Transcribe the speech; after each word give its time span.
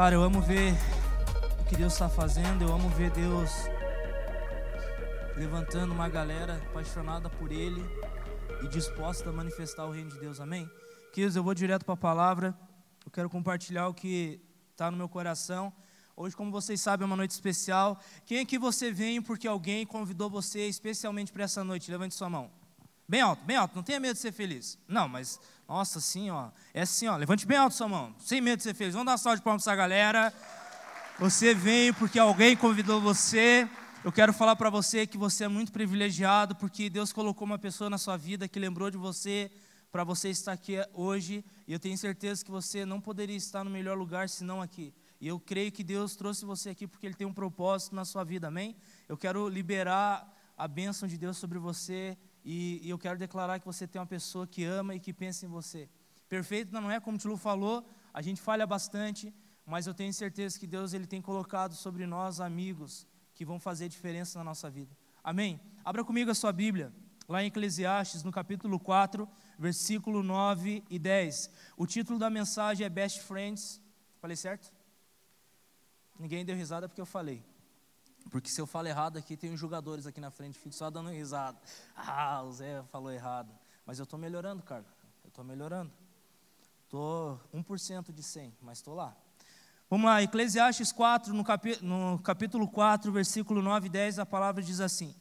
Cara, 0.00 0.14
eu 0.14 0.22
amo 0.22 0.40
ver 0.40 0.72
o 1.60 1.64
que 1.68 1.76
Deus 1.76 1.92
está 1.92 2.08
fazendo, 2.08 2.64
eu 2.64 2.72
amo 2.72 2.88
ver 2.88 3.10
Deus 3.10 3.50
levantando 5.36 5.92
uma 5.92 6.08
galera 6.08 6.56
apaixonada 6.70 7.28
por 7.28 7.52
Ele 7.52 7.84
e 8.62 8.68
disposta 8.68 9.28
a 9.28 9.32
manifestar 9.34 9.84
o 9.84 9.90
reino 9.90 10.08
de 10.08 10.18
Deus, 10.18 10.40
amém? 10.40 10.66
Queridos, 11.12 11.36
eu 11.36 11.44
vou 11.44 11.52
direto 11.52 11.84
para 11.84 11.92
a 11.92 11.98
palavra, 11.98 12.58
eu 13.04 13.12
quero 13.12 13.28
compartilhar 13.28 13.88
o 13.88 13.92
que 13.92 14.40
está 14.70 14.90
no 14.90 14.96
meu 14.96 15.06
coração. 15.06 15.70
Hoje, 16.16 16.34
como 16.34 16.50
vocês 16.50 16.80
sabem, 16.80 17.04
é 17.04 17.06
uma 17.06 17.14
noite 17.14 17.32
especial. 17.32 18.00
Quem 18.24 18.38
é 18.38 18.44
que 18.46 18.58
você 18.58 18.90
vem 18.90 19.20
porque 19.20 19.46
alguém 19.46 19.84
convidou 19.84 20.30
você 20.30 20.60
especialmente 20.60 21.30
para 21.30 21.44
essa 21.44 21.62
noite? 21.62 21.90
Levante 21.90 22.14
sua 22.14 22.30
mão. 22.30 22.50
Bem 23.10 23.22
alto, 23.22 23.44
bem 23.44 23.56
alto, 23.56 23.74
não 23.74 23.82
tenha 23.82 23.98
medo 23.98 24.14
de 24.14 24.20
ser 24.20 24.30
feliz. 24.30 24.78
Não, 24.86 25.08
mas, 25.08 25.40
nossa, 25.66 25.98
assim, 25.98 26.30
ó. 26.30 26.50
É 26.72 26.82
assim, 26.82 27.08
ó. 27.08 27.16
Levante 27.16 27.44
bem 27.44 27.58
alto 27.58 27.74
sua 27.74 27.88
mão, 27.88 28.14
sem 28.20 28.40
medo 28.40 28.58
de 28.58 28.62
ser 28.62 28.72
feliz. 28.72 28.94
Vamos 28.94 29.06
dar 29.06 29.10
uma 29.10 29.18
salva 29.18 29.36
de 29.36 29.42
palmas 29.42 29.64
para 29.64 29.72
essa 29.72 29.76
galera. 29.76 30.32
Você 31.18 31.52
veio 31.52 31.92
porque 31.94 32.20
alguém 32.20 32.56
convidou 32.56 33.00
você. 33.00 33.68
Eu 34.04 34.12
quero 34.12 34.32
falar 34.32 34.54
para 34.54 34.70
você 34.70 35.08
que 35.08 35.18
você 35.18 35.42
é 35.42 35.48
muito 35.48 35.72
privilegiado 35.72 36.54
porque 36.54 36.88
Deus 36.88 37.12
colocou 37.12 37.44
uma 37.44 37.58
pessoa 37.58 37.90
na 37.90 37.98
sua 37.98 38.16
vida 38.16 38.46
que 38.46 38.60
lembrou 38.60 38.92
de 38.92 38.96
você 38.96 39.50
para 39.90 40.04
você 40.04 40.30
estar 40.30 40.52
aqui 40.52 40.76
hoje. 40.94 41.44
E 41.66 41.72
eu 41.72 41.80
tenho 41.80 41.98
certeza 41.98 42.44
que 42.44 42.50
você 42.52 42.84
não 42.84 43.00
poderia 43.00 43.36
estar 43.36 43.64
no 43.64 43.70
melhor 43.70 43.98
lugar 43.98 44.28
senão 44.28 44.62
aqui. 44.62 44.94
E 45.20 45.26
eu 45.26 45.40
creio 45.40 45.72
que 45.72 45.82
Deus 45.82 46.14
trouxe 46.14 46.44
você 46.44 46.70
aqui 46.70 46.86
porque 46.86 47.06
Ele 47.06 47.16
tem 47.16 47.26
um 47.26 47.34
propósito 47.34 47.92
na 47.92 48.04
sua 48.04 48.22
vida, 48.22 48.46
amém? 48.46 48.76
Eu 49.08 49.16
quero 49.16 49.48
liberar 49.48 50.32
a 50.56 50.68
bênção 50.68 51.08
de 51.08 51.18
Deus 51.18 51.38
sobre 51.38 51.58
você 51.58 52.16
e, 52.44 52.80
e, 52.82 52.90
eu 52.90 52.98
quero 52.98 53.18
declarar 53.18 53.58
que 53.58 53.66
você 53.66 53.86
tem 53.86 54.00
uma 54.00 54.06
pessoa 54.06 54.46
que 54.46 54.64
ama 54.64 54.94
e 54.94 55.00
que 55.00 55.12
pensa 55.12 55.44
em 55.44 55.48
você. 55.48 55.88
Perfeito 56.28 56.72
não 56.72 56.90
é 56.90 57.00
como 57.00 57.16
o 57.16 57.20
Tilu 57.20 57.36
falou, 57.36 57.84
a 58.14 58.22
gente 58.22 58.40
falha 58.40 58.66
bastante, 58.66 59.34
mas 59.66 59.86
eu 59.86 59.94
tenho 59.94 60.12
certeza 60.12 60.58
que 60.58 60.66
Deus 60.66 60.92
ele 60.92 61.06
tem 61.06 61.20
colocado 61.20 61.74
sobre 61.74 62.06
nós 62.06 62.40
amigos 62.40 63.06
que 63.34 63.44
vão 63.44 63.58
fazer 63.58 63.88
diferença 63.88 64.38
na 64.38 64.44
nossa 64.44 64.70
vida. 64.70 64.96
Amém? 65.22 65.60
Abra 65.84 66.04
comigo 66.04 66.30
a 66.30 66.34
sua 66.34 66.52
Bíblia, 66.52 66.92
lá 67.28 67.42
em 67.42 67.46
Eclesiastes, 67.46 68.22
no 68.22 68.32
capítulo 68.32 68.78
4, 68.78 69.28
versículo 69.58 70.22
9 70.22 70.82
e 70.88 70.98
10. 70.98 71.50
O 71.76 71.86
título 71.86 72.18
da 72.18 72.30
mensagem 72.30 72.84
é 72.84 72.88
Best 72.88 73.20
Friends. 73.20 73.80
Falei 74.20 74.36
certo? 74.36 74.72
Ninguém 76.18 76.44
deu 76.44 76.56
risada 76.56 76.88
porque 76.88 77.00
eu 77.00 77.06
falei. 77.06 77.42
Porque 78.30 78.48
se 78.48 78.60
eu 78.60 78.66
falo 78.66 78.86
errado 78.86 79.18
aqui, 79.18 79.36
tem 79.36 79.52
os 79.52 79.58
jogadores 79.58 80.06
aqui 80.06 80.20
na 80.20 80.30
frente, 80.30 80.58
fico 80.58 80.74
só 80.74 80.88
dando 80.88 81.10
risada. 81.10 81.58
Ah, 81.96 82.42
o 82.42 82.52
Zé 82.52 82.82
falou 82.84 83.10
errado. 83.10 83.52
Mas 83.84 83.98
eu 83.98 84.04
estou 84.04 84.18
melhorando, 84.18 84.62
cara. 84.62 84.84
Eu 85.24 85.28
estou 85.28 85.44
melhorando. 85.44 85.92
Estou 86.84 87.40
1% 87.52 88.12
de 88.12 88.22
100, 88.22 88.54
mas 88.62 88.78
estou 88.78 88.94
lá. 88.94 89.16
Vamos 89.88 90.06
lá, 90.06 90.22
Eclesiastes 90.22 90.92
4, 90.92 91.34
no, 91.34 91.42
capi, 91.42 91.76
no 91.82 92.20
capítulo 92.20 92.68
4, 92.68 93.10
versículo 93.10 93.60
9 93.60 93.86
e 93.86 93.90
10, 93.90 94.20
a 94.20 94.26
palavra 94.26 94.62
diz 94.62 94.80
assim: 94.80 95.12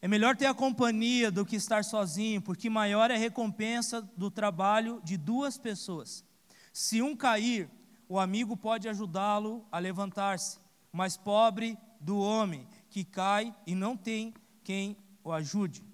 É 0.00 0.06
melhor 0.06 0.36
ter 0.36 0.46
a 0.46 0.54
companhia 0.54 1.28
do 1.28 1.44
que 1.44 1.56
estar 1.56 1.84
sozinho, 1.84 2.40
porque 2.40 2.70
maior 2.70 3.10
é 3.10 3.16
a 3.16 3.18
recompensa 3.18 4.00
do 4.16 4.30
trabalho 4.30 5.00
de 5.02 5.16
duas 5.16 5.58
pessoas. 5.58 6.24
Se 6.72 7.02
um 7.02 7.16
cair, 7.16 7.68
o 8.08 8.20
amigo 8.20 8.56
pode 8.56 8.88
ajudá-lo 8.88 9.66
a 9.72 9.80
levantar-se, 9.80 10.60
mas 10.92 11.16
pobre 11.16 11.76
do 12.00 12.18
homem 12.18 12.66
que 12.88 13.04
cai 13.04 13.54
e 13.66 13.74
não 13.74 13.96
tem 13.96 14.34
quem 14.64 14.96
o 15.22 15.30
ajude, 15.30 15.84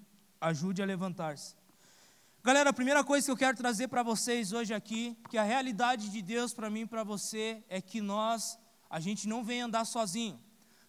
ajude 0.41 0.81
a 0.81 0.87
levantar-se. 0.87 1.57
Galera, 2.43 2.71
a 2.71 2.73
primeira 2.73 3.03
coisa 3.03 3.27
que 3.27 3.31
eu 3.33 3.37
quero 3.37 3.57
trazer 3.57 3.89
para 3.89 4.05
vocês 4.05 4.53
hoje 4.53 4.73
aqui, 4.73 5.19
que 5.29 5.37
a 5.37 5.43
realidade 5.43 6.09
de 6.09 6.23
Deus 6.23 6.55
para 6.55 6.71
mim 6.71 6.83
e 6.83 6.87
para 6.87 7.03
você 7.03 7.61
é 7.69 7.81
que 7.81 8.01
nós, 8.01 8.57
a 8.89 9.01
gente 9.01 9.27
não 9.27 9.43
vem 9.43 9.63
andar 9.63 9.85
sozinho. 9.85 10.39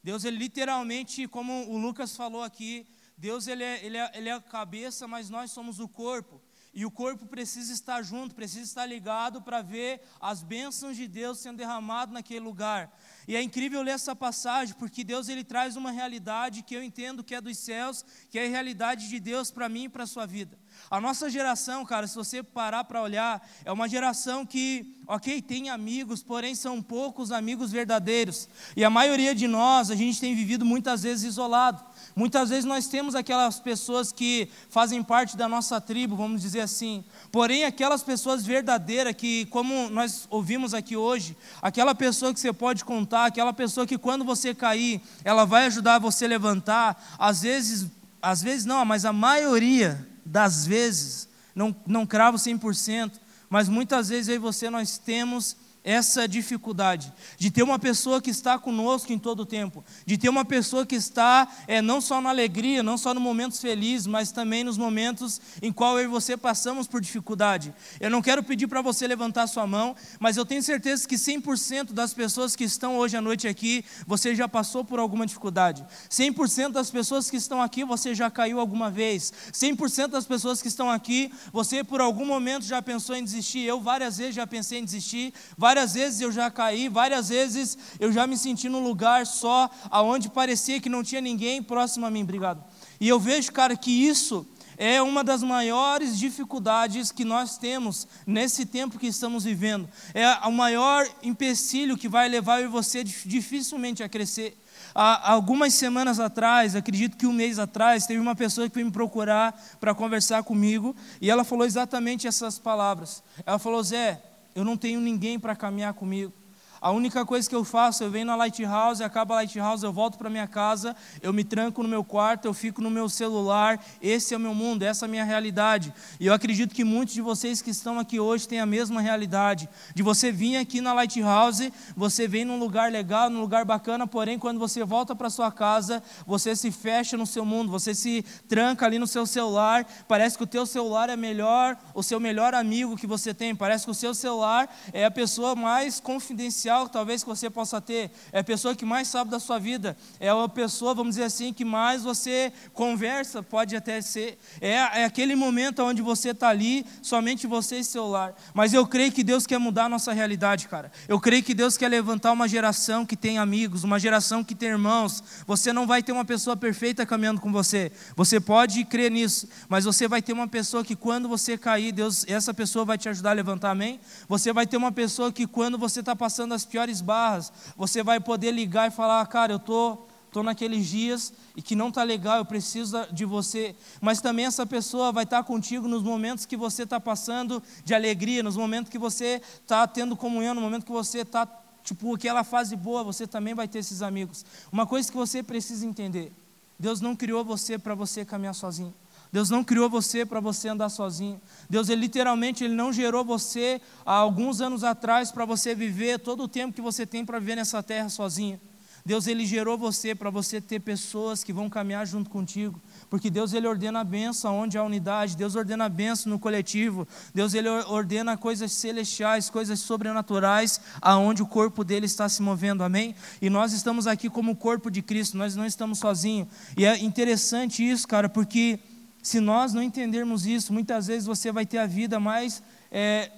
Deus, 0.03 0.23
ele 0.23 0.37
literalmente, 0.37 1.27
como 1.27 1.67
o 1.67 1.77
Lucas 1.77 2.15
falou 2.15 2.43
aqui, 2.43 2.85
Deus 3.17 3.47
ele 3.47 3.63
é, 3.63 3.83
ele, 3.83 3.97
é, 3.97 4.11
ele 4.13 4.29
é 4.29 4.33
a 4.33 4.39
cabeça, 4.39 5.07
mas 5.07 5.31
nós 5.31 5.51
somos 5.51 5.79
o 5.79 5.87
corpo. 5.87 6.39
E 6.77 6.85
o 6.85 6.91
corpo 6.91 7.25
precisa 7.25 7.73
estar 7.73 8.03
junto, 8.03 8.35
precisa 8.35 8.61
estar 8.61 8.85
ligado 8.85 9.41
para 9.41 9.63
ver 9.63 9.99
as 10.21 10.43
bênçãos 10.43 10.95
de 10.95 11.07
Deus 11.07 11.39
sendo 11.39 11.57
derramado 11.57 12.13
naquele 12.13 12.41
lugar. 12.41 12.95
E 13.27 13.35
é 13.35 13.41
incrível 13.41 13.81
ler 13.81 13.95
essa 13.95 14.15
passagem, 14.15 14.75
porque 14.75 15.03
Deus 15.03 15.27
ele 15.27 15.43
traz 15.43 15.75
uma 15.75 15.89
realidade 15.89 16.61
que 16.61 16.75
eu 16.75 16.83
entendo 16.83 17.23
que 17.23 17.33
é 17.33 17.41
dos 17.41 17.57
céus, 17.57 18.05
que 18.29 18.37
é 18.37 18.45
a 18.45 18.49
realidade 18.49 19.09
de 19.09 19.19
Deus 19.19 19.49
para 19.49 19.67
mim 19.67 19.85
e 19.85 19.89
para 19.89 20.03
a 20.03 20.07
sua 20.07 20.27
vida. 20.27 20.55
A 20.87 21.01
nossa 21.01 21.31
geração, 21.31 21.83
cara, 21.83 22.05
se 22.05 22.15
você 22.15 22.43
parar 22.43 22.83
para 22.83 23.01
olhar, 23.01 23.43
é 23.65 23.71
uma 23.71 23.89
geração 23.89 24.45
que, 24.45 25.01
ok, 25.07 25.41
tem 25.41 25.71
amigos, 25.71 26.21
porém 26.21 26.53
são 26.53 26.79
poucos 26.79 27.31
amigos 27.31 27.71
verdadeiros. 27.71 28.47
E 28.75 28.83
a 28.85 28.89
maioria 28.91 29.33
de 29.33 29.47
nós, 29.47 29.89
a 29.89 29.95
gente 29.95 30.21
tem 30.21 30.35
vivido 30.35 30.63
muitas 30.63 31.01
vezes 31.01 31.25
isolado. 31.25 31.83
Muitas 32.17 32.49
vezes 32.49 32.65
nós 32.65 32.87
temos 32.87 33.13
aquelas 33.13 33.59
pessoas 33.59 34.11
que 34.11 34.49
fazem 34.71 35.03
parte 35.03 35.37
da 35.37 35.47
nossa 35.47 35.79
tribo, 35.79 36.15
vamos 36.15 36.41
dizer 36.41 36.61
assim. 36.61 37.03
Porém, 37.31 37.63
aquelas 37.63 38.01
pessoas 38.01 38.43
verdadeiras 38.43 39.13
que, 39.13 39.45
como 39.45 39.87
nós 39.91 40.25
ouvimos 40.31 40.73
aqui 40.73 40.97
hoje, 40.97 41.37
aquela 41.61 41.93
pessoa 41.93 42.33
que 42.33 42.39
você 42.39 42.51
pode 42.51 42.83
contar, 42.83 43.25
aquela 43.25 43.53
pessoa 43.53 43.85
que 43.85 43.99
quando 43.99 44.25
você 44.25 44.55
cair, 44.55 44.99
ela 45.23 45.45
vai 45.45 45.67
ajudar 45.67 45.99
você 45.99 46.25
a 46.25 46.29
levantar. 46.29 47.15
Às 47.19 47.43
vezes, 47.43 47.85
às 48.19 48.41
vezes 48.41 48.65
não, 48.65 48.83
mas 48.83 49.05
a 49.05 49.13
maioria 49.13 50.03
das 50.25 50.65
vezes, 50.65 51.29
não, 51.53 51.75
não 51.85 52.03
cravo 52.03 52.39
100%, 52.39 53.11
mas 53.47 53.69
muitas 53.69 54.09
vezes 54.09 54.29
eu 54.29 54.35
e 54.37 54.39
você 54.39 54.71
nós 54.71 54.97
temos 54.97 55.55
essa 55.87 56.27
dificuldade 56.27 57.13
de 57.37 57.49
ter 57.49 57.63
uma 57.63 57.79
pessoa 57.79 58.21
que 58.21 58.29
está 58.29 58.59
conosco 58.59 59.13
em 59.13 59.17
todo 59.17 59.39
o 59.39 59.45
tempo, 59.45 59.85
de 60.05 60.17
ter 60.17 60.27
uma 60.27 60.43
pessoa 60.43 60.85
que 60.85 60.95
está 60.95 61.47
é, 61.65 61.81
não 61.81 62.01
só 62.01 62.19
na 62.19 62.27
alegria, 62.27 62.83
não 62.83 62.97
só 62.97 63.13
nos 63.13 63.23
momentos 63.23 63.61
felizes, 63.61 64.05
mas 64.05 64.29
também 64.29 64.65
nos 64.65 64.77
momentos 64.77 65.39
em 65.61 65.71
qual 65.71 65.97
eu 65.97 66.03
e 66.03 66.07
você 66.07 66.35
passamos 66.35 66.87
por 66.87 66.99
dificuldade. 66.99 67.73
Eu 68.01 68.09
não 68.09 68.21
quero 68.21 68.43
pedir 68.43 68.67
para 68.67 68.81
você 68.81 69.07
levantar 69.07 69.47
sua 69.47 69.65
mão, 69.65 69.95
mas 70.19 70.35
eu 70.35 70.45
tenho 70.45 70.61
certeza 70.61 71.07
que 71.07 71.15
100% 71.15 71.93
das 71.93 72.13
pessoas 72.13 72.53
que 72.53 72.65
estão 72.65 72.97
hoje 72.97 73.15
à 73.15 73.21
noite 73.21 73.47
aqui, 73.47 73.85
você 74.05 74.35
já 74.35 74.49
passou 74.49 74.83
por 74.83 74.99
alguma 74.99 75.25
dificuldade. 75.25 75.85
100% 76.09 76.73
das 76.73 76.91
pessoas 76.91 77.29
que 77.29 77.37
estão 77.37 77.61
aqui, 77.61 77.85
você 77.85 78.13
já 78.13 78.29
caiu 78.29 78.59
alguma 78.59 78.91
vez. 78.91 79.31
100% 79.53 80.07
das 80.07 80.25
pessoas 80.25 80.61
que 80.61 80.67
estão 80.67 80.91
aqui, 80.91 81.31
você 81.53 81.81
por 81.81 82.01
algum 82.01 82.25
momento 82.25 82.65
já 82.65 82.81
pensou 82.81 83.15
em 83.15 83.23
desistir. 83.23 83.61
Eu 83.61 83.79
várias 83.79 84.17
vezes 84.17 84.35
já 84.35 84.45
pensei 84.45 84.79
em 84.79 84.83
desistir. 84.83 85.33
Várias 85.57 85.76
Várias 85.77 85.93
vezes 85.93 86.21
eu 86.21 86.31
já 86.31 86.49
caí, 86.49 86.89
várias 86.89 87.29
vezes 87.29 87.77
eu 87.99 88.11
já 88.11 88.25
me 88.25 88.35
senti 88.35 88.67
num 88.67 88.83
lugar 88.83 89.27
só, 89.27 89.69
aonde 89.91 90.27
parecia 90.27 90.81
que 90.81 90.89
não 90.89 91.03
tinha 91.03 91.21
ninguém 91.21 91.61
próximo 91.61 92.03
a 92.03 92.09
mim. 92.09 92.23
Obrigado. 92.23 92.63
E 92.99 93.07
eu 93.07 93.19
vejo, 93.19 93.51
cara, 93.51 93.77
que 93.77 93.91
isso 93.91 94.43
é 94.75 94.99
uma 95.03 95.23
das 95.23 95.43
maiores 95.43 96.17
dificuldades 96.17 97.11
que 97.11 97.23
nós 97.23 97.59
temos 97.59 98.07
nesse 98.25 98.65
tempo 98.65 98.97
que 98.97 99.05
estamos 99.05 99.43
vivendo. 99.43 99.87
É 100.15 100.27
o 100.47 100.51
maior 100.51 101.07
empecilho 101.21 101.95
que 101.95 102.09
vai 102.09 102.27
levar 102.27 102.67
você 102.67 103.03
dificilmente 103.03 104.01
a 104.01 104.09
crescer. 104.09 104.59
Há 104.95 105.31
algumas 105.31 105.75
semanas 105.75 106.19
atrás, 106.19 106.75
acredito 106.75 107.17
que 107.17 107.27
um 107.27 107.33
mês 107.33 107.59
atrás, 107.59 108.07
teve 108.07 108.19
uma 108.19 108.35
pessoa 108.35 108.67
que 108.67 108.73
veio 108.73 108.87
me 108.87 108.91
procurar 108.91 109.53
para 109.79 109.93
conversar 109.93 110.41
comigo 110.41 110.95
e 111.21 111.29
ela 111.29 111.43
falou 111.43 111.67
exatamente 111.67 112.25
essas 112.25 112.57
palavras. 112.57 113.21
Ela 113.45 113.59
falou: 113.59 113.83
Zé, 113.83 114.19
eu 114.57 114.65
não 114.65 114.75
tenho 114.75 114.99
ninguém 114.99 115.39
para 115.39 115.55
caminhar 115.55 115.93
comigo. 115.93 116.33
A 116.79 116.91
única 116.91 117.25
coisa 117.25 117.49
que 117.49 117.55
eu 117.55 117.63
faço, 117.63 118.03
eu 118.03 118.11
venho 118.11 118.25
na 118.25 118.35
Lighthouse, 118.35 119.03
acaba 119.03 119.33
a 119.33 119.37
Lighthouse, 119.37 119.83
eu 119.83 119.91
volto 119.91 120.17
para 120.17 120.29
minha 120.29 120.47
casa, 120.47 120.95
eu 121.23 121.33
me 121.33 121.43
tranco 121.43 121.81
no 121.81 121.89
meu 121.89 122.03
quarto, 122.03 122.45
eu 122.45 122.53
fico 122.53 122.81
no 122.81 122.91
meu 122.91 123.09
celular. 123.09 123.83
Esse 123.99 124.35
é 124.35 124.37
o 124.37 124.39
meu 124.39 124.53
mundo, 124.53 124.83
essa 124.83 125.05
é 125.05 125.07
a 125.07 125.09
minha 125.09 125.23
realidade. 125.23 125.91
E 126.19 126.27
eu 126.27 126.33
acredito 126.33 126.75
que 126.75 126.83
muitos 126.83 127.15
de 127.15 127.21
vocês 127.21 127.61
que 127.61 127.71
estão 127.71 127.97
aqui 127.97 128.19
hoje 128.19 128.47
têm 128.47 128.59
a 128.59 128.65
mesma 128.65 129.01
realidade. 129.01 129.67
De 129.95 130.03
você 130.03 130.31
vir 130.31 130.57
aqui 130.57 130.79
na 130.79 130.93
Lighthouse, 130.93 131.73
você 131.95 132.27
vem 132.27 132.45
num 132.45 132.59
lugar 132.59 132.91
legal, 132.91 133.29
num 133.29 133.41
lugar 133.41 133.65
bacana, 133.65 134.05
porém 134.05 134.37
quando 134.37 134.59
você 134.59 134.83
volta 134.83 135.15
para 135.15 135.31
sua 135.31 135.51
casa, 135.51 136.03
você 136.27 136.55
se 136.55 136.69
fecha 136.69 137.17
no 137.17 137.25
seu 137.25 137.43
mundo, 137.43 137.71
você 137.71 137.95
se 137.95 138.23
tranca 138.47 138.85
ali 138.85 138.99
no 138.99 139.07
seu 139.07 139.25
celular. 139.25 139.83
Parece 140.07 140.37
que 140.37 140.43
o 140.43 140.47
teu 140.47 140.65
celular 140.65 141.09
é 141.09 141.15
melhor, 141.15 141.75
o 141.95 142.03
seu 142.03 142.19
melhor 142.19 142.53
amigo 142.53 142.95
que 142.95 143.07
você 143.07 143.33
tem. 143.33 143.55
Parece 143.55 143.85
que 143.85 143.91
o 143.91 143.95
seu 143.95 144.13
celular 144.13 144.69
é 144.93 145.05
a 145.05 145.11
pessoa 145.11 145.55
mais 145.55 145.99
confidencial 145.99 146.66
talvez 146.89 147.23
que 147.23 147.29
você 147.29 147.49
possa 147.49 147.79
ter, 147.79 148.11
é 148.31 148.39
a 148.39 148.43
pessoa 148.43 148.75
que 148.75 148.85
mais 148.85 149.07
sabe 149.07 149.31
da 149.31 149.39
sua 149.39 149.59
vida, 149.59 149.97
é 150.19 150.29
a 150.29 150.49
pessoa, 150.49 150.93
vamos 150.93 151.15
dizer 151.15 151.25
assim, 151.25 151.53
que 151.53 151.65
mais 151.65 152.03
você 152.03 152.51
conversa, 152.73 153.41
pode 153.41 153.75
até 153.75 154.01
ser, 154.01 154.37
é, 154.61 154.73
é 154.73 155.05
aquele 155.05 155.35
momento 155.35 155.83
onde 155.83 156.01
você 156.01 156.29
está 156.29 156.49
ali, 156.49 156.85
somente 157.01 157.47
você 157.47 157.79
e 157.79 157.83
seu 157.83 158.07
lar. 158.07 158.33
Mas 158.53 158.73
eu 158.73 158.85
creio 158.85 159.11
que 159.11 159.23
Deus 159.23 159.45
quer 159.45 159.57
mudar 159.57 159.85
a 159.85 159.89
nossa 159.89 160.13
realidade, 160.13 160.67
cara. 160.67 160.91
Eu 161.07 161.19
creio 161.19 161.43
que 161.43 161.53
Deus 161.53 161.77
quer 161.77 161.87
levantar 161.87 162.31
uma 162.31 162.47
geração 162.47 163.05
que 163.05 163.15
tem 163.15 163.37
amigos, 163.37 163.83
uma 163.83 163.99
geração 163.99 164.43
que 164.43 164.55
tem 164.55 164.69
irmãos. 164.69 165.23
Você 165.45 165.71
não 165.71 165.87
vai 165.87 166.03
ter 166.03 166.11
uma 166.11 166.25
pessoa 166.25 166.55
perfeita 166.55 167.05
caminhando 167.05 167.41
com 167.41 167.51
você. 167.51 167.91
Você 168.15 168.39
pode 168.39 168.83
crer 168.85 169.11
nisso, 169.11 169.47
mas 169.69 169.85
você 169.85 170.07
vai 170.07 170.21
ter 170.21 170.33
uma 170.33 170.47
pessoa 170.47 170.83
que 170.83 170.95
quando 170.95 171.27
você 171.27 171.57
cair, 171.57 171.91
Deus, 171.91 172.25
essa 172.27 172.53
pessoa 172.53 172.83
vai 172.85 172.97
te 172.97 173.07
ajudar 173.09 173.31
a 173.31 173.33
levantar, 173.33 173.71
amém? 173.71 173.99
Você 174.27 174.51
vai 174.51 174.65
ter 174.65 174.77
uma 174.77 174.91
pessoa 174.91 175.31
que 175.31 175.47
quando 175.47 175.77
você 175.77 175.99
está 175.99 176.15
passando 176.15 176.53
nas 176.57 176.65
piores 176.65 177.01
barras, 177.01 177.53
você 177.77 178.01
vai 178.01 178.19
poder 178.19 178.51
ligar 178.51 178.87
e 178.87 178.91
falar: 178.91 179.23
cara, 179.27 179.53
eu 179.53 179.59
tô 179.59 179.99
estou 180.25 180.43
naqueles 180.43 180.85
dias 180.85 181.33
e 181.55 181.61
que 181.61 181.73
não 181.75 181.87
está 181.87 182.03
legal, 182.03 182.37
eu 182.37 182.45
preciso 182.45 183.07
de 183.11 183.25
você. 183.25 183.75
Mas 184.01 184.19
também 184.19 184.45
essa 184.45 184.65
pessoa 184.65 185.11
vai 185.11 185.23
estar 185.23 185.37
tá 185.37 185.43
contigo 185.43 185.87
nos 185.87 186.03
momentos 186.03 186.45
que 186.45 186.57
você 186.57 186.83
está 186.83 186.99
passando 186.99 187.63
de 187.85 187.93
alegria, 187.93 188.43
nos 188.43 188.57
momentos 188.57 188.91
que 188.91 188.97
você 188.97 189.41
está 189.61 189.87
tendo 189.87 190.17
comunhão, 190.17 190.53
no 190.53 190.61
momento 190.61 190.85
que 190.85 190.91
você 190.91 191.19
está, 191.19 191.47
tipo, 191.83 192.13
aquela 192.13 192.43
fase 192.43 192.75
boa, 192.75 193.03
você 193.03 193.25
também 193.25 193.53
vai 193.53 193.67
ter 193.67 193.79
esses 193.79 194.01
amigos. 194.01 194.45
Uma 194.71 194.85
coisa 194.85 195.09
que 195.09 195.17
você 195.17 195.41
precisa 195.41 195.85
entender: 195.85 196.31
Deus 196.77 196.99
não 196.99 197.15
criou 197.15 197.45
você 197.45 197.79
para 197.79 197.95
você 197.95 198.25
caminhar 198.25 198.53
sozinho. 198.53 198.93
Deus 199.31 199.49
não 199.49 199.63
criou 199.63 199.89
você 199.89 200.25
para 200.25 200.39
você 200.39 200.69
andar 200.69 200.89
sozinho. 200.89 201.41
Deus, 201.69 201.89
ele, 201.89 202.01
literalmente, 202.01 202.63
Ele 202.63 202.75
não 202.75 202.93
gerou 202.93 203.23
você 203.23 203.81
há 204.05 204.13
alguns 204.13 204.61
anos 204.61 204.83
atrás 204.83 205.31
para 205.31 205.45
você 205.45 205.75
viver 205.75 206.19
todo 206.19 206.43
o 206.43 206.47
tempo 206.47 206.73
que 206.73 206.81
você 206.81 207.05
tem 207.05 207.25
para 207.25 207.39
viver 207.39 207.55
nessa 207.55 207.83
terra 207.83 208.09
sozinho. 208.09 208.59
Deus 209.07 209.25
ele 209.25 209.45
gerou 209.45 209.77
você 209.77 210.13
para 210.13 210.29
você 210.29 210.59
ter 210.59 210.81
pessoas 210.81 211.41
que 211.41 211.53
vão 211.53 211.69
caminhar 211.69 212.05
junto 212.05 212.29
contigo, 212.29 212.77
porque 213.09 213.29
Deus 213.29 213.53
ele 213.53 213.65
ordena 213.65 214.01
a 214.01 214.03
benção 214.03 214.59
onde 214.59 214.77
há 214.77 214.83
unidade, 214.83 215.37
Deus 215.37 215.55
ordena 215.55 215.85
a 215.85 215.89
benção 215.89 216.29
no 216.29 216.37
coletivo, 216.37 217.07
Deus 217.33 217.53
ele 217.53 217.69
ordena 217.69 218.35
coisas 218.35 218.73
celestiais, 218.73 219.49
coisas 219.49 219.79
sobrenaturais, 219.79 220.81
aonde 221.01 221.41
o 221.41 221.47
corpo 221.47 221.85
dele 221.85 222.05
está 222.05 222.27
se 222.27 222.41
movendo, 222.41 222.83
amém? 222.83 223.15
E 223.41 223.49
nós 223.49 223.71
estamos 223.71 224.07
aqui 224.07 224.29
como 224.29 224.51
o 224.51 224.55
corpo 224.57 224.91
de 224.91 225.01
Cristo, 225.01 225.37
nós 225.37 225.55
não 225.55 225.65
estamos 225.65 225.99
sozinhos. 225.99 226.49
E 226.75 226.85
é 226.85 226.97
interessante 226.99 227.89
isso, 227.89 228.05
cara, 228.05 228.27
porque 228.27 228.77
se 229.21 229.39
nós 229.39 229.73
não 229.73 229.81
entendermos 229.81 230.45
isso, 230.45 230.71
muitas 230.71 231.07
vezes 231.07 231.25
você 231.25 231.51
vai 231.51 231.65
ter 231.65 231.77
a 231.79 231.85
vida 231.85 232.19
mais 232.19 232.63
é, 232.91 233.31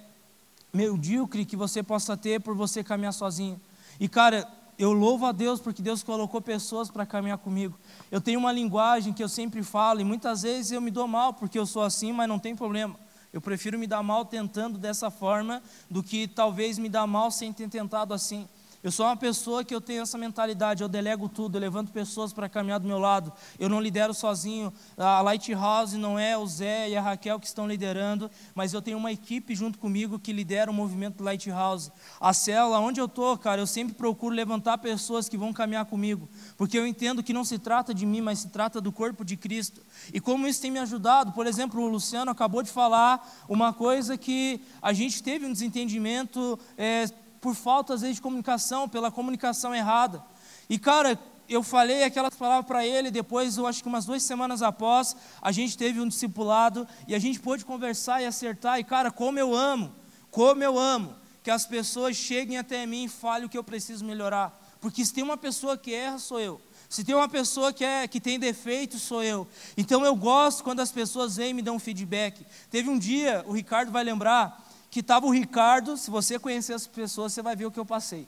medíocre 0.73 1.45
que 1.45 1.55
você 1.55 1.81
possa 1.81 2.15
ter 2.15 2.39
por 2.41 2.55
você 2.55 2.83
caminhar 2.83 3.13
sozinho. 3.13 3.59
E 3.99 4.07
cara, 4.07 4.47
eu 4.77 4.93
louvo 4.93 5.25
a 5.25 5.31
Deus 5.31 5.59
porque 5.59 5.81
Deus 5.81 6.03
colocou 6.03 6.41
pessoas 6.41 6.89
para 6.89 7.05
caminhar 7.05 7.37
comigo. 7.37 7.77
Eu 8.09 8.21
tenho 8.21 8.39
uma 8.39 8.51
linguagem 8.51 9.11
que 9.11 9.21
eu 9.21 9.27
sempre 9.27 9.61
falo 9.61 9.99
e 9.99 10.03
muitas 10.05 10.43
vezes 10.43 10.71
eu 10.71 10.79
me 10.79 10.89
dou 10.89 11.07
mal 11.07 11.33
porque 11.33 11.59
eu 11.59 11.65
sou 11.65 11.83
assim, 11.83 12.13
mas 12.13 12.29
não 12.29 12.39
tem 12.39 12.55
problema. 12.55 12.95
Eu 13.33 13.41
prefiro 13.41 13.77
me 13.77 13.85
dar 13.85 14.01
mal 14.01 14.25
tentando 14.25 14.77
dessa 14.77 15.11
forma 15.11 15.61
do 15.89 16.01
que 16.01 16.27
talvez 16.27 16.77
me 16.77 16.89
dar 16.89 17.05
mal 17.05 17.29
sem 17.29 17.51
ter 17.51 17.67
tentado 17.69 18.13
assim. 18.13 18.47
Eu 18.81 18.93
sou 18.93 19.05
uma 19.05 19.17
pessoa 19.17 19.61
que 19.61 19.75
eu 19.75 19.81
tenho 19.81 20.03
essa 20.03 20.17
mentalidade, 20.17 20.81
eu 20.81 20.87
delego 20.87 21.27
tudo, 21.27 21.57
eu 21.57 21.61
levanto 21.61 21.91
pessoas 21.91 22.31
para 22.31 22.47
caminhar 22.47 22.79
do 22.79 22.87
meu 22.87 22.97
lado. 22.97 23.33
Eu 23.59 23.67
não 23.67 23.81
lidero 23.81 24.13
sozinho. 24.13 24.71
A 24.97 25.21
Lighthouse 25.21 25.97
não 25.97 26.17
é 26.17 26.37
o 26.37 26.47
Zé 26.47 26.89
e 26.89 26.95
a 26.95 27.01
Raquel 27.01 27.41
que 27.41 27.45
estão 27.45 27.67
liderando, 27.67 28.31
mas 28.55 28.73
eu 28.73 28.81
tenho 28.81 28.97
uma 28.97 29.11
equipe 29.11 29.53
junto 29.53 29.77
comigo 29.77 30.17
que 30.17 30.31
lidera 30.31 30.71
o 30.71 30.73
movimento 30.73 31.21
Lighthouse. 31.21 31.91
A 32.21 32.33
célula, 32.33 32.79
onde 32.79 33.01
eu 33.01 33.05
estou, 33.05 33.37
cara, 33.37 33.59
eu 33.59 33.67
sempre 33.67 33.93
procuro 33.93 34.33
levantar 34.33 34.77
pessoas 34.77 35.27
que 35.27 35.37
vão 35.37 35.51
caminhar 35.51 35.83
comigo, 35.83 36.29
porque 36.55 36.79
eu 36.79 36.87
entendo 36.87 37.21
que 37.21 37.33
não 37.33 37.43
se 37.43 37.59
trata 37.59 37.93
de 37.93 38.05
mim, 38.05 38.21
mas 38.21 38.39
se 38.39 38.47
trata 38.47 38.79
do 38.79 38.93
corpo 38.93 39.25
de 39.25 39.35
Cristo. 39.35 39.81
E 40.13 40.21
como 40.21 40.47
isso 40.47 40.61
tem 40.61 40.71
me 40.71 40.79
ajudado, 40.79 41.33
por 41.33 41.45
exemplo, 41.45 41.81
o 41.81 41.87
Luciano 41.89 42.31
acabou 42.31 42.63
de 42.63 42.71
falar 42.71 43.43
uma 43.49 43.73
coisa 43.73 44.17
que 44.17 44.61
a 44.81 44.93
gente 44.93 45.21
teve 45.21 45.45
um 45.45 45.51
desentendimento. 45.51 46.57
É, 46.77 47.09
por 47.39 47.55
falta, 47.55 47.93
às 47.93 48.01
vezes, 48.01 48.17
de 48.17 48.21
comunicação, 48.21 48.87
pela 48.87 49.11
comunicação 49.11 49.73
errada. 49.73 50.23
E, 50.69 50.77
cara, 50.77 51.19
eu 51.47 51.63
falei 51.63 52.03
aquelas 52.03 52.35
palavras 52.35 52.65
para 52.65 52.85
ele, 52.85 53.09
depois, 53.09 53.57
eu 53.57 53.65
acho 53.65 53.81
que 53.81 53.89
umas 53.89 54.05
duas 54.05 54.21
semanas 54.21 54.61
após, 54.61 55.15
a 55.41 55.51
gente 55.51 55.77
teve 55.77 55.99
um 55.99 56.07
discipulado 56.07 56.87
e 57.07 57.15
a 57.15 57.19
gente 57.19 57.39
pôde 57.39 57.65
conversar 57.65 58.21
e 58.21 58.25
acertar. 58.25 58.79
E, 58.79 58.83
cara, 58.83 59.09
como 59.09 59.39
eu 59.39 59.55
amo, 59.55 59.93
como 60.29 60.63
eu 60.63 60.77
amo 60.77 61.15
que 61.43 61.49
as 61.49 61.65
pessoas 61.65 62.15
cheguem 62.15 62.57
até 62.57 62.85
mim 62.85 63.05
e 63.05 63.09
falem 63.09 63.45
o 63.45 63.49
que 63.49 63.57
eu 63.57 63.63
preciso 63.63 64.05
melhorar. 64.05 64.57
Porque 64.79 65.03
se 65.03 65.13
tem 65.13 65.23
uma 65.23 65.37
pessoa 65.37 65.77
que 65.77 65.93
erra, 65.93 66.19
sou 66.19 66.39
eu. 66.39 66.61
Se 66.87 67.03
tem 67.03 67.13
uma 67.13 67.29
pessoa 67.29 67.71
que, 67.71 67.83
é, 67.83 68.07
que 68.07 68.19
tem 68.19 68.39
defeito, 68.39 68.97
sou 68.97 69.23
eu. 69.23 69.47
Então 69.77 70.05
eu 70.05 70.15
gosto 70.15 70.63
quando 70.63 70.79
as 70.79 70.91
pessoas 70.91 71.37
vêm 71.37 71.51
e 71.51 71.53
me 71.53 71.61
dão 71.61 71.79
feedback. 71.79 72.45
Teve 72.71 72.89
um 72.89 72.97
dia, 72.97 73.43
o 73.47 73.53
Ricardo 73.53 73.91
vai 73.91 74.03
lembrar, 74.03 74.68
que 74.89 75.01
estava 75.01 75.25
o 75.25 75.31
Ricardo, 75.31 75.95
se 75.97 76.09
você 76.09 76.39
conhecer 76.39 76.73
as 76.73 76.87
pessoas, 76.87 77.33
você 77.33 77.41
vai 77.41 77.55
ver 77.55 77.65
o 77.65 77.71
que 77.71 77.79
eu 77.79 77.85
passei. 77.85 78.27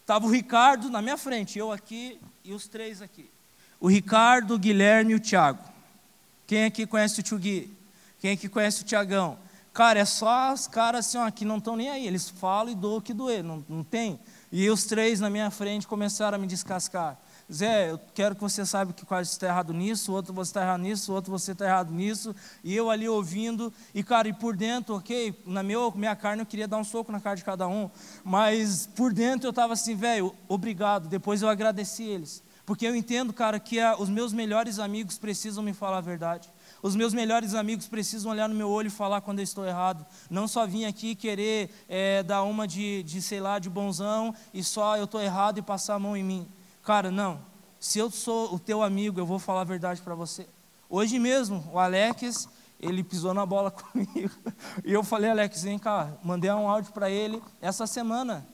Estava 0.00 0.26
o 0.26 0.30
Ricardo 0.30 0.90
na 0.90 1.00
minha 1.00 1.16
frente, 1.16 1.58
eu 1.58 1.72
aqui 1.72 2.20
e 2.44 2.52
os 2.52 2.66
três 2.68 3.00
aqui. 3.00 3.30
O 3.80 3.88
Ricardo, 3.88 4.54
o 4.54 4.58
Guilherme 4.58 5.12
e 5.12 5.14
o 5.14 5.20
Tiago. 5.20 5.62
Quem 6.46 6.64
aqui 6.64 6.86
conhece 6.86 7.20
o 7.20 7.22
Tio 7.22 7.38
Gui? 7.38 7.74
Quem 8.18 8.32
aqui 8.32 8.48
conhece 8.48 8.82
o 8.82 8.84
Tiagão? 8.84 9.38
Cara, 9.72 9.98
é 9.98 10.04
só 10.04 10.52
os 10.52 10.66
caras 10.66 11.06
assim, 11.06 11.18
ó, 11.18 11.30
que 11.30 11.44
não 11.44 11.58
estão 11.58 11.74
nem 11.76 11.90
aí. 11.90 12.06
Eles 12.06 12.28
falam 12.28 12.72
e 12.72 12.76
doam 12.76 12.98
o 12.98 13.02
que 13.02 13.12
doer, 13.12 13.42
não, 13.42 13.64
não 13.68 13.82
tem? 13.82 14.20
E 14.52 14.70
os 14.70 14.84
três 14.84 15.20
na 15.20 15.28
minha 15.28 15.50
frente 15.50 15.86
começaram 15.86 16.36
a 16.36 16.38
me 16.38 16.46
descascar. 16.46 17.18
Zé, 17.54 17.92
eu 17.92 18.00
quero 18.12 18.34
que 18.34 18.40
você 18.40 18.66
saiba 18.66 18.92
que 18.92 19.06
quase 19.06 19.30
está 19.30 19.46
errado 19.46 19.72
nisso, 19.72 20.12
outro 20.12 20.34
você 20.34 20.50
está 20.50 20.62
errado 20.62 20.80
nisso, 20.80 21.12
outro 21.12 21.30
você 21.30 21.52
está 21.52 21.64
errado 21.64 21.92
nisso, 21.92 22.34
e 22.64 22.74
eu 22.74 22.90
ali 22.90 23.08
ouvindo, 23.08 23.72
e 23.94 24.02
cara, 24.02 24.26
e 24.26 24.32
por 24.32 24.56
dentro, 24.56 24.96
ok, 24.96 25.32
na 25.46 25.62
meu, 25.62 25.92
minha 25.94 26.16
carne 26.16 26.42
eu 26.42 26.46
queria 26.46 26.66
dar 26.66 26.78
um 26.78 26.84
soco 26.84 27.12
na 27.12 27.20
cara 27.20 27.36
de 27.36 27.44
cada 27.44 27.68
um, 27.68 27.88
mas 28.24 28.88
por 28.96 29.12
dentro 29.12 29.46
eu 29.46 29.50
estava 29.50 29.74
assim, 29.74 29.94
velho, 29.94 30.34
obrigado, 30.48 31.06
depois 31.06 31.42
eu 31.42 31.48
agradeci 31.48 32.02
eles, 32.02 32.42
porque 32.66 32.84
eu 32.84 32.96
entendo, 32.96 33.32
cara, 33.32 33.60
que 33.60 33.78
a, 33.78 33.96
os 33.96 34.08
meus 34.08 34.32
melhores 34.32 34.80
amigos 34.80 35.16
precisam 35.16 35.62
me 35.62 35.72
falar 35.72 35.98
a 35.98 36.00
verdade, 36.00 36.50
os 36.82 36.96
meus 36.96 37.14
melhores 37.14 37.54
amigos 37.54 37.86
precisam 37.86 38.32
olhar 38.32 38.48
no 38.48 38.54
meu 38.54 38.68
olho 38.68 38.88
e 38.88 38.90
falar 38.90 39.20
quando 39.20 39.38
eu 39.38 39.44
estou 39.44 39.64
errado. 39.64 40.04
Não 40.28 40.46
só 40.46 40.66
vim 40.66 40.84
aqui 40.84 41.14
querer 41.14 41.70
é, 41.88 42.22
dar 42.22 42.42
uma 42.42 42.68
de, 42.68 43.02
de, 43.04 43.22
sei 43.22 43.40
lá, 43.40 43.58
de 43.58 43.70
bonzão 43.70 44.34
e 44.52 44.62
só 44.62 44.94
eu 44.98 45.04
estou 45.04 45.22
errado 45.22 45.56
e 45.56 45.62
passar 45.62 45.94
a 45.94 45.98
mão 45.98 46.14
em 46.14 46.22
mim. 46.22 46.46
Cara, 46.84 47.10
não. 47.10 47.40
Se 47.80 47.98
eu 47.98 48.10
sou 48.10 48.54
o 48.54 48.58
teu 48.58 48.82
amigo, 48.82 49.18
eu 49.18 49.26
vou 49.26 49.38
falar 49.38 49.62
a 49.62 49.64
verdade 49.64 50.02
para 50.02 50.14
você. 50.14 50.46
Hoje 50.88 51.18
mesmo, 51.18 51.64
o 51.72 51.78
Alex, 51.78 52.48
ele 52.78 53.02
pisou 53.02 53.32
na 53.32 53.46
bola 53.46 53.70
comigo. 53.72 54.30
E 54.84 54.92
eu 54.92 55.02
falei, 55.02 55.30
Alex, 55.30 55.62
vem 55.62 55.78
cá, 55.78 56.12
mandei 56.22 56.50
um 56.50 56.68
áudio 56.68 56.92
para 56.92 57.10
ele 57.10 57.42
essa 57.60 57.86
semana. 57.86 58.46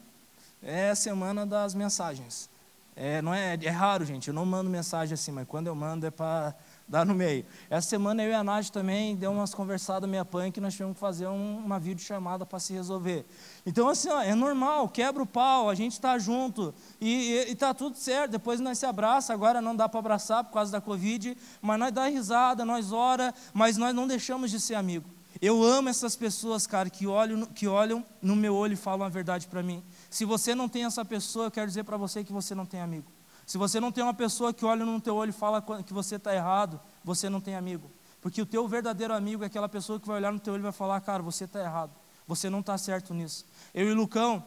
É 0.62 0.90
a 0.90 0.94
semana 0.94 1.44
das 1.44 1.74
mensagens. 1.74 2.48
É, 2.94 3.20
não 3.22 3.32
é, 3.32 3.58
é 3.60 3.70
raro, 3.70 4.04
gente, 4.04 4.28
eu 4.28 4.34
não 4.34 4.44
mando 4.44 4.68
mensagem 4.68 5.14
assim, 5.14 5.32
mas 5.32 5.46
quando 5.48 5.68
eu 5.68 5.74
mando 5.74 6.06
é 6.06 6.10
para 6.10 6.54
dá 6.86 7.04
no 7.04 7.14
meio. 7.14 7.46
Essa 7.70 7.88
semana 7.88 8.22
eu 8.22 8.30
e 8.30 8.34
a 8.34 8.42
Nath 8.42 8.68
também 8.68 9.14
deu 9.14 9.30
umas 9.30 9.54
conversadas 9.54 10.10
meia 10.10 10.24
punk 10.24 10.60
nós 10.60 10.72
tivemos 10.74 10.94
que 10.94 11.00
fazer 11.00 11.28
um, 11.28 11.58
uma 11.58 11.78
videochamada 11.78 12.44
para 12.44 12.58
se 12.58 12.72
resolver. 12.72 13.24
Então, 13.66 13.88
assim, 13.88 14.08
ó, 14.08 14.22
é 14.22 14.34
normal, 14.34 14.88
quebra 14.88 15.22
o 15.22 15.26
pau, 15.26 15.68
a 15.68 15.74
gente 15.74 15.92
está 15.92 16.18
junto 16.18 16.74
e 17.00 17.44
está 17.48 17.74
tudo 17.74 17.96
certo. 17.96 18.32
Depois 18.32 18.58
nós 18.58 18.78
se 18.78 18.86
abraça, 18.86 19.32
agora 19.32 19.60
não 19.60 19.76
dá 19.76 19.88
para 19.88 20.00
abraçar 20.00 20.44
por 20.44 20.52
causa 20.52 20.72
da 20.72 20.80
Covid, 20.80 21.36
mas 21.60 21.78
nós 21.78 21.92
dá 21.92 22.06
risada, 22.06 22.64
nós 22.64 22.92
ora, 22.92 23.34
mas 23.52 23.76
nós 23.76 23.94
não 23.94 24.06
deixamos 24.06 24.50
de 24.50 24.58
ser 24.58 24.74
amigo. 24.74 25.08
Eu 25.40 25.62
amo 25.62 25.88
essas 25.88 26.16
pessoas, 26.16 26.66
cara, 26.66 26.90
que 26.90 27.06
olham, 27.06 27.46
que 27.46 27.68
olham 27.68 28.04
no 28.20 28.34
meu 28.34 28.54
olho 28.54 28.72
e 28.72 28.76
falam 28.76 29.06
a 29.06 29.10
verdade 29.10 29.46
para 29.46 29.62
mim. 29.62 29.82
Se 30.08 30.24
você 30.24 30.54
não 30.54 30.68
tem 30.68 30.84
essa 30.84 31.04
pessoa, 31.04 31.46
eu 31.46 31.50
quero 31.50 31.66
dizer 31.66 31.84
para 31.84 31.96
você 31.96 32.24
que 32.24 32.32
você 32.32 32.54
não 32.54 32.66
tem 32.66 32.80
amigo. 32.80 33.10
Se 33.46 33.58
você 33.58 33.80
não 33.80 33.92
tem 33.92 34.02
uma 34.02 34.14
pessoa 34.14 34.52
que 34.52 34.64
olha 34.64 34.84
no 34.84 35.00
teu 35.00 35.14
olho 35.16 35.30
e 35.30 35.32
fala 35.32 35.62
que 35.82 35.92
você 35.92 36.16
está 36.16 36.34
errado, 36.34 36.80
você 37.04 37.28
não 37.28 37.40
tem 37.40 37.56
amigo. 37.56 37.90
Porque 38.20 38.42
o 38.42 38.46
teu 38.46 38.66
verdadeiro 38.68 39.14
amigo 39.14 39.42
é 39.42 39.46
aquela 39.46 39.68
pessoa 39.68 39.98
que 39.98 40.06
vai 40.06 40.16
olhar 40.16 40.32
no 40.32 40.38
teu 40.38 40.52
olho 40.52 40.60
e 40.60 40.62
vai 40.62 40.72
falar, 40.72 41.00
cara, 41.00 41.22
você 41.22 41.44
está 41.44 41.60
errado. 41.60 41.90
Você 42.30 42.48
não 42.48 42.60
está 42.60 42.78
certo 42.78 43.12
nisso. 43.12 43.44
Eu 43.74 43.88
e 43.88 43.90
o 43.90 43.96
Lucão, 43.96 44.44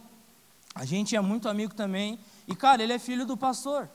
a 0.74 0.86
gente 0.86 1.18
é 1.18 1.20
muito 1.20 1.50
amigo 1.50 1.76
também. 1.76 2.18
E, 2.48 2.56
cara, 2.56 2.82
ele 2.82 2.94
é 2.94 2.98
filho 2.98 3.26
do 3.26 3.36
pastor. 3.36 3.90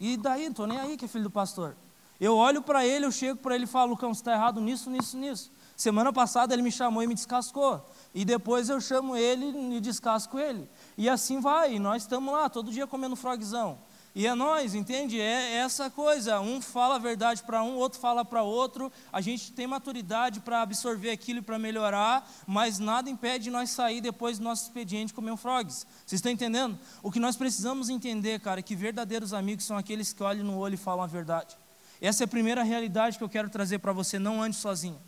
E 0.00 0.16
daí, 0.16 0.44
não 0.44 0.52
estou 0.52 0.66
nem 0.66 0.80
aí 0.80 0.96
que 0.96 1.04
é 1.04 1.08
filho 1.08 1.24
do 1.24 1.30
pastor. 1.30 1.76
Eu 2.18 2.34
olho 2.34 2.62
para 2.62 2.86
ele, 2.86 3.04
eu 3.04 3.12
chego 3.12 3.38
para 3.38 3.54
ele 3.54 3.64
e 3.64 3.66
falo, 3.66 3.90
Lucão, 3.90 4.14
você 4.14 4.22
está 4.22 4.32
errado 4.32 4.58
nisso, 4.58 4.88
nisso, 4.88 5.18
nisso. 5.18 5.52
Semana 5.76 6.14
passada 6.14 6.54
ele 6.54 6.62
me 6.62 6.72
chamou 6.72 7.02
e 7.02 7.06
me 7.06 7.12
descascou. 7.12 7.86
E 8.14 8.24
depois 8.24 8.70
eu 8.70 8.80
chamo 8.80 9.14
ele 9.14 9.76
e 9.76 9.80
descasco 9.82 10.38
ele. 10.38 10.66
E 10.96 11.06
assim 11.06 11.38
vai. 11.38 11.74
E 11.74 11.78
nós 11.78 12.04
estamos 12.04 12.32
lá, 12.32 12.48
todo 12.48 12.72
dia 12.72 12.86
comendo 12.86 13.14
frogzão. 13.16 13.78
E 14.18 14.26
é 14.26 14.34
nós, 14.34 14.74
entende? 14.74 15.20
É 15.20 15.56
essa 15.56 15.90
coisa. 15.90 16.40
Um 16.40 16.58
fala 16.58 16.94
a 16.94 16.98
verdade 16.98 17.42
para 17.42 17.62
um, 17.62 17.76
outro 17.76 18.00
fala 18.00 18.24
para 18.24 18.42
outro. 18.42 18.90
A 19.12 19.20
gente 19.20 19.52
tem 19.52 19.66
maturidade 19.66 20.40
para 20.40 20.62
absorver 20.62 21.10
aquilo 21.10 21.40
e 21.40 21.42
para 21.42 21.58
melhorar, 21.58 22.26
mas 22.46 22.78
nada 22.78 23.10
impede 23.10 23.50
nós 23.50 23.68
sair 23.68 24.00
depois 24.00 24.38
do 24.38 24.44
nosso 24.44 24.62
expediente 24.62 25.12
comer 25.12 25.32
um 25.32 25.36
frogs. 25.36 25.86
Vocês 26.06 26.18
estão 26.18 26.32
entendendo? 26.32 26.78
O 27.02 27.12
que 27.12 27.20
nós 27.20 27.36
precisamos 27.36 27.90
entender, 27.90 28.40
cara, 28.40 28.60
é 28.60 28.62
que 28.62 28.74
verdadeiros 28.74 29.34
amigos 29.34 29.66
são 29.66 29.76
aqueles 29.76 30.14
que 30.14 30.22
olham 30.22 30.46
no 30.46 30.56
olho 30.56 30.76
e 30.76 30.78
falam 30.78 31.04
a 31.04 31.06
verdade. 31.06 31.54
Essa 32.00 32.24
é 32.24 32.24
a 32.24 32.28
primeira 32.28 32.62
realidade 32.62 33.18
que 33.18 33.24
eu 33.24 33.28
quero 33.28 33.50
trazer 33.50 33.80
para 33.80 33.92
você. 33.92 34.18
Não 34.18 34.40
ande 34.40 34.56
sozinho. 34.56 34.98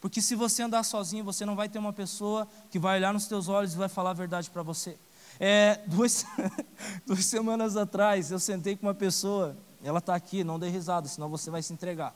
Porque 0.00 0.22
se 0.22 0.36
você 0.36 0.62
andar 0.62 0.84
sozinho, 0.84 1.24
você 1.24 1.44
não 1.44 1.56
vai 1.56 1.68
ter 1.68 1.80
uma 1.80 1.92
pessoa 1.92 2.46
que 2.70 2.78
vai 2.78 2.98
olhar 2.98 3.12
nos 3.12 3.26
teus 3.26 3.48
olhos 3.48 3.74
e 3.74 3.76
vai 3.76 3.88
falar 3.88 4.10
a 4.10 4.14
verdade 4.14 4.48
para 4.50 4.62
você. 4.62 4.96
É, 5.44 5.80
duas, 5.88 6.24
duas 7.04 7.24
semanas 7.24 7.76
atrás, 7.76 8.30
eu 8.30 8.38
sentei 8.38 8.76
com 8.76 8.86
uma 8.86 8.94
pessoa, 8.94 9.56
ela 9.82 9.98
está 9.98 10.14
aqui, 10.14 10.44
não 10.44 10.56
dê 10.56 10.68
risada, 10.68 11.08
senão 11.08 11.28
você 11.28 11.50
vai 11.50 11.60
se 11.60 11.72
entregar. 11.72 12.14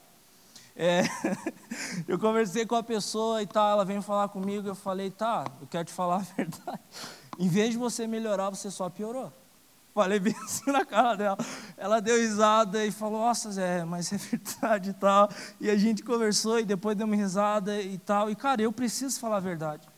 É, 0.77 1.03
eu 2.07 2.21
conversei 2.21 2.65
com 2.65 2.77
a 2.77 2.85
pessoa 2.85 3.43
e 3.43 3.47
tal, 3.49 3.69
ela 3.69 3.85
veio 3.85 4.01
falar 4.01 4.29
comigo, 4.29 4.69
eu 4.69 4.77
falei, 4.77 5.11
tá, 5.11 5.45
eu 5.61 5.67
quero 5.67 5.87
te 5.87 5.93
falar 5.93 6.19
a 6.19 6.19
verdade. 6.39 6.79
Em 7.37 7.49
vez 7.49 7.71
de 7.71 7.79
você 7.79 8.07
melhorar, 8.07 8.49
você 8.51 8.71
só 8.71 8.89
piorou. 8.89 9.33
Falei 9.93 10.21
bem 10.21 10.37
assim 10.45 10.71
na 10.71 10.85
cara 10.85 11.17
dela. 11.17 11.39
Ela 11.77 11.99
deu 11.99 12.17
risada 12.17 12.87
e 12.87 12.93
falou: 12.93 13.19
Nossa, 13.19 13.51
Zé, 13.51 13.83
mas 13.85 14.13
é 14.13 14.19
verdade 14.19 14.91
e 14.91 14.93
tal. 14.93 15.29
E 15.59 15.71
a 15.71 15.77
gente 15.77 16.03
conversou 16.03 16.61
e 16.61 16.65
depois 16.65 16.97
deu 16.97 17.07
uma 17.07 17.17
risada 17.17 17.81
e 17.81 17.97
tal. 17.97 18.31
E, 18.31 18.37
cara, 18.37 18.61
eu 18.61 18.71
preciso 18.71 19.19
falar 19.19 19.39
a 19.39 19.41
verdade. 19.41 19.89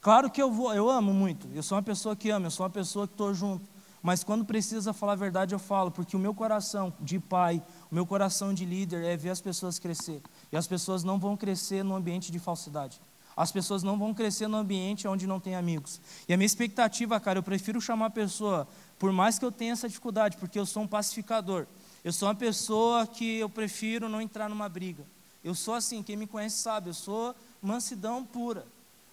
Claro 0.00 0.30
que 0.30 0.40
eu 0.40 0.50
vou, 0.50 0.74
eu 0.74 0.88
amo 0.88 1.12
muito. 1.12 1.46
Eu 1.54 1.62
sou 1.62 1.76
uma 1.76 1.82
pessoa 1.82 2.16
que 2.16 2.30
ama, 2.30 2.46
eu 2.46 2.50
sou 2.50 2.64
uma 2.64 2.70
pessoa 2.70 3.06
que 3.06 3.12
estou 3.12 3.34
junto. 3.34 3.68
Mas 4.02 4.24
quando 4.24 4.46
precisa 4.46 4.94
falar 4.94 5.12
a 5.12 5.16
verdade, 5.16 5.54
eu 5.54 5.58
falo, 5.58 5.90
porque 5.90 6.16
o 6.16 6.18
meu 6.18 6.32
coração 6.32 6.90
de 7.00 7.18
pai, 7.18 7.62
o 7.90 7.94
meu 7.94 8.06
coração 8.06 8.54
de 8.54 8.64
líder 8.64 9.04
é 9.04 9.14
ver 9.14 9.28
as 9.28 9.42
pessoas 9.42 9.78
crescer. 9.78 10.22
E 10.50 10.56
as 10.56 10.66
pessoas 10.66 11.04
não 11.04 11.18
vão 11.18 11.36
crescer 11.36 11.82
no 11.82 11.94
ambiente 11.94 12.32
de 12.32 12.38
falsidade. 12.38 12.98
As 13.36 13.52
pessoas 13.52 13.82
não 13.82 13.98
vão 13.98 14.14
crescer 14.14 14.48
no 14.48 14.56
ambiente 14.56 15.06
onde 15.06 15.26
não 15.26 15.38
tem 15.38 15.54
amigos. 15.54 16.00
E 16.26 16.32
a 16.32 16.36
minha 16.36 16.46
expectativa, 16.46 17.20
cara, 17.20 17.38
eu 17.38 17.42
prefiro 17.42 17.78
chamar 17.78 18.06
a 18.06 18.10
pessoa 18.10 18.66
por 18.98 19.12
mais 19.12 19.38
que 19.38 19.44
eu 19.44 19.52
tenha 19.52 19.72
essa 19.72 19.86
dificuldade, 19.88 20.38
porque 20.38 20.58
eu 20.58 20.64
sou 20.64 20.82
um 20.82 20.88
pacificador. 20.88 21.66
Eu 22.02 22.12
sou 22.12 22.26
uma 22.26 22.34
pessoa 22.34 23.06
que 23.06 23.38
eu 23.38 23.50
prefiro 23.50 24.08
não 24.08 24.20
entrar 24.20 24.48
numa 24.48 24.68
briga. 24.68 25.04
Eu 25.44 25.54
sou 25.54 25.74
assim, 25.74 26.02
quem 26.02 26.16
me 26.16 26.26
conhece 26.26 26.56
sabe, 26.56 26.88
eu 26.88 26.94
sou 26.94 27.34
mansidão 27.62 28.24
pura. 28.24 28.66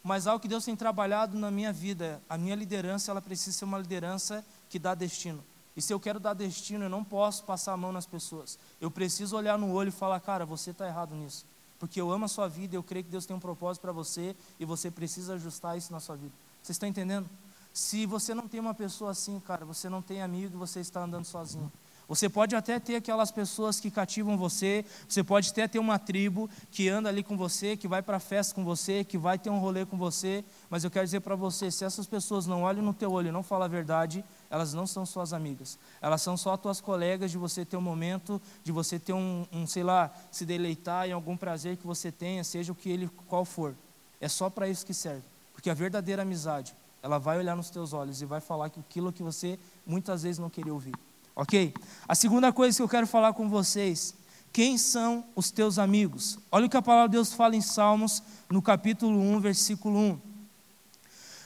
Mas 0.08 0.26
algo 0.26 0.40
que 0.40 0.48
Deus 0.48 0.64
tem 0.64 0.74
trabalhado 0.74 1.38
na 1.38 1.52
minha 1.52 1.74
vida, 1.74 2.22
a 2.30 2.38
minha 2.38 2.56
liderança, 2.56 3.12
ela 3.12 3.22
precisa 3.22 3.58
ser 3.58 3.66
uma 3.66 3.78
liderança 3.78 4.42
que 4.70 4.80
dá 4.80 4.96
destino. 4.96 5.44
E 5.76 5.82
se 5.82 5.94
eu 5.94 6.00
quero 6.00 6.18
dar 6.18 6.34
destino, 6.34 6.86
eu 6.86 6.90
não 6.90 7.04
posso 7.04 7.44
passar 7.44 7.74
a 7.74 7.78
mão 7.78 7.92
nas 7.92 8.06
pessoas. 8.06 8.58
Eu 8.80 8.90
preciso 8.90 9.36
olhar 9.36 9.60
no 9.60 9.70
olho 9.70 9.90
e 9.90 9.92
falar, 9.92 10.18
cara, 10.22 10.46
você 10.46 10.72
está 10.72 10.88
errado 10.88 11.14
nisso. 11.14 11.46
Porque 11.78 12.00
eu 12.00 12.10
amo 12.10 12.24
a 12.24 12.30
sua 12.30 12.48
vida, 12.48 12.74
eu 12.74 12.82
creio 12.82 13.04
que 13.04 13.12
Deus 13.12 13.26
tem 13.26 13.36
um 13.36 13.40
propósito 13.40 13.82
para 13.82 13.92
você 13.92 14.34
e 14.58 14.64
você 14.64 14.90
precisa 14.90 15.34
ajustar 15.34 15.78
isso 15.78 15.92
na 15.92 16.00
sua 16.00 16.16
vida. 16.16 16.34
Você 16.64 16.72
está 16.72 16.88
entendendo? 16.88 17.30
Se 17.74 18.06
você 18.06 18.34
não 18.34 18.48
tem 18.48 18.62
uma 18.62 18.74
pessoa 18.74 19.12
assim, 19.12 19.42
cara, 19.42 19.66
você 19.66 19.90
não 19.90 20.02
tem 20.02 20.22
amigo 20.22 20.56
e 20.56 20.58
você 20.58 20.80
está 20.80 21.04
andando 21.04 21.26
sozinho. 21.26 21.70
Você 22.08 22.30
pode 22.30 22.56
até 22.56 22.80
ter 22.80 22.96
aquelas 22.96 23.32
pessoas 23.32 23.82
que 23.82 23.92
cativam 23.92 24.38
você, 24.38 24.86
você 25.08 25.22
pode 25.22 25.50
até 25.50 25.68
ter 25.68 25.78
uma 25.78 26.00
tribo 26.00 26.50
que 26.72 26.88
anda 26.88 27.10
ali 27.10 27.22
com 27.22 27.36
você, 27.36 27.76
que 27.76 27.88
vai 27.88 28.02
para 28.02 28.16
a 28.16 28.20
festa 28.20 28.56
com 28.56 28.64
você, 28.64 29.04
que 29.04 29.18
vai 29.18 29.38
ter 29.38 29.50
um 29.50 29.60
rolê 29.60 29.86
com 29.86 29.98
você, 29.98 30.44
mas 30.70 30.86
eu 30.86 30.90
quero 30.90 31.04
dizer 31.04 31.20
para 31.20 31.36
você, 31.36 31.70
se 31.70 31.84
essas 31.84 32.08
pessoas 32.08 32.46
não 32.48 32.64
olham 32.64 32.82
no 32.82 32.94
teu 32.94 33.12
olho 33.12 33.28
e 33.28 33.32
não 33.32 33.44
falam 33.44 33.66
a 33.66 33.68
verdade, 33.68 34.24
elas 34.50 34.74
não 34.74 34.88
são 34.88 35.06
suas 35.06 35.34
amigas. 35.34 35.78
Elas 36.02 36.22
são 36.22 36.38
só 36.38 36.56
tuas 36.56 36.80
colegas 36.80 37.30
de 37.30 37.38
você 37.38 37.66
ter 37.66 37.76
um 37.76 37.82
momento, 37.82 38.42
de 38.64 38.72
você 38.72 38.98
ter 38.98 39.12
um, 39.12 39.46
um 39.52 39.68
sei 39.68 39.84
lá, 39.84 40.10
se 40.32 40.46
deleitar 40.46 41.10
em 41.10 41.12
algum 41.12 41.36
prazer 41.36 41.76
que 41.76 41.86
você 41.86 42.10
tenha, 42.10 42.42
seja 42.42 42.72
o 42.72 42.76
que 42.76 42.90
ele 42.90 43.10
qual 43.28 43.44
for. 43.44 43.76
É 44.22 44.30
só 44.30 44.50
para 44.50 44.70
isso 44.70 44.86
que 44.86 44.94
serve. 44.94 45.24
Porque 45.52 45.70
a 45.70 45.74
verdadeira 45.74 46.22
amizade 46.22 46.74
ela 47.04 47.18
vai 47.18 47.38
olhar 47.38 47.56
nos 47.56 47.70
teus 47.70 47.92
olhos 47.92 48.22
e 48.22 48.26
vai 48.26 48.40
falar 48.40 48.68
aquilo 48.68 49.12
que 49.12 49.24
você 49.24 49.60
muitas 49.86 50.24
vezes 50.24 50.40
não 50.40 50.50
queria 50.50 50.74
ouvir. 50.74 50.94
Ok? 51.38 51.72
A 52.08 52.15
segunda 52.15 52.51
coisa 52.51 52.75
que 52.75 52.82
eu 52.82 52.89
quero 52.89 53.06
falar 53.06 53.32
com 53.32 53.48
vocês: 53.48 54.15
quem 54.51 54.75
são 54.75 55.24
os 55.36 55.51
teus 55.51 55.77
amigos? 55.77 56.39
Olha 56.51 56.65
o 56.65 56.70
que 56.70 56.75
a 56.75 56.82
palavra 56.82 57.10
de 57.10 57.12
Deus 57.12 57.32
fala 57.32 57.56
em 57.56 57.62
Salmos, 57.62 58.24
no 58.50 58.60
capítulo 58.60 59.20
1, 59.20 59.39
versículo 59.39 60.00
1. 60.00 60.20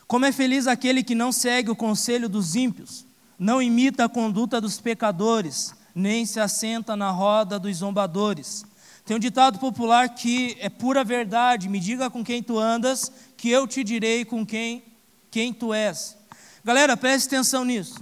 Como 0.07 0.25
é 0.25 0.31
feliz 0.31 0.65
aquele 0.65 1.03
que 1.03 1.13
não 1.13 1.33
segue 1.33 1.69
o 1.69 1.75
conselho 1.75 2.29
dos 2.29 2.55
ímpios, 2.55 3.05
não 3.37 3.61
imita 3.61 4.05
a 4.05 4.09
conduta 4.09 4.61
dos 4.61 4.79
pecadores, 4.79 5.73
nem 5.93 6.25
se 6.25 6.39
assenta 6.39 6.95
na 6.95 7.11
roda 7.11 7.59
dos 7.59 7.75
zombadores. 7.77 8.63
Tem 9.05 9.17
um 9.17 9.19
ditado 9.19 9.59
popular 9.59 10.07
que 10.07 10.55
é 10.61 10.69
pura 10.69 11.03
verdade: 11.03 11.67
me 11.67 11.81
diga 11.81 12.09
com 12.09 12.23
quem 12.23 12.41
tu 12.41 12.57
andas, 12.57 13.11
que 13.35 13.49
eu 13.49 13.67
te 13.67 13.83
direi 13.83 14.23
com 14.23 14.45
quem 14.45 14.83
quem 15.29 15.53
tu 15.53 15.73
és. 15.73 16.15
Galera, 16.63 16.95
preste 16.95 17.27
atenção 17.27 17.65
nisso. 17.65 17.95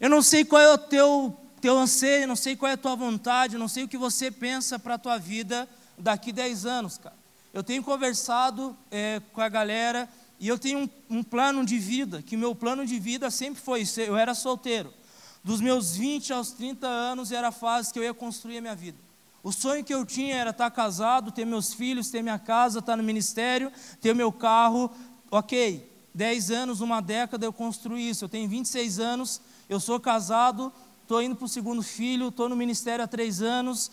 Eu 0.00 0.08
não 0.08 0.22
sei 0.22 0.46
qual 0.46 0.62
é 0.62 0.72
o 0.72 0.78
teu, 0.78 1.36
teu 1.60 1.76
anseio, 1.76 2.26
não 2.26 2.34
sei 2.34 2.56
qual 2.56 2.70
é 2.70 2.72
a 2.72 2.78
tua 2.78 2.96
vontade, 2.96 3.58
não 3.58 3.68
sei 3.68 3.84
o 3.84 3.88
que 3.88 3.98
você 3.98 4.30
pensa 4.30 4.78
para 4.78 4.94
a 4.94 4.98
tua 4.98 5.18
vida 5.18 5.68
daqui 5.98 6.32
10 6.32 6.64
anos, 6.64 6.96
cara. 6.96 7.14
Eu 7.52 7.62
tenho 7.62 7.82
conversado 7.82 8.74
é, 8.90 9.20
com 9.32 9.42
a 9.42 9.48
galera 9.48 10.08
e 10.38 10.48
eu 10.48 10.58
tenho 10.58 10.90
um, 11.10 11.18
um, 11.18 11.22
plano 11.22 11.66
de 11.66 11.78
vida, 11.78 12.22
que 12.22 12.34
meu 12.34 12.54
plano 12.54 12.86
de 12.86 12.98
vida 12.98 13.30
sempre 13.30 13.60
foi 13.60 13.82
isso. 13.82 14.00
Eu 14.00 14.16
era 14.16 14.34
solteiro. 14.34 14.90
Dos 15.44 15.60
meus 15.60 15.96
20 15.96 16.32
aos 16.32 16.52
30 16.52 16.86
anos 16.86 17.30
era 17.30 17.48
a 17.48 17.52
fase 17.52 17.92
que 17.92 17.98
eu 17.98 18.02
ia 18.02 18.14
construir 18.14 18.58
a 18.58 18.60
minha 18.62 18.74
vida. 18.74 18.96
O 19.42 19.52
sonho 19.52 19.84
que 19.84 19.92
eu 19.92 20.06
tinha 20.06 20.34
era 20.34 20.50
estar 20.50 20.70
casado, 20.70 21.30
ter 21.30 21.44
meus 21.44 21.74
filhos, 21.74 22.10
ter 22.10 22.22
minha 22.22 22.38
casa, 22.38 22.78
estar 22.78 22.96
no 22.96 23.02
ministério, 23.02 23.70
ter 24.00 24.14
meu 24.14 24.32
carro. 24.32 24.90
Ok, 25.30 25.86
10 26.14 26.50
anos, 26.50 26.80
uma 26.80 27.02
década 27.02 27.44
eu 27.44 27.52
construí 27.52 28.08
isso. 28.08 28.24
Eu 28.24 28.28
tenho 28.28 28.48
26 28.48 28.98
anos, 28.98 29.40
eu 29.70 29.78
sou 29.78 30.00
casado, 30.00 30.72
estou 31.00 31.22
indo 31.22 31.36
para 31.36 31.44
o 31.44 31.48
segundo 31.48 31.80
filho, 31.80 32.28
estou 32.28 32.48
no 32.48 32.56
ministério 32.56 33.04
há 33.04 33.06
três 33.06 33.40
anos, 33.40 33.88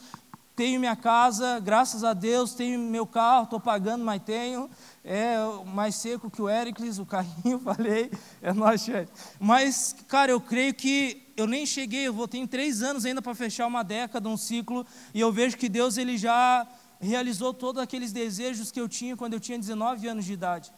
tenho 0.55 0.79
minha 0.79 0.96
casa, 0.96 1.60
graças 1.60 2.03
a 2.03 2.15
Deus, 2.15 2.55
tenho 2.55 2.79
meu 2.79 3.05
carro, 3.05 3.43
estou 3.43 3.60
pagando, 3.60 4.03
mas 4.03 4.19
tenho. 4.24 4.67
É 5.05 5.36
mais 5.67 5.93
seco 5.93 6.31
que 6.31 6.41
o 6.41 6.50
Ericles, 6.50 6.98
o 6.98 7.05
carrinho, 7.05 7.60
falei, 7.63 8.10
é 8.41 8.51
nós, 8.51 8.81
chefe. 8.81 9.12
Mas, 9.39 9.96
cara, 10.07 10.31
eu 10.31 10.41
creio 10.41 10.74
que 10.74 11.31
eu 11.38 11.46
nem 11.46 11.63
cheguei, 11.63 12.07
eu 12.07 12.13
vou 12.13 12.27
ter 12.27 12.46
três 12.48 12.81
anos 12.81 13.05
ainda 13.05 13.22
para 13.22 13.36
fechar 13.36 13.67
uma 13.67 13.84
década, 13.84 14.27
um 14.27 14.36
ciclo, 14.36 14.84
e 15.13 15.19
eu 15.19 15.31
vejo 15.31 15.57
que 15.57 15.69
Deus 15.69 15.96
ele 15.96 16.17
já 16.17 16.67
realizou 17.00 17.53
todos 17.53 17.79
aqueles 17.79 18.12
desejos 18.12 18.72
que 18.72 18.81
eu 18.81 18.89
tinha 18.89 19.15
quando 19.15 19.34
eu 19.34 19.39
tinha 19.39 19.60
19 19.60 20.07
anos 20.07 20.25
de 20.25 20.34
idade. 20.34 20.74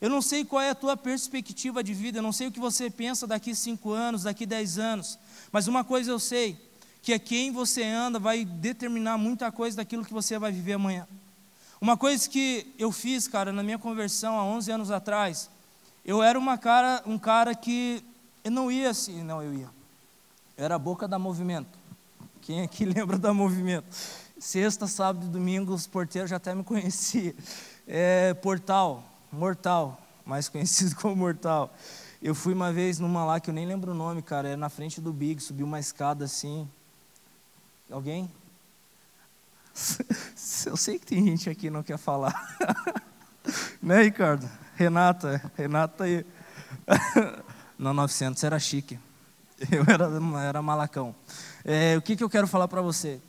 Eu 0.00 0.08
não 0.08 0.22
sei 0.22 0.44
qual 0.44 0.62
é 0.62 0.70
a 0.70 0.74
tua 0.74 0.96
perspectiva 0.96 1.82
de 1.82 1.92
vida, 1.92 2.18
eu 2.18 2.22
não 2.22 2.32
sei 2.32 2.46
o 2.46 2.52
que 2.52 2.60
você 2.60 2.88
pensa 2.88 3.26
daqui 3.26 3.54
cinco 3.54 3.90
anos, 3.90 4.22
daqui 4.22 4.46
dez 4.46 4.78
anos, 4.78 5.18
mas 5.50 5.66
uma 5.66 5.82
coisa 5.82 6.10
eu 6.10 6.20
sei, 6.20 6.56
que 7.02 7.12
é 7.12 7.18
quem 7.18 7.50
você 7.50 7.82
anda 7.82 8.18
vai 8.18 8.44
determinar 8.44 9.18
muita 9.18 9.50
coisa 9.50 9.78
daquilo 9.78 10.04
que 10.04 10.12
você 10.12 10.38
vai 10.38 10.52
viver 10.52 10.74
amanhã. 10.74 11.06
Uma 11.80 11.96
coisa 11.96 12.28
que 12.28 12.66
eu 12.78 12.92
fiz, 12.92 13.26
cara, 13.26 13.52
na 13.52 13.62
minha 13.62 13.78
conversão 13.78 14.38
há 14.38 14.44
11 14.44 14.70
anos 14.70 14.90
atrás, 14.90 15.48
eu 16.04 16.22
era 16.22 16.38
uma 16.38 16.56
cara, 16.56 17.02
um 17.06 17.18
cara 17.18 17.54
que 17.54 18.02
eu 18.44 18.50
não 18.50 18.70
ia 18.70 18.90
assim, 18.90 19.22
não, 19.22 19.42
eu 19.42 19.52
ia. 19.52 19.68
Eu 20.56 20.64
era 20.64 20.74
a 20.74 20.78
boca 20.78 21.06
da 21.06 21.18
movimento. 21.18 21.78
Quem 22.42 22.62
aqui 22.62 22.84
lembra 22.86 23.18
da 23.18 23.32
movimento? 23.32 23.86
Sexta, 24.38 24.86
sábado 24.86 25.26
e 25.26 25.28
domingo, 25.28 25.72
os 25.74 25.86
porteiros 25.86 26.30
já 26.30 26.36
até 26.36 26.54
me 26.54 26.64
conheciam. 26.64 27.34
É, 27.86 28.34
portal, 28.34 29.04
Mortal, 29.30 30.00
mais 30.24 30.48
conhecido 30.50 30.96
como 30.96 31.16
Mortal. 31.16 31.72
Eu 32.20 32.34
fui 32.34 32.52
uma 32.52 32.72
vez 32.72 32.98
numa 32.98 33.24
lá 33.24 33.38
que 33.38 33.50
eu 33.50 33.54
nem 33.54 33.66
lembro 33.66 33.92
o 33.92 33.94
nome, 33.94 34.22
cara, 34.22 34.48
era 34.48 34.56
na 34.56 34.68
frente 34.68 35.00
do 35.00 35.12
Big, 35.12 35.40
subi 35.40 35.62
uma 35.62 35.78
escada 35.78 36.24
assim. 36.24 36.68
Alguém? 37.90 38.30
Eu 40.66 40.76
sei 40.76 40.98
que 40.98 41.06
tem 41.06 41.24
gente 41.24 41.48
aqui 41.48 41.62
que 41.62 41.70
não 41.70 41.82
quer 41.82 41.96
falar. 41.96 42.34
né, 43.80 44.02
Ricardo? 44.02 44.48
Renata, 44.74 45.40
Renata 45.56 46.04
aí. 46.04 46.26
No 47.78 47.92
900 47.92 48.42
era 48.42 48.58
chique. 48.58 48.98
Eu 49.70 49.84
era, 49.86 50.08
era 50.42 50.62
malacão. 50.62 51.14
É, 51.64 51.96
o 51.96 52.02
que, 52.02 52.16
que 52.16 52.24
eu 52.24 52.30
quero 52.30 52.46
falar 52.46 52.68
para 52.68 52.82
você? 52.82 53.20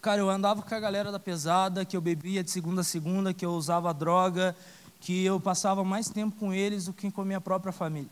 Cara, 0.00 0.20
eu 0.20 0.30
andava 0.30 0.62
com 0.62 0.74
a 0.74 0.80
galera 0.80 1.10
da 1.10 1.18
pesada, 1.18 1.84
que 1.84 1.96
eu 1.96 2.00
bebia 2.00 2.44
de 2.44 2.50
segunda 2.52 2.82
a 2.82 2.84
segunda, 2.84 3.34
que 3.34 3.44
eu 3.44 3.50
usava 3.50 3.92
droga, 3.92 4.54
que 5.00 5.24
eu 5.24 5.40
passava 5.40 5.82
mais 5.82 6.08
tempo 6.08 6.36
com 6.36 6.54
eles 6.54 6.84
do 6.84 6.92
que 6.92 7.10
com 7.10 7.22
a 7.22 7.24
minha 7.24 7.40
própria 7.40 7.72
família. 7.72 8.10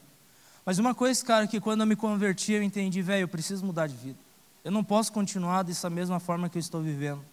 Mas 0.64 0.78
uma 0.80 0.96
coisa, 0.96 1.24
cara, 1.24 1.46
que 1.46 1.60
quando 1.60 1.82
eu 1.82 1.86
me 1.86 1.94
converti, 1.94 2.52
eu 2.52 2.62
entendi, 2.62 3.02
velho, 3.02 3.22
eu 3.22 3.28
preciso 3.28 3.64
mudar 3.64 3.86
de 3.86 3.94
vida. 3.94 4.18
Eu 4.64 4.72
não 4.72 4.82
posso 4.82 5.12
continuar 5.12 5.62
dessa 5.62 5.88
mesma 5.88 6.18
forma 6.18 6.48
que 6.48 6.58
eu 6.58 6.60
estou 6.60 6.82
vivendo. 6.82 7.24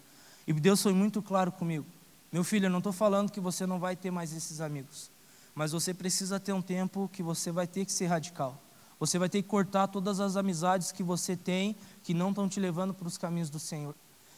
E 0.46 0.52
Deus 0.52 0.80
foi 0.80 0.92
muito 0.92 1.20
claro 1.20 1.50
comigo. 1.50 1.84
Meu 2.30 2.44
filho, 2.44 2.66
eu 2.66 2.70
não 2.70 2.78
estou 2.78 2.92
falando 2.92 3.32
que 3.32 3.40
você 3.40 3.66
não 3.66 3.80
vai 3.80 3.96
ter 3.96 4.12
mais 4.12 4.32
esses 4.32 4.60
amigos. 4.60 5.10
Mas 5.52 5.72
você 5.72 5.92
precisa 5.92 6.38
ter 6.38 6.52
um 6.52 6.62
tempo 6.62 7.10
que 7.12 7.24
você 7.24 7.50
vai 7.50 7.66
ter 7.66 7.84
que 7.84 7.92
ser 7.92 8.06
radical. 8.06 8.56
Você 9.00 9.18
vai 9.18 9.28
ter 9.28 9.42
que 9.42 9.48
cortar 9.48 9.88
todas 9.88 10.20
as 10.20 10.36
amizades 10.36 10.92
que 10.92 11.02
você 11.02 11.36
tem 11.36 11.74
que 12.04 12.14
não 12.14 12.28
estão 12.28 12.48
te 12.48 12.60
levando 12.60 12.94
para 12.94 13.08
os 13.08 13.18
caminhos 13.18 13.50
do 13.50 13.58
Senhor. 13.58 13.96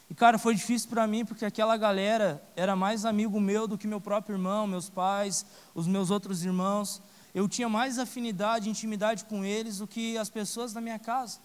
E, 0.08 0.14
cara, 0.14 0.38
foi 0.38 0.54
difícil 0.54 0.88
para 0.88 1.06
mim 1.06 1.24
porque 1.24 1.44
aquela 1.44 1.76
galera 1.76 2.42
era 2.54 2.76
mais 2.76 3.04
amigo 3.04 3.40
meu 3.40 3.66
do 3.66 3.76
que 3.76 3.88
meu 3.88 4.00
próprio 4.00 4.34
irmão, 4.36 4.66
meus 4.66 4.88
pais, 4.88 5.44
os 5.74 5.86
meus 5.86 6.10
outros 6.10 6.44
irmãos. 6.44 7.02
Eu 7.34 7.48
tinha 7.48 7.68
mais 7.68 7.98
afinidade, 7.98 8.70
intimidade 8.70 9.24
com 9.24 9.44
eles 9.44 9.78
do 9.78 9.86
que 9.86 10.16
as 10.16 10.30
pessoas 10.30 10.72
da 10.72 10.80
minha 10.80 10.98
casa. 10.98 11.38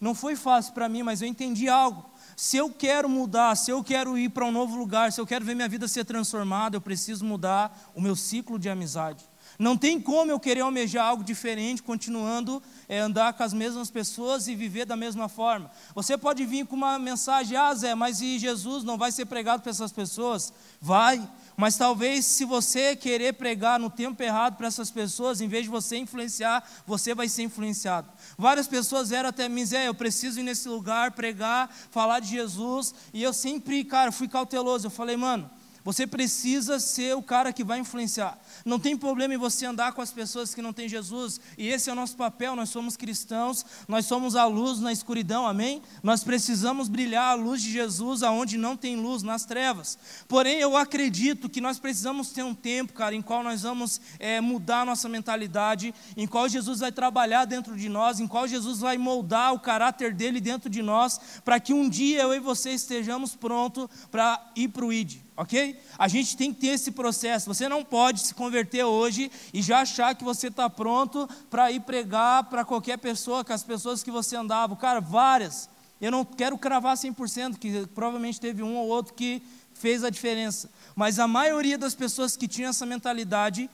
Não 0.00 0.14
foi 0.14 0.34
fácil 0.34 0.72
para 0.72 0.88
mim, 0.88 1.02
mas 1.02 1.22
eu 1.22 1.28
entendi 1.28 1.68
algo. 1.68 2.04
Se 2.34 2.56
eu 2.56 2.70
quero 2.70 3.08
mudar, 3.08 3.54
se 3.54 3.70
eu 3.70 3.84
quero 3.84 4.16
ir 4.16 4.30
para 4.30 4.46
um 4.46 4.50
novo 4.50 4.76
lugar, 4.76 5.12
se 5.12 5.20
eu 5.20 5.26
quero 5.26 5.44
ver 5.44 5.54
minha 5.54 5.68
vida 5.68 5.86
ser 5.86 6.04
transformada, 6.04 6.76
eu 6.76 6.80
preciso 6.80 7.24
mudar 7.24 7.90
o 7.94 8.00
meu 8.00 8.16
ciclo 8.16 8.58
de 8.58 8.68
amizade. 8.68 9.29
Não 9.60 9.76
tem 9.76 10.00
como 10.00 10.30
eu 10.30 10.40
querer 10.40 10.62
almejar 10.62 11.06
algo 11.06 11.22
diferente, 11.22 11.82
continuando 11.82 12.62
é, 12.88 12.98
andar 12.98 13.34
com 13.34 13.42
as 13.42 13.52
mesmas 13.52 13.90
pessoas 13.90 14.48
e 14.48 14.54
viver 14.54 14.86
da 14.86 14.96
mesma 14.96 15.28
forma. 15.28 15.70
Você 15.94 16.16
pode 16.16 16.46
vir 16.46 16.64
com 16.64 16.74
uma 16.74 16.98
mensagem, 16.98 17.58
ah, 17.58 17.74
Zé, 17.74 17.94
mas 17.94 18.22
e 18.22 18.38
Jesus 18.38 18.84
não 18.84 18.96
vai 18.96 19.12
ser 19.12 19.26
pregado 19.26 19.62
para 19.62 19.68
essas 19.68 19.92
pessoas? 19.92 20.50
Vai, 20.80 21.28
Mas 21.58 21.76
talvez 21.76 22.24
se 22.24 22.46
você 22.46 22.96
querer 22.96 23.34
pregar 23.34 23.78
no 23.78 23.90
tempo 23.90 24.22
errado 24.22 24.56
para 24.56 24.66
essas 24.66 24.90
pessoas, 24.90 25.42
em 25.42 25.48
vez 25.48 25.64
de 25.64 25.68
você 25.68 25.98
influenciar, 25.98 26.66
você 26.86 27.14
vai 27.14 27.28
ser 27.28 27.42
influenciado. 27.42 28.08
Várias 28.38 28.66
pessoas 28.66 29.10
vieram 29.10 29.28
até 29.28 29.46
mim, 29.46 29.66
Zé, 29.66 29.88
eu 29.88 29.94
preciso 29.94 30.40
ir 30.40 30.42
nesse 30.42 30.70
lugar, 30.70 31.10
pregar, 31.10 31.68
falar 31.90 32.20
de 32.20 32.28
Jesus, 32.28 32.94
e 33.12 33.22
eu 33.22 33.34
sempre, 33.34 33.84
cara, 33.84 34.10
fui 34.10 34.26
cauteloso. 34.26 34.86
Eu 34.86 34.90
falei, 34.90 35.18
mano, 35.18 35.50
você 35.84 36.06
precisa 36.06 36.78
ser 36.78 37.16
o 37.16 37.22
cara 37.22 37.52
que 37.52 37.64
vai 37.64 37.78
influenciar. 37.78 38.38
Não 38.64 38.78
tem 38.78 38.96
problema 38.96 39.34
em 39.34 39.38
você 39.38 39.66
andar 39.66 39.92
com 39.92 40.02
as 40.02 40.12
pessoas 40.12 40.54
que 40.54 40.62
não 40.62 40.72
têm 40.72 40.88
Jesus, 40.88 41.40
e 41.56 41.68
esse 41.68 41.88
é 41.88 41.92
o 41.92 41.96
nosso 41.96 42.16
papel. 42.16 42.56
Nós 42.56 42.68
somos 42.68 42.96
cristãos, 42.96 43.64
nós 43.86 44.06
somos 44.06 44.36
a 44.36 44.44
luz 44.46 44.80
na 44.80 44.92
escuridão, 44.92 45.46
amém? 45.46 45.82
Nós 46.02 46.24
precisamos 46.24 46.88
brilhar 46.88 47.32
a 47.32 47.34
luz 47.34 47.62
de 47.62 47.70
Jesus 47.70 48.22
aonde 48.22 48.56
não 48.56 48.76
tem 48.76 48.96
luz, 48.96 49.22
nas 49.22 49.44
trevas. 49.44 49.98
Porém, 50.28 50.58
eu 50.58 50.76
acredito 50.76 51.48
que 51.48 51.60
nós 51.60 51.78
precisamos 51.78 52.30
ter 52.30 52.42
um 52.42 52.54
tempo, 52.54 52.92
cara, 52.92 53.14
em 53.14 53.22
qual 53.22 53.42
nós 53.42 53.62
vamos 53.62 54.00
é, 54.18 54.40
mudar 54.40 54.82
a 54.82 54.84
nossa 54.84 55.08
mentalidade, 55.08 55.94
em 56.16 56.26
qual 56.26 56.48
Jesus 56.48 56.80
vai 56.80 56.92
trabalhar 56.92 57.44
dentro 57.44 57.76
de 57.76 57.88
nós, 57.88 58.20
em 58.20 58.26
qual 58.26 58.46
Jesus 58.46 58.80
vai 58.80 58.96
moldar 58.98 59.52
o 59.52 59.60
caráter 59.60 60.14
dele 60.14 60.40
dentro 60.40 60.70
de 60.70 60.82
nós, 60.82 61.20
para 61.44 61.60
que 61.60 61.72
um 61.72 61.88
dia 61.88 62.22
eu 62.22 62.34
e 62.34 62.40
você 62.40 62.70
estejamos 62.70 63.34
prontos 63.34 63.88
para 64.10 64.50
ir 64.54 64.68
para 64.68 64.84
o 64.84 64.92
ID 64.92 65.29
ok? 65.40 65.74
A 65.98 66.06
gente 66.06 66.36
tem 66.36 66.52
que 66.52 66.60
ter 66.60 66.66
esse 66.66 66.90
processo. 66.90 67.46
Você 67.46 67.66
não 67.66 67.82
pode 67.82 68.20
se 68.20 68.34
converter 68.34 68.84
hoje 68.84 69.32
e 69.54 69.62
já 69.62 69.80
achar 69.80 70.14
que 70.14 70.22
você 70.22 70.48
está 70.48 70.68
pronto 70.68 71.26
para 71.48 71.72
ir 71.72 71.80
pregar 71.80 72.44
para 72.44 72.62
qualquer 72.62 72.98
pessoa, 72.98 73.42
com 73.42 73.50
as 73.50 73.62
pessoas 73.62 74.02
que 74.02 74.10
você 74.10 74.36
andava. 74.36 74.76
Cara, 74.76 75.00
várias. 75.00 75.70
Eu 75.98 76.10
não 76.10 76.26
quero 76.26 76.58
cravar 76.58 76.94
100%, 76.94 77.56
que 77.56 77.86
provavelmente 77.94 78.38
teve 78.38 78.62
um 78.62 78.76
ou 78.76 78.88
outro 78.88 79.14
que 79.14 79.42
fez 79.72 80.04
a 80.04 80.10
diferença. 80.10 80.70
Mas 80.94 81.18
a 81.18 81.26
maioria 81.26 81.78
das 81.78 81.94
pessoas 81.94 82.36
que 82.36 82.46
tinham 82.46 82.68
essa 82.68 82.84
mentalidade, 82.84 83.70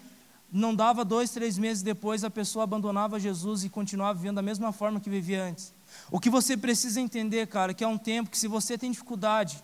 não 0.52 0.72
dava 0.72 1.04
dois, 1.04 1.30
três 1.30 1.58
meses 1.58 1.82
depois, 1.82 2.22
a 2.22 2.30
pessoa 2.30 2.62
abandonava 2.62 3.18
Jesus 3.18 3.64
e 3.64 3.68
continuava 3.68 4.14
vivendo 4.16 4.36
da 4.36 4.42
mesma 4.42 4.70
forma 4.70 5.00
que 5.00 5.10
vivia 5.10 5.42
antes. 5.42 5.74
O 6.12 6.20
que 6.20 6.30
você 6.30 6.56
precisa 6.56 7.00
entender, 7.00 7.48
cara, 7.48 7.74
que 7.74 7.82
é 7.82 7.88
um 7.88 7.98
tempo 7.98 8.30
que 8.30 8.38
se 8.38 8.46
você 8.46 8.78
tem 8.78 8.92
dificuldade, 8.92 9.60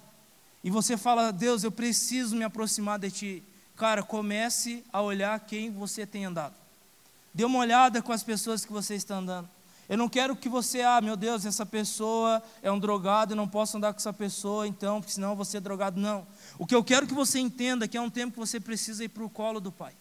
e 0.64 0.70
você 0.70 0.96
fala, 0.96 1.32
Deus, 1.32 1.64
eu 1.64 1.72
preciso 1.72 2.36
me 2.36 2.44
aproximar 2.44 2.98
de 2.98 3.10
Ti. 3.10 3.42
Cara, 3.76 4.02
comece 4.02 4.84
a 4.92 5.00
olhar 5.00 5.38
quem 5.40 5.70
você 5.70 6.06
tem 6.06 6.24
andado. 6.24 6.54
Dê 7.34 7.44
uma 7.44 7.58
olhada 7.58 8.00
com 8.00 8.12
as 8.12 8.22
pessoas 8.22 8.64
que 8.64 8.72
você 8.72 8.94
está 8.94 9.16
andando. 9.16 9.48
Eu 9.88 9.98
não 9.98 10.08
quero 10.08 10.36
que 10.36 10.48
você, 10.48 10.82
ah, 10.82 11.00
meu 11.00 11.16
Deus, 11.16 11.44
essa 11.44 11.66
pessoa 11.66 12.42
é 12.62 12.70
um 12.70 12.78
drogado, 12.78 13.32
eu 13.32 13.36
não 13.36 13.48
posso 13.48 13.76
andar 13.76 13.92
com 13.92 13.98
essa 13.98 14.12
pessoa, 14.12 14.66
então, 14.66 15.00
porque 15.00 15.12
senão 15.12 15.34
vou 15.34 15.44
ser 15.44 15.60
drogado. 15.60 16.00
Não. 16.00 16.26
O 16.58 16.66
que 16.66 16.74
eu 16.74 16.84
quero 16.84 17.06
que 17.06 17.14
você 17.14 17.40
entenda 17.40 17.84
é 17.84 17.88
que 17.88 17.96
é 17.96 18.00
um 18.00 18.08
tempo 18.08 18.34
que 18.34 18.38
você 18.38 18.60
precisa 18.60 19.04
ir 19.04 19.08
para 19.08 19.24
o 19.24 19.30
colo 19.30 19.60
do 19.60 19.72
Pai. 19.72 19.94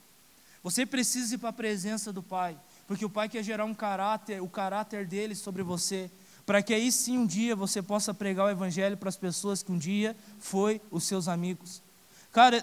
Você 0.63 0.85
precisa 0.85 1.33
ir 1.33 1.39
para 1.39 1.49
a 1.49 1.53
presença 1.53 2.13
do 2.13 2.21
Pai, 2.21 2.55
porque 2.87 3.03
o 3.03 3.09
Pai 3.09 3.27
quer 3.27 3.43
gerar 3.43 3.65
um 3.65 3.73
caráter, 3.73 4.41
o 4.41 4.47
caráter 4.47 5.07
dele 5.07 5.33
sobre 5.33 5.63
você 5.63 6.11
para 6.51 6.61
que 6.61 6.73
aí 6.73 6.91
sim 6.91 7.17
um 7.17 7.25
dia 7.25 7.55
você 7.55 7.81
possa 7.81 8.13
pregar 8.13 8.45
o 8.45 8.49
evangelho 8.49 8.97
para 8.97 9.07
as 9.07 9.15
pessoas 9.15 9.63
que 9.63 9.71
um 9.71 9.77
dia 9.77 10.13
foi 10.37 10.81
os 10.91 11.05
seus 11.05 11.29
amigos. 11.29 11.81
Cara, 12.29 12.61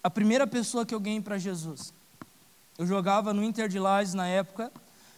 a 0.00 0.08
primeira 0.08 0.46
pessoa 0.46 0.86
que 0.86 0.94
eu 0.94 1.00
ganhei 1.00 1.20
para 1.20 1.38
Jesus, 1.38 1.92
eu 2.78 2.86
jogava 2.86 3.34
no 3.34 3.42
Inter 3.42 3.68
de 3.68 3.80
Lages 3.80 4.14
na 4.14 4.28
época, 4.28 4.70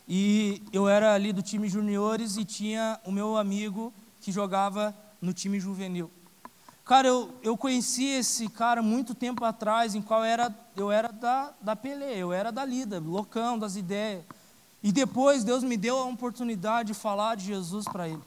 e 0.08 0.62
eu 0.72 0.88
era 0.88 1.12
ali 1.12 1.34
do 1.34 1.42
time 1.42 1.68
juniores 1.68 2.38
e 2.38 2.46
tinha 2.46 2.98
o 3.04 3.12
meu 3.12 3.36
amigo 3.36 3.92
que 4.22 4.32
jogava 4.32 4.96
no 5.20 5.34
time 5.34 5.60
juvenil. 5.60 6.10
Cara, 6.82 7.08
eu, 7.08 7.30
eu 7.42 7.58
conheci 7.58 8.06
esse 8.06 8.48
cara 8.48 8.80
muito 8.80 9.14
tempo 9.14 9.44
atrás, 9.44 9.94
em 9.94 10.00
qual 10.00 10.24
era, 10.24 10.50
eu 10.74 10.90
era 10.90 11.12
da, 11.12 11.52
da 11.60 11.76
Pelé, 11.76 12.16
eu 12.16 12.32
era 12.32 12.50
da 12.50 12.64
lida, 12.64 12.98
loucão 12.98 13.58
das 13.58 13.76
ideias. 13.76 14.24
E 14.82 14.90
depois 14.92 15.44
Deus 15.44 15.62
me 15.62 15.76
deu 15.76 15.98
a 15.98 16.04
oportunidade 16.04 16.88
de 16.88 16.94
falar 16.94 17.34
de 17.34 17.44
Jesus 17.44 17.84
para 17.84 18.08
ele. 18.08 18.22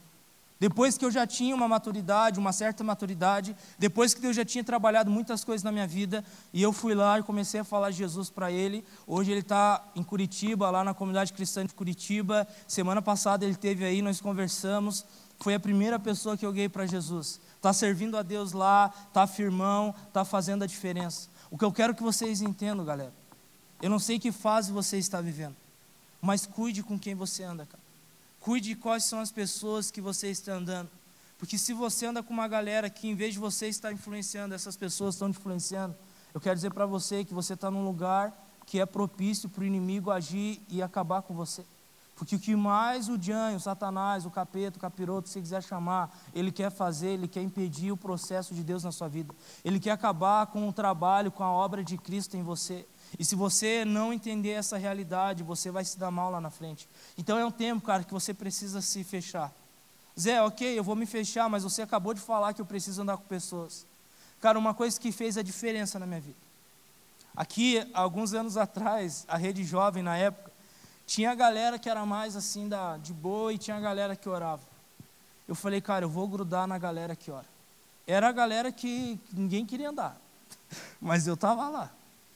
Depois 0.59 0.97
que 0.97 1.03
eu 1.03 1.11
já 1.11 1.27
tinha 1.27 1.53
uma 1.53 1.67
maturidade, 1.67 2.39
uma 2.39 2.53
certa 2.53 2.85
maturidade, 2.85 3.53
depois 3.77 4.13
que 4.13 4.21
Deus 4.21 4.33
já 4.33 4.45
tinha 4.45 4.63
trabalhado 4.63 5.11
muitas 5.11 5.43
coisas 5.43 5.61
na 5.61 5.73
minha 5.73 5.85
vida, 5.85 6.23
e 6.53 6.61
eu 6.61 6.71
fui 6.71 6.95
lá 6.95 7.19
e 7.19 7.23
comecei 7.23 7.59
a 7.59 7.65
falar 7.65 7.89
de 7.89 7.97
Jesus 7.97 8.29
para 8.29 8.49
ele. 8.49 8.85
Hoje 9.05 9.31
ele 9.31 9.41
está 9.41 9.83
em 9.93 10.01
Curitiba, 10.01 10.69
lá 10.69 10.81
na 10.81 10.93
comunidade 10.93 11.33
cristã 11.33 11.65
de 11.65 11.73
Curitiba. 11.73 12.47
Semana 12.65 13.01
passada 13.01 13.43
ele 13.43 13.55
teve 13.55 13.83
aí, 13.83 14.01
nós 14.01 14.21
conversamos. 14.21 15.03
Foi 15.37 15.53
a 15.53 15.59
primeira 15.59 15.99
pessoa 15.99 16.37
que 16.37 16.45
eu 16.45 16.53
ganhei 16.53 16.69
para 16.69 16.85
Jesus. 16.85 17.41
Está 17.57 17.73
servindo 17.73 18.15
a 18.15 18.21
Deus 18.21 18.53
lá, 18.53 18.93
está 19.09 19.27
firmão, 19.27 19.93
está 20.07 20.23
fazendo 20.23 20.63
a 20.63 20.67
diferença. 20.67 21.27
O 21.51 21.57
que 21.57 21.65
eu 21.65 21.73
quero 21.73 21.93
que 21.93 22.01
vocês 22.01 22.41
entendam, 22.41 22.85
galera, 22.85 23.13
eu 23.81 23.89
não 23.89 23.99
sei 23.99 24.17
que 24.17 24.31
fase 24.31 24.71
você 24.71 24.97
está 24.97 25.19
vivendo. 25.19 25.62
Mas 26.23 26.45
cuide 26.45 26.81
com 26.81 26.97
quem 26.97 27.13
você 27.13 27.43
anda, 27.43 27.65
cara. 27.65 27.83
Cuide 28.39 28.69
de 28.69 28.75
quais 28.77 29.03
são 29.03 29.19
as 29.19 29.29
pessoas 29.29 29.91
que 29.91 29.99
você 29.99 30.29
está 30.29 30.53
andando. 30.53 30.89
Porque 31.37 31.57
se 31.57 31.73
você 31.73 32.05
anda 32.05 32.23
com 32.23 32.33
uma 32.33 32.47
galera 32.47 32.89
que, 32.89 33.09
em 33.09 33.13
vez 33.13 33.33
de 33.33 33.39
você 33.41 33.67
estar 33.67 33.91
influenciando, 33.91 34.55
essas 34.55 34.77
pessoas 34.77 35.15
estão 35.15 35.27
influenciando, 35.27 35.93
eu 36.33 36.39
quero 36.39 36.55
dizer 36.55 36.71
para 36.71 36.85
você 36.85 37.25
que 37.25 37.33
você 37.33 37.55
está 37.55 37.69
num 37.69 37.83
lugar 37.83 38.33
que 38.65 38.79
é 38.79 38.85
propício 38.85 39.49
para 39.49 39.63
o 39.63 39.65
inimigo 39.65 40.11
agir 40.11 40.61
e 40.69 40.81
acabar 40.81 41.23
com 41.23 41.33
você. 41.33 41.65
Porque 42.15 42.37
o 42.37 42.39
que 42.39 42.55
mais 42.55 43.09
o 43.09 43.17
Dianho, 43.17 43.57
o 43.57 43.59
Satanás, 43.59 44.25
o 44.25 44.31
capeta, 44.31 44.77
o 44.77 44.81
capiroto, 44.81 45.27
se 45.27 45.41
quiser 45.41 45.61
chamar, 45.61 46.17
ele 46.33 46.53
quer 46.53 46.71
fazer, 46.71 47.09
ele 47.09 47.27
quer 47.27 47.41
impedir 47.41 47.91
o 47.91 47.97
processo 47.97 48.55
de 48.55 48.63
Deus 48.63 48.85
na 48.85 48.93
sua 48.93 49.09
vida. 49.09 49.35
Ele 49.65 49.77
quer 49.77 49.91
acabar 49.91 50.47
com 50.47 50.69
o 50.69 50.71
trabalho, 50.71 51.31
com 51.31 51.43
a 51.43 51.51
obra 51.51 51.83
de 51.83 51.97
Cristo 51.97 52.37
em 52.37 52.43
você. 52.43 52.85
E 53.19 53.25
se 53.25 53.35
você 53.35 53.85
não 53.85 54.11
entender 54.11 54.51
essa 54.51 54.77
realidade, 54.77 55.43
você 55.43 55.69
vai 55.69 55.85
se 55.85 55.97
dar 55.97 56.11
mal 56.11 56.31
lá 56.31 56.41
na 56.41 56.49
frente. 56.49 56.87
Então 57.17 57.37
é 57.37 57.45
um 57.45 57.51
tempo, 57.51 57.85
cara, 57.85 58.03
que 58.03 58.13
você 58.13 58.33
precisa 58.33 58.81
se 58.81 59.03
fechar. 59.03 59.53
Zé, 60.19 60.41
ok, 60.41 60.77
eu 60.77 60.83
vou 60.83 60.95
me 60.95 61.05
fechar, 61.05 61.49
mas 61.49 61.63
você 61.63 61.81
acabou 61.81 62.13
de 62.13 62.21
falar 62.21 62.53
que 62.53 62.61
eu 62.61 62.65
preciso 62.65 63.01
andar 63.01 63.17
com 63.17 63.23
pessoas. 63.23 63.85
Cara, 64.39 64.59
uma 64.59 64.73
coisa 64.73 64.99
que 64.99 65.11
fez 65.11 65.37
a 65.37 65.41
diferença 65.41 65.97
na 65.97 66.05
minha 66.05 66.21
vida. 66.21 66.37
Aqui, 67.35 67.87
alguns 67.93 68.33
anos 68.33 68.57
atrás, 68.57 69.25
a 69.27 69.37
rede 69.37 69.63
jovem 69.63 70.03
na 70.03 70.15
época, 70.17 70.51
tinha 71.05 71.31
a 71.31 71.35
galera 71.35 71.79
que 71.79 71.89
era 71.89 72.05
mais 72.05 72.35
assim 72.35 72.67
da, 72.67 72.97
de 72.97 73.13
boa 73.13 73.51
e 73.51 73.57
tinha 73.57 73.75
a 73.75 73.79
galera 73.79 74.15
que 74.15 74.29
orava. 74.29 74.61
Eu 75.47 75.55
falei, 75.55 75.81
cara, 75.81 76.05
eu 76.05 76.09
vou 76.09 76.27
grudar 76.27 76.67
na 76.67 76.77
galera 76.77 77.15
que 77.15 77.31
ora. 77.31 77.47
Era 78.05 78.29
a 78.29 78.31
galera 78.31 78.71
que 78.71 79.19
ninguém 79.31 79.65
queria 79.65 79.89
andar, 79.89 80.17
mas 81.01 81.25
eu 81.25 81.33
estava 81.33 81.67
lá. 81.69 81.91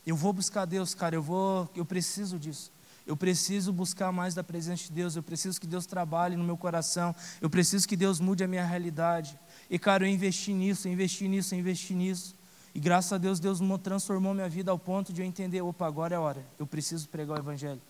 Eu 0.08 0.16
vou 0.16 0.32
buscar 0.32 0.64
Deus, 0.64 0.96
cara, 0.96 1.16
eu 1.16 1.22
vou, 1.22 1.70
eu 1.76 1.84
preciso 1.84 2.40
disso. 2.40 2.72
Eu 3.06 3.18
preciso 3.18 3.74
buscar 3.74 4.10
mais 4.10 4.34
da 4.34 4.42
presença 4.42 4.84
de 4.84 4.94
Deus, 4.94 5.18
eu 5.18 5.22
preciso 5.22 5.60
que 5.60 5.68
Deus 5.68 5.86
trabalhe 5.86 6.38
no 6.38 6.46
meu 6.46 6.56
coração, 6.56 7.14
eu 7.42 7.50
preciso 7.50 7.86
que 7.86 7.98
Deus 7.98 8.18
mude 8.18 8.42
a 8.42 8.48
minha 8.48 8.66
realidade. 8.66 9.38
E, 9.70 9.78
cara, 9.78 10.06
eu 10.06 10.10
investi 10.10 10.54
nisso, 10.54 10.88
eu 10.88 10.94
investi 10.94 11.28
nisso, 11.28 11.54
eu 11.54 11.60
investi 11.60 11.94
nisso. 11.94 12.36
E 12.74 12.80
graças 12.80 13.12
a 13.12 13.18
Deus, 13.18 13.38
Deus 13.38 13.60
transformou 13.84 14.34
minha 14.34 14.48
vida 14.48 14.72
ao 14.72 14.80
ponto 14.80 15.12
de 15.12 15.22
eu 15.22 15.26
entender: 15.26 15.62
opa, 15.62 15.86
agora 15.86 16.14
é 16.14 16.18
a 16.18 16.22
hora, 16.22 16.46
eu 16.58 16.66
preciso 16.66 17.10
pregar 17.10 17.38
o 17.38 17.42
Evangelho. 17.42 17.82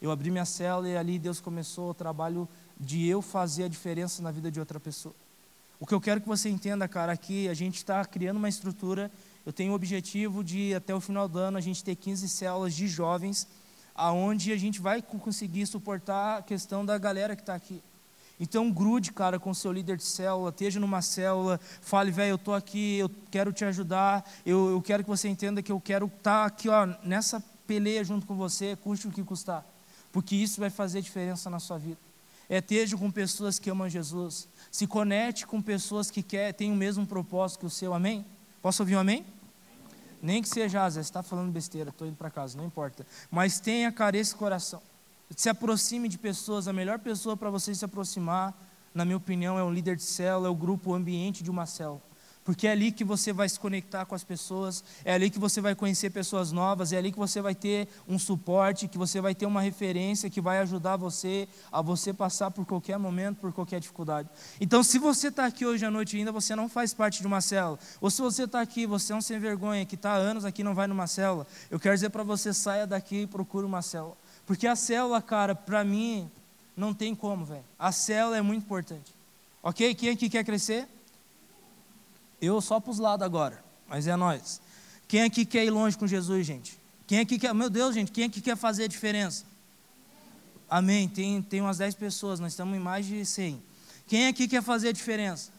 Eu 0.00 0.10
abri 0.10 0.30
minha 0.30 0.44
cela 0.44 0.86
e 0.86 0.94
ali 0.94 1.18
Deus 1.18 1.40
começou 1.40 1.88
o 1.88 1.94
trabalho 1.94 2.46
de 2.78 3.06
eu 3.06 3.22
fazer 3.22 3.64
a 3.64 3.68
diferença 3.68 4.20
na 4.20 4.30
vida 4.30 4.50
de 4.50 4.60
outra 4.60 4.78
pessoa. 4.78 5.14
O 5.80 5.86
que 5.86 5.94
eu 5.94 6.00
quero 6.02 6.20
que 6.20 6.28
você 6.28 6.50
entenda, 6.50 6.86
cara, 6.86 7.12
aqui 7.12 7.48
a 7.48 7.54
gente 7.54 7.76
está 7.76 8.04
criando 8.04 8.36
uma 8.36 8.48
estrutura 8.48 9.10
eu 9.44 9.52
tenho 9.52 9.72
o 9.72 9.74
objetivo 9.74 10.44
de, 10.44 10.74
até 10.74 10.94
o 10.94 11.00
final 11.00 11.28
do 11.28 11.38
ano, 11.38 11.58
a 11.58 11.60
gente 11.60 11.82
ter 11.82 11.96
15 11.96 12.28
células 12.28 12.74
de 12.74 12.86
jovens, 12.86 13.48
aonde 13.94 14.52
a 14.52 14.56
gente 14.56 14.80
vai 14.80 15.02
conseguir 15.02 15.66
suportar 15.66 16.38
a 16.38 16.42
questão 16.42 16.84
da 16.84 16.96
galera 16.96 17.34
que 17.34 17.42
está 17.42 17.54
aqui. 17.54 17.82
Então, 18.40 18.70
grude, 18.70 19.12
cara, 19.12 19.38
com 19.38 19.52
seu 19.54 19.72
líder 19.72 19.96
de 19.96 20.04
célula, 20.04 20.50
esteja 20.50 20.80
numa 20.80 21.02
célula, 21.02 21.60
fale, 21.80 22.10
velho, 22.10 22.30
eu 22.30 22.36
estou 22.36 22.54
aqui, 22.54 22.98
eu 22.98 23.10
quero 23.30 23.52
te 23.52 23.64
ajudar, 23.64 24.28
eu, 24.44 24.70
eu 24.70 24.82
quero 24.82 25.04
que 25.04 25.08
você 25.08 25.28
entenda 25.28 25.62
que 25.62 25.70
eu 25.70 25.80
quero 25.80 26.06
estar 26.06 26.40
tá 26.40 26.44
aqui, 26.46 26.68
ó, 26.68 26.86
nessa 27.04 27.42
peleia 27.66 28.02
junto 28.02 28.26
com 28.26 28.34
você, 28.34 28.74
custe 28.76 29.06
o 29.06 29.12
que 29.12 29.22
custar, 29.22 29.64
porque 30.10 30.34
isso 30.34 30.60
vai 30.60 30.70
fazer 30.70 31.00
diferença 31.02 31.48
na 31.48 31.60
sua 31.60 31.78
vida. 31.78 31.98
É, 32.48 32.58
esteja 32.58 32.96
com 32.96 33.10
pessoas 33.10 33.58
que 33.58 33.70
amam 33.70 33.88
Jesus, 33.88 34.48
se 34.70 34.86
conecte 34.86 35.46
com 35.46 35.62
pessoas 35.62 36.10
que 36.10 36.22
quer, 36.22 36.52
têm 36.52 36.72
o 36.72 36.76
mesmo 36.76 37.06
propósito 37.06 37.60
que 37.60 37.66
o 37.66 37.70
seu, 37.70 37.94
amém? 37.94 38.24
Posso 38.62 38.82
ouvir 38.82 38.96
um 38.96 39.00
amém? 39.00 39.26
Nem 40.22 40.40
que 40.40 40.48
seja, 40.48 40.88
Zé, 40.88 41.02
você 41.02 41.08
está 41.08 41.20
falando 41.20 41.50
besteira, 41.50 41.90
estou 41.90 42.06
indo 42.06 42.16
para 42.16 42.30
casa, 42.30 42.56
não 42.56 42.64
importa. 42.64 43.04
Mas 43.28 43.58
tenha, 43.58 43.90
cara, 43.90 44.16
esse 44.16 44.34
coração. 44.34 44.80
Se 45.36 45.48
aproxime 45.48 46.08
de 46.08 46.16
pessoas, 46.16 46.68
a 46.68 46.72
melhor 46.72 47.00
pessoa 47.00 47.36
para 47.36 47.50
você 47.50 47.74
se 47.74 47.84
aproximar, 47.84 48.54
na 48.94 49.04
minha 49.04 49.16
opinião, 49.16 49.58
é 49.58 49.64
um 49.64 49.72
líder 49.72 49.96
de 49.96 50.04
célula, 50.04 50.46
é 50.46 50.50
o 50.50 50.54
grupo, 50.54 50.90
o 50.90 50.94
ambiente 50.94 51.42
de 51.42 51.50
uma 51.50 51.66
célula. 51.66 52.00
Porque 52.44 52.66
é 52.66 52.72
ali 52.72 52.90
que 52.90 53.04
você 53.04 53.32
vai 53.32 53.48
se 53.48 53.58
conectar 53.58 54.04
com 54.04 54.16
as 54.16 54.24
pessoas, 54.24 54.82
é 55.04 55.14
ali 55.14 55.30
que 55.30 55.38
você 55.38 55.60
vai 55.60 55.76
conhecer 55.76 56.10
pessoas 56.10 56.50
novas, 56.50 56.92
é 56.92 56.96
ali 56.96 57.12
que 57.12 57.18
você 57.18 57.40
vai 57.40 57.54
ter 57.54 57.86
um 58.08 58.18
suporte, 58.18 58.88
que 58.88 58.98
você 58.98 59.20
vai 59.20 59.32
ter 59.32 59.46
uma 59.46 59.60
referência 59.60 60.28
que 60.28 60.40
vai 60.40 60.58
ajudar 60.58 60.96
você 60.96 61.48
a 61.70 61.80
você 61.80 62.12
passar 62.12 62.50
por 62.50 62.66
qualquer 62.66 62.98
momento, 62.98 63.38
por 63.38 63.52
qualquer 63.52 63.78
dificuldade. 63.78 64.28
Então, 64.60 64.82
se 64.82 64.98
você 64.98 65.28
está 65.28 65.46
aqui 65.46 65.64
hoje 65.64 65.84
à 65.86 65.90
noite 65.90 66.16
ainda, 66.16 66.32
você 66.32 66.56
não 66.56 66.68
faz 66.68 66.92
parte 66.92 67.20
de 67.20 67.26
uma 67.28 67.40
célula, 67.40 67.78
ou 68.00 68.10
se 68.10 68.20
você 68.20 68.42
está 68.42 68.60
aqui, 68.60 68.86
você 68.86 69.12
é 69.12 69.16
um 69.16 69.20
sem 69.20 69.38
vergonha, 69.38 69.86
que 69.86 69.94
está 69.94 70.12
há 70.12 70.16
anos 70.16 70.44
aqui 70.44 70.64
não 70.64 70.74
vai 70.74 70.88
numa 70.88 71.06
célula, 71.06 71.46
eu 71.70 71.78
quero 71.78 71.94
dizer 71.94 72.10
para 72.10 72.24
você, 72.24 72.52
saia 72.52 72.86
daqui 72.86 73.22
e 73.22 73.26
procure 73.26 73.64
uma 73.64 73.82
célula. 73.82 74.16
Porque 74.44 74.66
a 74.66 74.74
célula, 74.74 75.22
cara, 75.22 75.54
para 75.54 75.84
mim, 75.84 76.28
não 76.76 76.92
tem 76.92 77.14
como, 77.14 77.44
velho. 77.44 77.64
A 77.78 77.92
célula 77.92 78.36
é 78.36 78.42
muito 78.42 78.64
importante. 78.64 79.14
Ok? 79.62 79.94
Quem 79.94 80.10
aqui 80.10 80.28
quer 80.28 80.44
crescer? 80.44 80.88
Eu 82.42 82.60
só 82.60 82.80
para 82.80 82.90
os 82.90 82.98
lados 82.98 83.24
agora, 83.24 83.64
mas 83.88 84.08
é 84.08 84.16
nós. 84.16 84.60
Quem 85.06 85.22
aqui 85.22 85.46
quer 85.46 85.64
ir 85.64 85.70
longe 85.70 85.96
com 85.96 86.08
Jesus, 86.08 86.44
gente? 86.44 86.76
Quem 87.06 87.20
aqui 87.20 87.38
quer, 87.38 87.54
meu 87.54 87.70
Deus, 87.70 87.94
gente, 87.94 88.10
quem 88.10 88.24
aqui 88.24 88.40
quer 88.40 88.56
fazer 88.56 88.84
a 88.84 88.88
diferença? 88.88 89.44
Amém. 90.68 91.08
Tem, 91.08 91.40
tem 91.40 91.60
umas 91.60 91.78
10 91.78 91.94
pessoas, 91.94 92.40
nós 92.40 92.52
estamos 92.52 92.76
em 92.76 92.80
mais 92.80 93.06
de 93.06 93.24
100. 93.24 93.62
Quem 94.08 94.26
aqui 94.26 94.48
quer 94.48 94.62
fazer 94.62 94.88
a 94.88 94.92
diferença? 94.92 95.52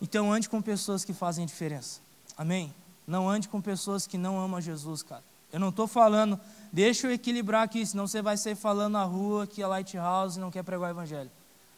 Então 0.00 0.32
ande 0.32 0.48
com 0.48 0.62
pessoas 0.62 1.04
que 1.04 1.12
fazem 1.12 1.44
a 1.44 1.46
diferença. 1.46 2.00
Amém? 2.38 2.72
Não 3.06 3.28
ande 3.28 3.48
com 3.48 3.60
pessoas 3.60 4.06
que 4.06 4.16
não 4.16 4.40
amam 4.40 4.60
Jesus, 4.60 5.02
cara. 5.02 5.22
Eu 5.52 5.60
não 5.60 5.68
estou 5.68 5.86
falando, 5.86 6.40
deixa 6.72 7.06
eu 7.06 7.12
equilibrar 7.12 7.62
aqui, 7.62 7.84
senão 7.84 8.06
você 8.06 8.22
vai 8.22 8.36
sair 8.36 8.54
falando 8.54 8.92
na 8.94 9.04
rua 9.04 9.46
que 9.46 9.62
é 9.62 9.66
Lighthouse 9.66 10.38
e 10.38 10.40
não 10.40 10.50
quer 10.50 10.62
pregar 10.62 10.88
o 10.88 10.92
Evangelho. 10.92 11.30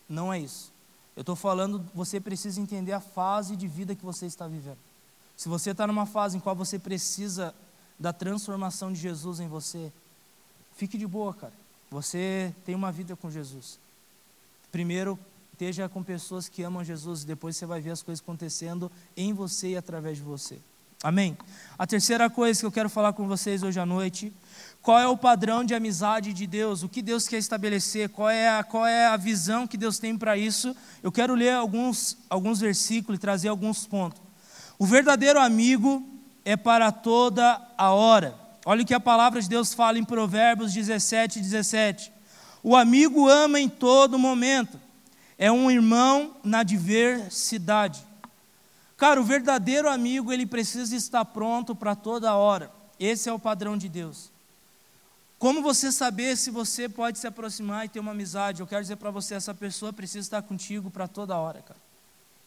Não 0.08 0.32
é 0.32 0.38
isso. 0.38 0.72
Eu 1.18 1.22
estou 1.22 1.34
falando, 1.34 1.84
você 1.92 2.20
precisa 2.20 2.60
entender 2.60 2.92
a 2.92 3.00
fase 3.00 3.56
de 3.56 3.66
vida 3.66 3.92
que 3.92 4.04
você 4.04 4.24
está 4.24 4.46
vivendo. 4.46 4.78
Se 5.36 5.48
você 5.48 5.72
está 5.72 5.84
numa 5.84 6.06
fase 6.06 6.36
em 6.36 6.40
qual 6.40 6.54
você 6.54 6.78
precisa 6.78 7.52
da 7.98 8.12
transformação 8.12 8.92
de 8.92 9.00
Jesus 9.00 9.40
em 9.40 9.48
você, 9.48 9.92
fique 10.76 10.96
de 10.96 11.08
boa, 11.08 11.34
cara. 11.34 11.52
Você 11.90 12.54
tem 12.64 12.72
uma 12.72 12.92
vida 12.92 13.16
com 13.16 13.28
Jesus. 13.32 13.80
Primeiro, 14.70 15.18
esteja 15.52 15.88
com 15.88 16.04
pessoas 16.04 16.48
que 16.48 16.62
amam 16.62 16.84
Jesus, 16.84 17.24
e 17.24 17.26
depois 17.26 17.56
você 17.56 17.66
vai 17.66 17.80
ver 17.80 17.90
as 17.90 18.00
coisas 18.00 18.22
acontecendo 18.22 18.88
em 19.16 19.32
você 19.32 19.70
e 19.70 19.76
através 19.76 20.18
de 20.18 20.22
você. 20.22 20.60
Amém? 21.02 21.36
A 21.76 21.84
terceira 21.84 22.30
coisa 22.30 22.60
que 22.60 22.66
eu 22.66 22.70
quero 22.70 22.88
falar 22.88 23.12
com 23.12 23.26
vocês 23.26 23.64
hoje 23.64 23.80
à 23.80 23.86
noite 23.86 24.32
qual 24.82 24.98
é 24.98 25.06
o 25.06 25.16
padrão 25.16 25.64
de 25.64 25.74
amizade 25.74 26.32
de 26.32 26.46
Deus? 26.46 26.82
O 26.82 26.88
que 26.88 27.02
Deus 27.02 27.28
quer 27.28 27.38
estabelecer? 27.38 28.08
Qual 28.08 28.30
é 28.30 28.48
a, 28.48 28.64
qual 28.64 28.86
é 28.86 29.06
a 29.06 29.16
visão 29.16 29.66
que 29.66 29.76
Deus 29.76 29.98
tem 29.98 30.16
para 30.16 30.36
isso? 30.36 30.74
Eu 31.02 31.12
quero 31.12 31.34
ler 31.34 31.52
alguns, 31.52 32.16
alguns 32.30 32.60
versículos 32.60 33.18
e 33.18 33.20
trazer 33.20 33.48
alguns 33.48 33.86
pontos. 33.86 34.20
O 34.78 34.86
verdadeiro 34.86 35.40
amigo 35.40 36.06
é 36.44 36.56
para 36.56 36.90
toda 36.90 37.60
a 37.76 37.90
hora. 37.90 38.34
Olha 38.64 38.82
o 38.82 38.86
que 38.86 38.94
a 38.94 39.00
palavra 39.00 39.40
de 39.40 39.48
Deus 39.48 39.74
fala 39.74 39.98
em 39.98 40.04
Provérbios 40.04 40.72
17, 40.72 41.40
17. 41.40 42.12
O 42.62 42.76
amigo 42.76 43.28
ama 43.28 43.60
em 43.60 43.68
todo 43.68 44.18
momento, 44.18 44.80
é 45.36 45.50
um 45.50 45.70
irmão 45.70 46.36
na 46.42 46.62
diversidade. 46.62 48.02
Cara, 48.96 49.20
o 49.20 49.24
verdadeiro 49.24 49.88
amigo, 49.88 50.32
ele 50.32 50.44
precisa 50.44 50.96
estar 50.96 51.24
pronto 51.24 51.74
para 51.74 51.94
toda 51.94 52.34
hora. 52.34 52.70
Esse 52.98 53.28
é 53.28 53.32
o 53.32 53.38
padrão 53.38 53.76
de 53.76 53.88
Deus. 53.88 54.32
Como 55.38 55.62
você 55.62 55.92
saber 55.92 56.36
se 56.36 56.50
você 56.50 56.88
pode 56.88 57.18
se 57.18 57.26
aproximar 57.26 57.86
e 57.86 57.88
ter 57.88 58.00
uma 58.00 58.10
amizade? 58.10 58.60
Eu 58.60 58.66
quero 58.66 58.82
dizer 58.82 58.96
para 58.96 59.10
você, 59.10 59.34
essa 59.34 59.54
pessoa 59.54 59.92
precisa 59.92 60.26
estar 60.26 60.42
contigo 60.42 60.90
para 60.90 61.06
toda 61.06 61.36
hora, 61.36 61.62
cara. 61.62 61.78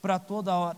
Para 0.02 0.20
toda 0.20 0.54
hora. 0.54 0.78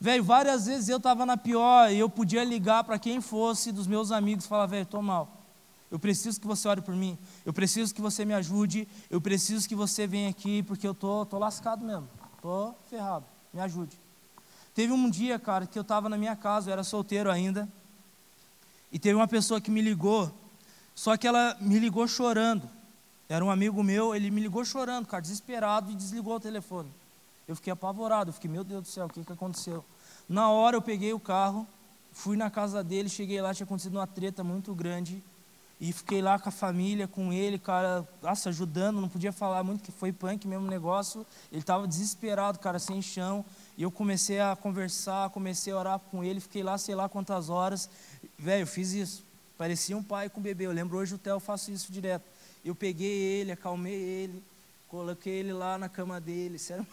Velho, 0.00 0.24
várias 0.24 0.66
vezes 0.66 0.88
eu 0.88 0.96
estava 0.96 1.26
na 1.26 1.36
pior 1.36 1.92
e 1.92 1.98
eu 1.98 2.08
podia 2.08 2.42
ligar 2.44 2.82
para 2.84 2.98
quem 2.98 3.20
fosse 3.20 3.72
dos 3.72 3.86
meus 3.86 4.10
amigos 4.10 4.46
e 4.46 4.48
falar, 4.48 4.66
velho, 4.66 4.84
estou 4.84 5.02
mal. 5.02 5.44
Eu 5.90 5.98
preciso 5.98 6.40
que 6.40 6.46
você 6.46 6.66
ore 6.66 6.80
por 6.80 6.96
mim. 6.96 7.16
Eu 7.44 7.52
preciso 7.52 7.94
que 7.94 8.00
você 8.00 8.24
me 8.24 8.32
ajude. 8.32 8.88
Eu 9.10 9.20
preciso 9.20 9.68
que 9.68 9.74
você 9.74 10.06
venha 10.06 10.30
aqui 10.30 10.62
porque 10.62 10.88
eu 10.88 10.94
tô, 10.94 11.26
tô 11.26 11.38
lascado 11.38 11.84
mesmo. 11.84 12.08
Tô 12.40 12.74
ferrado. 12.88 13.26
Me 13.52 13.60
ajude. 13.60 13.98
Teve 14.74 14.92
um 14.92 15.08
dia, 15.08 15.38
cara, 15.38 15.66
que 15.66 15.78
eu 15.78 15.82
estava 15.82 16.08
na 16.08 16.16
minha 16.16 16.34
casa, 16.34 16.68
eu 16.68 16.72
era 16.72 16.82
solteiro 16.82 17.30
ainda. 17.30 17.68
E 18.90 18.98
teve 18.98 19.14
uma 19.14 19.28
pessoa 19.28 19.60
que 19.60 19.70
me 19.70 19.80
ligou 19.80 20.32
só 20.94 21.16
que 21.16 21.26
ela 21.26 21.56
me 21.60 21.78
ligou 21.78 22.06
chorando. 22.06 22.68
Era 23.28 23.44
um 23.44 23.50
amigo 23.50 23.82
meu, 23.82 24.14
ele 24.14 24.30
me 24.30 24.40
ligou 24.40 24.64
chorando, 24.64 25.06
cara, 25.06 25.22
desesperado 25.22 25.90
e 25.90 25.94
desligou 25.94 26.36
o 26.36 26.40
telefone. 26.40 26.88
Eu 27.48 27.56
fiquei 27.56 27.72
apavorado, 27.72 28.30
eu 28.30 28.34
fiquei, 28.34 28.50
meu 28.50 28.64
Deus 28.64 28.82
do 28.82 28.88
céu, 28.88 29.06
o 29.06 29.08
que, 29.08 29.24
que 29.24 29.32
aconteceu? 29.32 29.84
Na 30.28 30.50
hora 30.50 30.76
eu 30.76 30.82
peguei 30.82 31.12
o 31.12 31.20
carro, 31.20 31.66
fui 32.12 32.36
na 32.36 32.50
casa 32.50 32.82
dele, 32.82 33.08
cheguei 33.08 33.40
lá, 33.40 33.52
tinha 33.52 33.64
acontecido 33.64 33.96
uma 33.96 34.06
treta 34.06 34.44
muito 34.44 34.74
grande. 34.74 35.22
E 35.80 35.92
fiquei 35.92 36.22
lá 36.22 36.38
com 36.38 36.48
a 36.48 36.52
família, 36.52 37.08
com 37.08 37.32
ele, 37.32 37.58
cara, 37.58 38.08
nossa, 38.22 38.48
ajudando, 38.48 39.00
não 39.00 39.08
podia 39.08 39.32
falar 39.32 39.62
muito, 39.64 39.82
que 39.82 39.90
foi 39.90 40.12
punk 40.12 40.46
mesmo 40.46 40.66
negócio. 40.66 41.26
Ele 41.50 41.60
estava 41.60 41.86
desesperado, 41.86 42.58
cara, 42.58 42.78
sem 42.78 43.02
chão. 43.02 43.44
E 43.76 43.82
eu 43.82 43.90
comecei 43.90 44.40
a 44.40 44.54
conversar, 44.54 45.28
comecei 45.30 45.72
a 45.72 45.76
orar 45.76 45.98
com 45.98 46.22
ele, 46.22 46.40
fiquei 46.40 46.62
lá 46.62 46.78
sei 46.78 46.94
lá 46.94 47.08
quantas 47.08 47.50
horas. 47.50 47.90
Velho, 48.38 48.62
eu 48.62 48.66
fiz 48.66 48.92
isso. 48.92 49.24
Parecia 49.56 49.96
um 49.96 50.02
pai 50.02 50.28
com 50.28 50.40
um 50.40 50.42
bebê. 50.42 50.66
Eu 50.66 50.72
lembro 50.72 50.98
hoje 50.98 51.14
o 51.14 51.18
Theo, 51.18 51.34
eu 51.34 51.40
faço 51.40 51.70
isso 51.70 51.92
direto. 51.92 52.24
Eu 52.64 52.74
peguei 52.74 53.10
ele, 53.10 53.52
acalmei 53.52 53.94
ele, 53.94 54.42
coloquei 54.88 55.34
ele 55.34 55.52
lá 55.52 55.76
na 55.78 55.88
cama 55.88 56.20
dele, 56.20 56.58
sério 56.58 56.86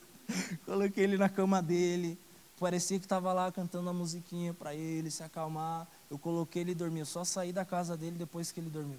coloquei 0.64 1.04
ele 1.04 1.16
na 1.16 1.28
cama 1.28 1.62
dele. 1.62 2.18
Parecia 2.58 2.98
que 2.98 3.04
estava 3.04 3.32
lá 3.32 3.50
cantando 3.50 3.90
a 3.90 3.92
musiquinha 3.92 4.54
para 4.54 4.74
ele 4.74 5.10
se 5.10 5.22
acalmar. 5.22 5.86
Eu 6.10 6.18
coloquei 6.18 6.62
ele 6.62 6.74
dormir. 6.74 7.00
Eu 7.00 7.06
só 7.06 7.24
saí 7.24 7.52
da 7.52 7.64
casa 7.64 7.96
dele 7.96 8.16
depois 8.16 8.52
que 8.52 8.60
ele 8.60 8.70
dormiu. 8.70 8.98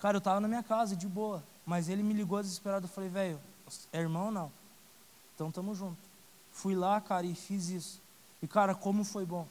Cara, 0.00 0.16
eu 0.16 0.18
estava 0.18 0.40
na 0.40 0.48
minha 0.48 0.62
casa, 0.62 0.94
de 0.94 1.08
boa. 1.08 1.42
Mas 1.64 1.88
ele 1.88 2.02
me 2.02 2.12
ligou 2.12 2.40
desesperado. 2.40 2.84
Eu 2.84 2.90
falei, 2.90 3.08
velho, 3.08 3.40
é 3.92 4.00
irmão 4.00 4.26
ou 4.26 4.30
não? 4.30 4.52
Então 5.34 5.50
tamo 5.50 5.74
junto. 5.74 5.98
Fui 6.52 6.74
lá, 6.74 7.00
cara, 7.00 7.26
e 7.26 7.34
fiz 7.34 7.70
isso. 7.70 8.00
E, 8.42 8.46
cara, 8.46 8.74
como 8.74 9.04
foi 9.04 9.24
bom. 9.24 9.46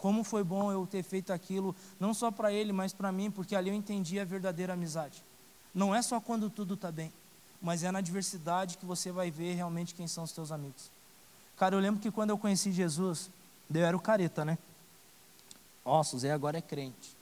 Como 0.00 0.24
foi 0.24 0.42
bom 0.42 0.72
eu 0.72 0.86
ter 0.86 1.02
feito 1.02 1.30
aquilo, 1.30 1.76
não 1.98 2.14
só 2.14 2.30
para 2.30 2.50
ele, 2.50 2.72
mas 2.72 2.90
para 2.90 3.12
mim, 3.12 3.30
porque 3.30 3.54
ali 3.54 3.68
eu 3.68 3.74
entendi 3.74 4.18
a 4.18 4.24
verdadeira 4.24 4.72
amizade. 4.72 5.22
Não 5.74 5.94
é 5.94 6.00
só 6.00 6.18
quando 6.18 6.48
tudo 6.48 6.72
está 6.72 6.90
bem, 6.90 7.12
mas 7.60 7.84
é 7.84 7.90
na 7.92 7.98
adversidade 7.98 8.78
que 8.78 8.86
você 8.86 9.12
vai 9.12 9.30
ver 9.30 9.54
realmente 9.54 9.94
quem 9.94 10.08
são 10.08 10.24
os 10.24 10.32
teus 10.32 10.50
amigos. 10.50 10.90
Cara, 11.54 11.74
eu 11.74 11.80
lembro 11.80 12.00
que 12.00 12.10
quando 12.10 12.30
eu 12.30 12.38
conheci 12.38 12.72
Jesus, 12.72 13.28
eu 13.72 13.84
era 13.84 13.94
o 13.94 14.00
careta, 14.00 14.42
né? 14.42 14.56
Nossa, 15.84 16.16
o 16.16 16.18
Zé 16.18 16.32
agora 16.32 16.56
é 16.56 16.62
crente. 16.62 17.14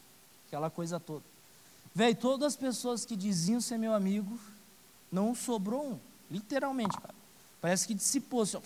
Aquela 0.47 0.71
coisa 0.71 1.01
toda. 1.01 1.25
Velho, 1.93 2.14
todas 2.14 2.47
as 2.47 2.57
pessoas 2.57 3.05
que 3.05 3.17
diziam 3.17 3.61
ser 3.61 3.77
meu 3.77 3.93
amigo, 3.93 4.38
não 5.11 5.35
sobrou 5.35 5.85
um. 5.85 5.99
Literalmente, 6.31 6.97
cara. 6.97 7.14
Parece 7.61 7.88
que 7.88 7.95
dissipou. 7.95 8.43
Assim, 8.43 8.59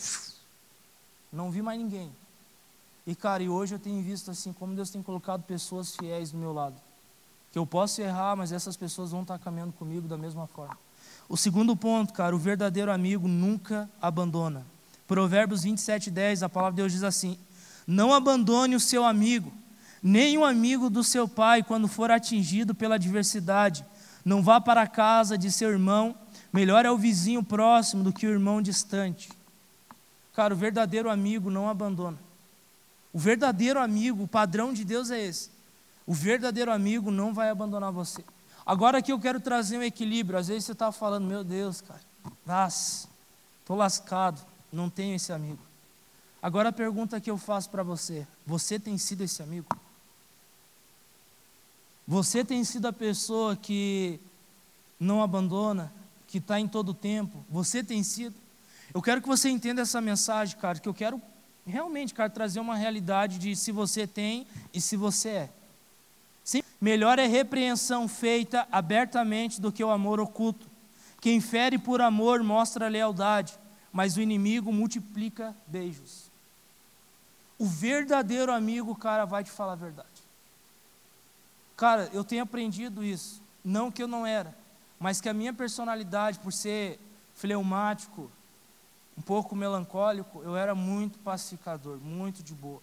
não 1.32 1.50
vi 1.50 1.62
mais 1.62 1.80
ninguém. 1.80 2.12
E, 3.06 3.14
cara, 3.14 3.42
e 3.42 3.48
hoje 3.48 3.74
eu 3.74 3.78
tenho 3.78 4.00
visto 4.02 4.30
assim 4.30 4.52
como 4.52 4.74
Deus 4.74 4.90
tem 4.90 5.02
colocado 5.02 5.42
pessoas 5.42 5.96
fiéis 5.96 6.30
do 6.30 6.38
meu 6.38 6.52
lado. 6.52 6.76
Que 7.50 7.58
eu 7.58 7.66
posso 7.66 8.00
errar, 8.00 8.36
mas 8.36 8.52
essas 8.52 8.76
pessoas 8.76 9.10
vão 9.10 9.22
estar 9.22 9.38
caminhando 9.38 9.72
comigo 9.72 10.06
da 10.06 10.16
mesma 10.16 10.46
forma. 10.46 10.78
O 11.28 11.36
segundo 11.36 11.74
ponto, 11.76 12.12
cara, 12.12 12.34
o 12.34 12.38
verdadeiro 12.38 12.92
amigo 12.92 13.26
nunca 13.26 13.90
abandona. 14.00 14.64
Provérbios 15.06 15.62
27, 15.64 16.10
10, 16.10 16.42
a 16.42 16.48
palavra 16.48 16.72
de 16.72 16.76
Deus 16.82 16.92
diz 16.92 17.02
assim: 17.02 17.36
Não 17.86 18.14
abandone 18.14 18.76
o 18.76 18.80
seu 18.80 19.04
amigo, 19.04 19.52
nem 20.02 20.38
o 20.38 20.44
amigo 20.44 20.88
do 20.88 21.02
seu 21.02 21.28
pai 21.28 21.62
quando 21.62 21.88
for 21.88 22.10
atingido 22.10 22.74
pela 22.74 22.94
adversidade. 22.94 23.84
Não 24.24 24.42
vá 24.42 24.60
para 24.60 24.82
a 24.82 24.86
casa 24.86 25.36
de 25.36 25.50
seu 25.50 25.70
irmão, 25.70 26.14
melhor 26.52 26.86
é 26.86 26.90
o 26.90 26.96
vizinho 26.96 27.42
próximo 27.42 28.04
do 28.04 28.12
que 28.12 28.26
o 28.26 28.30
irmão 28.30 28.62
distante. 28.62 29.30
Cara, 30.32 30.54
o 30.54 30.56
verdadeiro 30.56 31.10
amigo 31.10 31.50
não 31.50 31.68
abandona. 31.68 32.18
O 33.12 33.18
verdadeiro 33.18 33.80
amigo, 33.80 34.24
o 34.24 34.28
padrão 34.28 34.72
de 34.72 34.84
Deus 34.84 35.10
é 35.10 35.20
esse. 35.20 35.50
O 36.06 36.14
verdadeiro 36.14 36.72
amigo 36.72 37.10
não 37.10 37.34
vai 37.34 37.50
abandonar 37.50 37.92
você. 37.92 38.24
Agora 38.64 38.98
aqui 38.98 39.12
eu 39.12 39.20
quero 39.20 39.40
trazer 39.40 39.78
um 39.78 39.82
equilíbrio. 39.82 40.38
Às 40.38 40.48
vezes 40.48 40.64
você 40.64 40.72
está 40.72 40.90
falando, 40.90 41.26
meu 41.26 41.44
Deus, 41.44 41.80
cara, 41.80 42.00
nossa, 42.46 43.08
estou 43.60 43.76
lascado, 43.76 44.40
não 44.72 44.88
tenho 44.88 45.14
esse 45.14 45.32
amigo. 45.32 45.58
Agora 46.40 46.70
a 46.70 46.72
pergunta 46.72 47.20
que 47.20 47.30
eu 47.30 47.36
faço 47.36 47.70
para 47.70 47.82
você: 47.82 48.26
você 48.46 48.78
tem 48.78 48.96
sido 48.98 49.22
esse 49.22 49.42
amigo? 49.42 49.66
Você 52.06 52.44
tem 52.44 52.64
sido 52.64 52.86
a 52.86 52.92
pessoa 52.92 53.54
que 53.54 54.18
não 54.98 55.22
abandona, 55.22 55.92
que 56.26 56.38
está 56.38 56.58
em 56.58 56.66
todo 56.66 56.90
o 56.90 56.94
tempo? 56.94 57.44
Você 57.48 57.84
tem 57.84 58.02
sido? 58.02 58.34
Eu 58.92 59.00
quero 59.00 59.22
que 59.22 59.28
você 59.28 59.48
entenda 59.48 59.82
essa 59.82 60.00
mensagem, 60.00 60.58
cara, 60.58 60.78
que 60.78 60.88
eu 60.88 60.94
quero 60.94 61.22
realmente, 61.66 62.14
cara, 62.14 62.30
trazer 62.30 62.60
uma 62.60 62.76
realidade 62.76 63.38
de 63.38 63.54
se 63.54 63.72
você 63.72 64.06
tem 64.06 64.46
e 64.72 64.80
se 64.80 64.96
você 64.96 65.28
é. 65.28 65.50
Sim, 66.44 66.62
melhor 66.80 67.18
é 67.18 67.26
repreensão 67.26 68.08
feita 68.08 68.66
abertamente 68.70 69.60
do 69.60 69.70
que 69.70 69.82
o 69.84 69.90
amor 69.90 70.18
oculto. 70.20 70.66
Quem 71.20 71.40
fere 71.40 71.78
por 71.78 72.00
amor 72.00 72.42
mostra 72.42 72.88
lealdade, 72.88 73.56
mas 73.92 74.16
o 74.16 74.20
inimigo 74.20 74.72
multiplica 74.72 75.54
beijos. 75.66 76.30
O 77.58 77.66
verdadeiro 77.66 78.52
amigo, 78.52 78.94
cara, 78.96 79.24
vai 79.24 79.44
te 79.44 79.50
falar 79.50 79.74
a 79.74 79.76
verdade. 79.76 80.08
Cara, 81.76 82.10
eu 82.12 82.24
tenho 82.24 82.42
aprendido 82.42 83.04
isso. 83.04 83.40
Não 83.64 83.90
que 83.90 84.02
eu 84.02 84.08
não 84.08 84.26
era, 84.26 84.52
mas 84.98 85.20
que 85.20 85.28
a 85.28 85.34
minha 85.34 85.52
personalidade, 85.52 86.40
por 86.40 86.52
ser 86.52 86.98
fleumático, 87.36 88.28
um 89.16 89.22
pouco 89.22 89.54
melancólico, 89.54 90.42
eu 90.42 90.56
era 90.56 90.74
muito 90.74 91.18
pacificador, 91.18 91.98
muito 91.98 92.42
de 92.42 92.54
boa. 92.54 92.80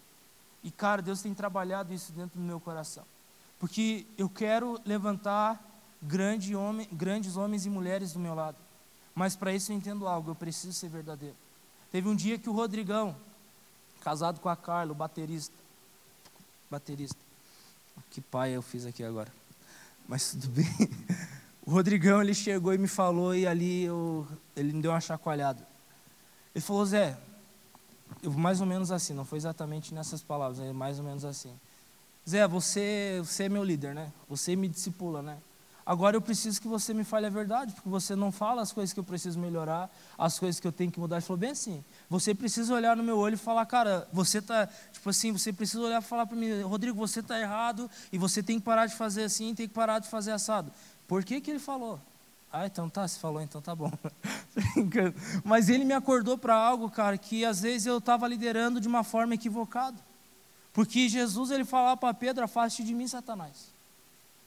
E, 0.63 0.69
cara, 0.69 1.01
Deus 1.01 1.21
tem 1.21 1.33
trabalhado 1.33 1.93
isso 1.93 2.11
dentro 2.11 2.39
do 2.39 2.45
meu 2.45 2.59
coração. 2.59 3.03
Porque 3.59 4.05
eu 4.17 4.29
quero 4.29 4.79
levantar 4.85 5.61
grande 6.01 6.55
homem, 6.55 6.87
grandes 6.91 7.35
homens 7.35 7.65
e 7.65 7.69
mulheres 7.69 8.13
do 8.13 8.19
meu 8.19 8.33
lado. 8.33 8.57
Mas 9.13 9.35
para 9.35 9.53
isso 9.53 9.71
eu 9.71 9.75
entendo 9.75 10.07
algo, 10.07 10.31
eu 10.31 10.35
preciso 10.35 10.73
ser 10.73 10.89
verdadeiro. 10.89 11.35
Teve 11.91 12.07
um 12.07 12.15
dia 12.15 12.37
que 12.37 12.49
o 12.49 12.53
Rodrigão, 12.53 13.15
casado 14.01 14.39
com 14.39 14.47
a 14.47 14.55
Carla, 14.55 14.91
o 14.91 14.95
baterista, 14.95 15.55
baterista, 16.69 17.17
que 18.11 18.21
pai 18.21 18.51
eu 18.51 18.61
fiz 18.61 18.85
aqui 18.85 19.03
agora, 19.03 19.31
mas 20.07 20.31
tudo 20.31 20.47
bem. 20.49 20.65
O 21.65 21.71
Rodrigão, 21.71 22.19
ele 22.19 22.33
chegou 22.33 22.73
e 22.73 22.79
me 22.79 22.87
falou, 22.87 23.35
e 23.35 23.45
ali 23.45 23.83
eu, 23.83 24.27
ele 24.55 24.73
me 24.73 24.81
deu 24.81 24.89
uma 24.89 24.99
chacoalhada. 24.99 25.68
Ele 26.59 26.65
falou, 26.65 26.85
Zé, 26.85 27.17
mais 28.21 28.59
ou 28.59 28.67
menos 28.67 28.91
assim, 28.91 29.13
não 29.13 29.23
foi 29.23 29.37
exatamente 29.37 29.93
nessas 29.93 30.21
palavras, 30.21 30.59
é 30.59 30.73
mais 30.73 30.99
ou 30.99 31.05
menos 31.05 31.23
assim. 31.23 31.57
Zé, 32.27 32.45
você, 32.49 33.21
você 33.23 33.45
é 33.45 33.49
meu 33.49 33.63
líder, 33.63 33.95
né? 33.95 34.11
Você 34.27 34.57
me 34.57 34.67
discipula, 34.67 35.21
né? 35.21 35.37
Agora 35.85 36.17
eu 36.17 36.21
preciso 36.21 36.59
que 36.59 36.67
você 36.67 36.93
me 36.93 37.05
fale 37.05 37.27
a 37.27 37.29
verdade, 37.29 37.73
porque 37.73 37.87
você 37.87 38.13
não 38.13 38.29
fala 38.29 38.61
as 38.61 38.73
coisas 38.73 38.91
que 38.91 38.99
eu 38.99 39.05
preciso 39.05 39.39
melhorar, 39.39 39.89
as 40.17 40.37
coisas 40.37 40.59
que 40.59 40.67
eu 40.67 40.71
tenho 40.73 40.91
que 40.91 40.99
mudar. 40.99 41.15
Ele 41.15 41.25
falou 41.25 41.39
bem 41.39 41.51
assim: 41.51 41.81
você 42.09 42.35
precisa 42.35 42.73
olhar 42.73 42.97
no 42.97 43.03
meu 43.03 43.17
olho 43.17 43.35
e 43.35 43.37
falar, 43.37 43.65
cara, 43.65 44.05
você 44.11 44.41
tá, 44.41 44.67
tipo 44.91 45.09
assim, 45.09 45.31
você 45.31 45.53
precisa 45.53 45.81
olhar 45.81 46.01
e 46.01 46.05
falar 46.05 46.25
para 46.25 46.35
mim, 46.35 46.61
Rodrigo, 46.63 46.97
você 46.97 47.21
está 47.21 47.39
errado 47.39 47.89
e 48.11 48.17
você 48.17 48.43
tem 48.43 48.59
que 48.59 48.65
parar 48.65 48.85
de 48.85 48.95
fazer 48.95 49.23
assim, 49.23 49.55
tem 49.55 49.65
que 49.65 49.73
parar 49.73 49.99
de 49.99 50.09
fazer 50.09 50.33
assado. 50.33 50.73
Por 51.07 51.23
que, 51.23 51.39
que 51.39 51.49
ele 51.51 51.59
falou? 51.59 52.01
Ah, 52.51 52.65
então 52.65 52.89
tá, 52.89 53.07
se 53.07 53.19
falou, 53.19 53.41
então 53.41 53.61
tá 53.61 53.75
bom. 53.75 53.91
Mas 55.45 55.69
ele 55.69 55.85
me 55.85 55.93
acordou 55.93 56.37
para 56.37 56.55
algo, 56.55 56.89
cara, 56.89 57.17
que 57.17 57.45
às 57.45 57.61
vezes 57.61 57.85
eu 57.85 57.99
estava 57.99 58.27
liderando 58.27 58.81
de 58.81 58.87
uma 58.87 59.03
forma 59.03 59.35
equivocada. 59.35 59.97
Porque 60.73 61.07
Jesus 61.07 61.51
ele 61.51 61.65
falava 61.65 61.97
para 61.97 62.13
Pedro: 62.13 62.43
afaste 62.43 62.83
de 62.83 62.93
mim, 62.93 63.07
Satanás. 63.07 63.71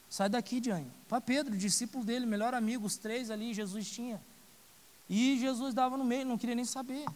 Sai 0.08 0.28
daqui, 0.28 0.60
Diane. 0.60 0.90
Para 1.08 1.20
Pedro, 1.20 1.56
discípulo 1.56 2.04
dele, 2.04 2.26
melhor 2.26 2.54
amigo, 2.54 2.86
os 2.86 2.96
três 2.96 3.30
ali, 3.30 3.54
Jesus 3.54 3.90
tinha. 3.90 4.20
E 5.08 5.38
Jesus 5.38 5.72
dava 5.72 5.96
no 5.96 6.04
meio, 6.04 6.26
não 6.26 6.36
queria 6.36 6.54
nem 6.54 6.64
saber. 6.64 7.06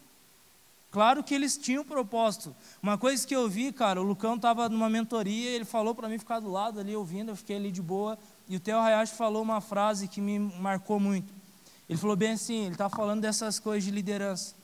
Claro 0.90 1.22
que 1.22 1.34
eles 1.34 1.58
tinham 1.58 1.82
um 1.82 1.86
propósito. 1.86 2.54
Uma 2.82 2.96
coisa 2.96 3.26
que 3.26 3.36
eu 3.36 3.48
vi, 3.48 3.72
cara, 3.72 4.00
o 4.00 4.04
Lucão 4.04 4.36
estava 4.36 4.68
numa 4.68 4.88
mentoria, 4.88 5.50
ele 5.50 5.64
falou 5.64 5.94
para 5.94 6.08
mim 6.08 6.18
ficar 6.18 6.40
do 6.40 6.50
lado 6.50 6.80
ali 6.80 6.96
ouvindo, 6.96 7.30
eu 7.30 7.36
fiquei 7.36 7.56
ali 7.56 7.70
de 7.70 7.82
boa. 7.82 8.18
E 8.48 8.56
o 8.56 8.60
Theo 8.60 8.78
Hayashi 8.78 9.14
falou 9.14 9.42
uma 9.42 9.60
frase 9.60 10.08
que 10.08 10.20
me 10.20 10.38
marcou 10.38 11.00
muito. 11.00 11.32
Ele 11.88 11.98
falou 11.98 12.16
bem 12.16 12.32
assim, 12.32 12.64
ele 12.64 12.72
está 12.72 12.88
falando 12.88 13.20
dessas 13.20 13.58
coisas 13.58 13.84
de 13.84 13.90
liderança. 13.90 14.54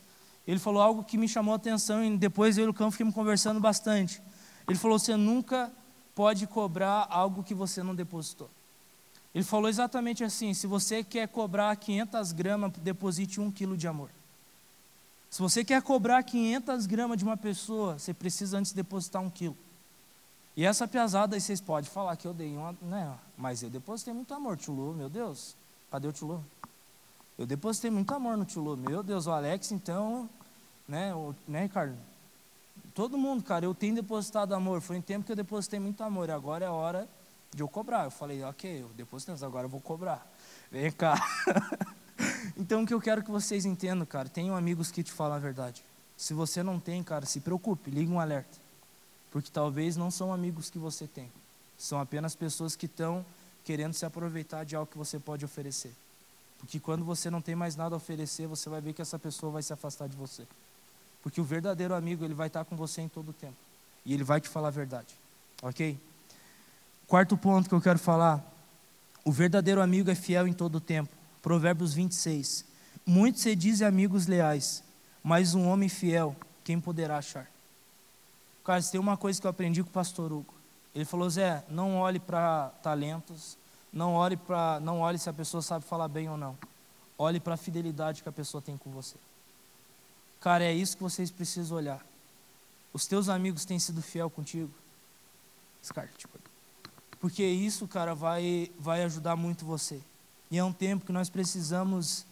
Ele 0.46 0.58
falou 0.58 0.82
algo 0.82 1.04
que 1.04 1.16
me 1.16 1.28
chamou 1.28 1.52
a 1.52 1.56
atenção 1.56 2.04
e 2.04 2.16
depois 2.16 2.58
eu 2.58 2.62
e 2.62 2.64
o 2.64 2.68
Lucão 2.68 2.90
ficamos 2.90 3.14
conversando 3.14 3.60
bastante. 3.60 4.20
Ele 4.68 4.78
falou, 4.78 4.98
você 4.98 5.16
nunca 5.16 5.72
pode 6.14 6.46
cobrar 6.46 7.06
algo 7.10 7.42
que 7.42 7.54
você 7.54 7.82
não 7.82 7.94
depositou. 7.94 8.50
Ele 9.34 9.44
falou 9.44 9.68
exatamente 9.68 10.22
assim: 10.22 10.52
se 10.52 10.66
você 10.66 11.02
quer 11.02 11.26
cobrar 11.28 11.74
500 11.76 12.32
gramas, 12.32 12.72
deposite 12.78 13.40
um 13.40 13.50
quilo 13.50 13.76
de 13.76 13.88
amor. 13.88 14.10
Se 15.30 15.40
você 15.40 15.64
quer 15.64 15.80
cobrar 15.80 16.22
500 16.22 16.84
gramas 16.84 17.16
de 17.16 17.24
uma 17.24 17.36
pessoa, 17.36 17.98
você 17.98 18.12
precisa 18.12 18.58
antes 18.58 18.72
depositar 18.72 19.22
um 19.22 19.30
quilo. 19.30 19.56
E 20.56 20.66
essa 20.66 20.86
piazada 20.86 21.34
aí 21.34 21.40
vocês 21.40 21.60
podem 21.60 21.90
falar 21.90 22.16
que 22.16 22.26
eu 22.26 22.34
dei 22.34 22.54
uma. 22.56 22.76
Né, 22.82 23.18
mas 23.36 23.62
eu 23.62 23.70
depositei 23.70 24.12
muito 24.12 24.32
amor, 24.34 24.56
Tchulu, 24.56 24.92
meu 24.92 25.08
Deus. 25.08 25.56
Cadê 25.90 26.08
o 26.08 26.12
Tchulu? 26.12 26.44
Eu 27.38 27.46
depositei 27.46 27.90
muito 27.90 28.12
amor 28.12 28.36
no 28.36 28.44
Tchulu. 28.44 28.76
Meu 28.76 29.02
Deus, 29.02 29.26
o 29.26 29.30
Alex, 29.30 29.72
então. 29.72 30.28
Né, 30.86 31.14
o, 31.14 31.34
né 31.48 31.62
Ricardo? 31.62 31.96
Todo 32.94 33.16
mundo, 33.16 33.42
cara, 33.42 33.64
eu 33.64 33.74
tenho 33.74 33.94
depositado 33.94 34.54
amor. 34.54 34.82
Foi 34.82 34.98
um 34.98 35.02
tempo 35.02 35.24
que 35.24 35.32
eu 35.32 35.36
depositei 35.36 35.80
muito 35.80 36.02
amor. 36.04 36.28
E 36.28 36.32
agora 36.32 36.66
é 36.66 36.68
hora 36.68 37.08
de 37.54 37.62
eu 37.62 37.68
cobrar. 37.68 38.04
Eu 38.04 38.10
falei, 38.10 38.42
ok, 38.44 38.82
eu 38.82 38.88
depositei, 38.94 39.32
mas 39.32 39.42
agora 39.42 39.64
eu 39.64 39.70
vou 39.70 39.80
cobrar. 39.80 40.26
Vem 40.70 40.90
cá. 40.92 41.14
então 42.56 42.82
o 42.82 42.86
que 42.86 42.92
eu 42.92 43.00
quero 43.00 43.22
que 43.22 43.30
vocês 43.30 43.64
entendam, 43.64 44.04
cara, 44.04 44.28
tenham 44.28 44.54
amigos 44.54 44.90
que 44.90 45.02
te 45.02 45.10
falam 45.10 45.36
a 45.36 45.40
verdade. 45.40 45.82
Se 46.16 46.34
você 46.34 46.62
não 46.62 46.78
tem, 46.78 47.02
cara, 47.02 47.24
se 47.24 47.40
preocupe, 47.40 47.90
ligue 47.90 48.12
um 48.12 48.20
alerta. 48.20 48.61
Porque 49.32 49.50
talvez 49.50 49.96
não 49.96 50.10
são 50.10 50.32
amigos 50.32 50.70
que 50.70 50.78
você 50.78 51.08
tem. 51.08 51.32
São 51.78 51.98
apenas 51.98 52.36
pessoas 52.36 52.76
que 52.76 52.86
estão 52.86 53.24
querendo 53.64 53.94
se 53.94 54.04
aproveitar 54.04 54.64
de 54.64 54.76
algo 54.76 54.90
que 54.90 54.98
você 54.98 55.18
pode 55.18 55.44
oferecer. 55.44 55.92
Porque 56.58 56.78
quando 56.78 57.04
você 57.04 57.28
não 57.30 57.40
tem 57.40 57.56
mais 57.56 57.74
nada 57.74 57.96
a 57.96 57.96
oferecer, 57.96 58.46
você 58.46 58.68
vai 58.68 58.80
ver 58.80 58.92
que 58.92 59.02
essa 59.02 59.18
pessoa 59.18 59.50
vai 59.50 59.62
se 59.62 59.72
afastar 59.72 60.08
de 60.08 60.16
você. 60.16 60.46
Porque 61.22 61.40
o 61.40 61.44
verdadeiro 61.44 61.94
amigo, 61.94 62.24
ele 62.24 62.34
vai 62.34 62.46
estar 62.46 62.64
com 62.64 62.76
você 62.76 63.00
em 63.00 63.08
todo 63.08 63.30
o 63.30 63.32
tempo. 63.32 63.56
E 64.04 64.12
ele 64.12 64.22
vai 64.22 64.40
te 64.40 64.48
falar 64.48 64.68
a 64.68 64.72
verdade. 64.72 65.14
Ok? 65.62 65.98
Quarto 67.06 67.36
ponto 67.36 67.68
que 67.68 67.74
eu 67.74 67.80
quero 67.80 67.98
falar. 67.98 68.44
O 69.24 69.32
verdadeiro 69.32 69.80
amigo 69.80 70.10
é 70.10 70.14
fiel 70.14 70.46
em 70.46 70.52
todo 70.52 70.76
o 70.76 70.80
tempo. 70.80 71.10
Provérbios 71.40 71.94
26. 71.94 72.64
Muitos 73.04 73.42
se 73.42 73.56
dizem 73.56 73.86
amigos 73.86 74.26
leais, 74.26 74.82
mas 75.22 75.54
um 75.54 75.66
homem 75.66 75.88
fiel, 75.88 76.36
quem 76.62 76.80
poderá 76.80 77.18
achar? 77.18 77.51
Cara, 78.64 78.82
tem 78.82 79.00
uma 79.00 79.16
coisa 79.16 79.40
que 79.40 79.46
eu 79.46 79.50
aprendi 79.50 79.82
com 79.82 79.90
o 79.90 79.92
pastor 79.92 80.32
Hugo. 80.32 80.54
Ele 80.94 81.04
falou, 81.04 81.28
Zé, 81.28 81.64
não 81.68 81.96
olhe 81.96 82.20
para 82.20 82.68
talentos, 82.82 83.56
não 83.92 84.14
olhe 84.14 84.36
para, 84.36 84.78
não 84.80 85.00
olhe 85.00 85.18
se 85.18 85.28
a 85.28 85.32
pessoa 85.32 85.62
sabe 85.62 85.84
falar 85.84 86.08
bem 86.08 86.28
ou 86.28 86.36
não. 86.36 86.56
Olhe 87.18 87.40
para 87.40 87.54
a 87.54 87.56
fidelidade 87.56 88.22
que 88.22 88.28
a 88.28 88.32
pessoa 88.32 88.60
tem 88.62 88.76
com 88.76 88.90
você. 88.90 89.16
Cara, 90.40 90.64
é 90.64 90.72
isso 90.72 90.96
que 90.96 91.02
vocês 91.02 91.30
precisam 91.30 91.76
olhar. 91.76 92.04
Os 92.92 93.06
teus 93.06 93.28
amigos 93.28 93.64
têm 93.64 93.78
sido 93.78 94.02
fiel 94.02 94.28
contigo? 94.28 94.70
Scarlett, 95.82 96.18
tipo, 96.18 96.38
porque 97.22 97.44
isso, 97.44 97.86
cara, 97.86 98.16
vai, 98.16 98.68
vai 98.76 99.04
ajudar 99.04 99.36
muito 99.36 99.64
você. 99.64 100.00
E 100.50 100.58
é 100.58 100.64
um 100.64 100.72
tempo 100.72 101.06
que 101.06 101.12
nós 101.12 101.30
precisamos 101.30 102.26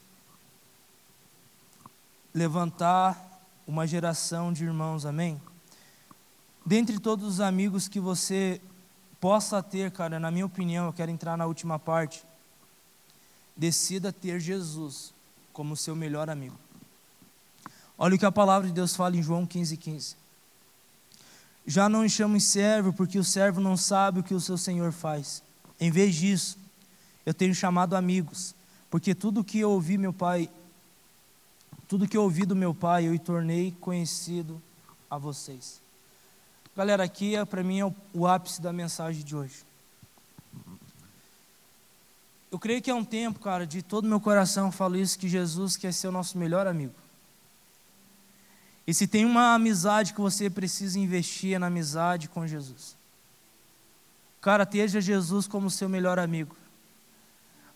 levantar 2.35 3.41
uma 3.69 3.87
geração 3.87 4.53
de 4.53 4.65
irmãos, 4.65 5.07
amém? 5.07 5.41
Dentre 6.65 6.99
todos 6.99 7.27
os 7.27 7.41
amigos 7.41 7.89
que 7.89 7.99
você 7.99 8.61
possa 9.21 9.63
ter, 9.63 9.91
cara, 9.91 10.19
na 10.21 10.31
minha 10.31 10.47
opinião, 10.47 10.87
eu 10.87 10.93
quero 10.93 11.11
entrar 11.11 11.37
na 11.37 11.47
última 11.47 11.79
parte. 11.79 12.25
Decida 13.57 14.13
ter 14.13 14.41
Jesus 14.41 15.13
como 15.53 15.77
seu 15.77 15.95
melhor 15.95 16.31
amigo. 16.31 16.57
Olha 17.99 18.15
o 18.15 18.19
que 18.19 18.25
a 18.25 18.33
palavra 18.33 18.67
de 18.69 18.75
Deus 18.75 18.97
fala 18.97 19.17
em 19.17 19.23
João 19.23 19.45
15, 19.45 19.77
15. 19.77 20.17
Já 21.67 21.89
não 21.89 22.09
chamem 22.09 22.41
servo, 22.41 22.93
porque 22.93 23.19
o 23.19 23.25
servo 23.25 23.61
não 23.61 23.77
sabe 23.77 24.21
o 24.21 24.23
que 24.23 24.35
o 24.35 24.41
seu 24.41 24.57
senhor 24.57 24.93
faz. 24.93 25.43
Em 25.79 25.91
vez 25.91 26.15
disso, 26.15 26.59
eu 27.25 27.35
tenho 27.35 27.55
chamado 27.55 27.95
amigos, 27.95 28.55
porque 28.91 29.15
tudo 29.15 29.45
que 29.45 29.59
eu 29.59 29.71
ouvi 29.71 29.99
meu 29.99 30.13
pai, 30.13 30.51
tudo 31.87 32.09
que 32.09 32.17
eu 32.17 32.23
ouvi 32.23 32.47
do 32.47 32.57
meu 32.57 32.75
pai, 32.75 33.07
eu 33.07 33.19
tornei 33.19 33.73
conhecido 33.81 34.61
a 35.11 35.19
vocês. 35.19 35.80
Galera, 36.77 37.03
aqui 37.03 37.35
é, 37.35 37.45
para 37.45 37.63
mim 37.63 37.81
é 37.81 37.85
o, 37.85 37.95
o 38.15 38.27
ápice 38.27 38.61
da 38.63 38.73
mensagem 38.73 39.25
de 39.25 39.35
hoje. 39.35 39.65
Eu 42.51 42.59
creio 42.59 42.83
que 42.83 42.91
é 42.91 42.95
um 42.95 43.05
tempo, 43.05 43.39
cara, 43.39 43.67
de 43.67 43.83
todo 43.83 44.09
meu 44.09 44.21
coração 44.21 44.67
eu 44.67 44.73
falo 44.73 44.97
isso, 44.97 45.19
que 45.19 45.29
Jesus 45.29 45.77
quer 45.77 45.93
ser 45.93 46.09
o 46.09 46.13
nosso 46.13 46.37
melhor 46.37 46.67
amigo. 46.67 46.95
E 48.87 48.95
se 48.95 49.07
tem 49.07 49.25
uma 49.25 49.55
amizade 49.55 50.13
que 50.13 50.21
você 50.21 50.51
precisa 50.51 50.99
investir 50.99 51.55
é 51.55 51.59
na 51.59 51.67
amizade 51.67 52.29
com 52.29 52.47
Jesus. 52.47 52.97
Cara, 54.41 54.65
esteja 54.65 55.01
Jesus 55.01 55.47
como 55.47 55.71
seu 55.71 55.89
melhor 55.89 56.19
amigo. 56.19 56.57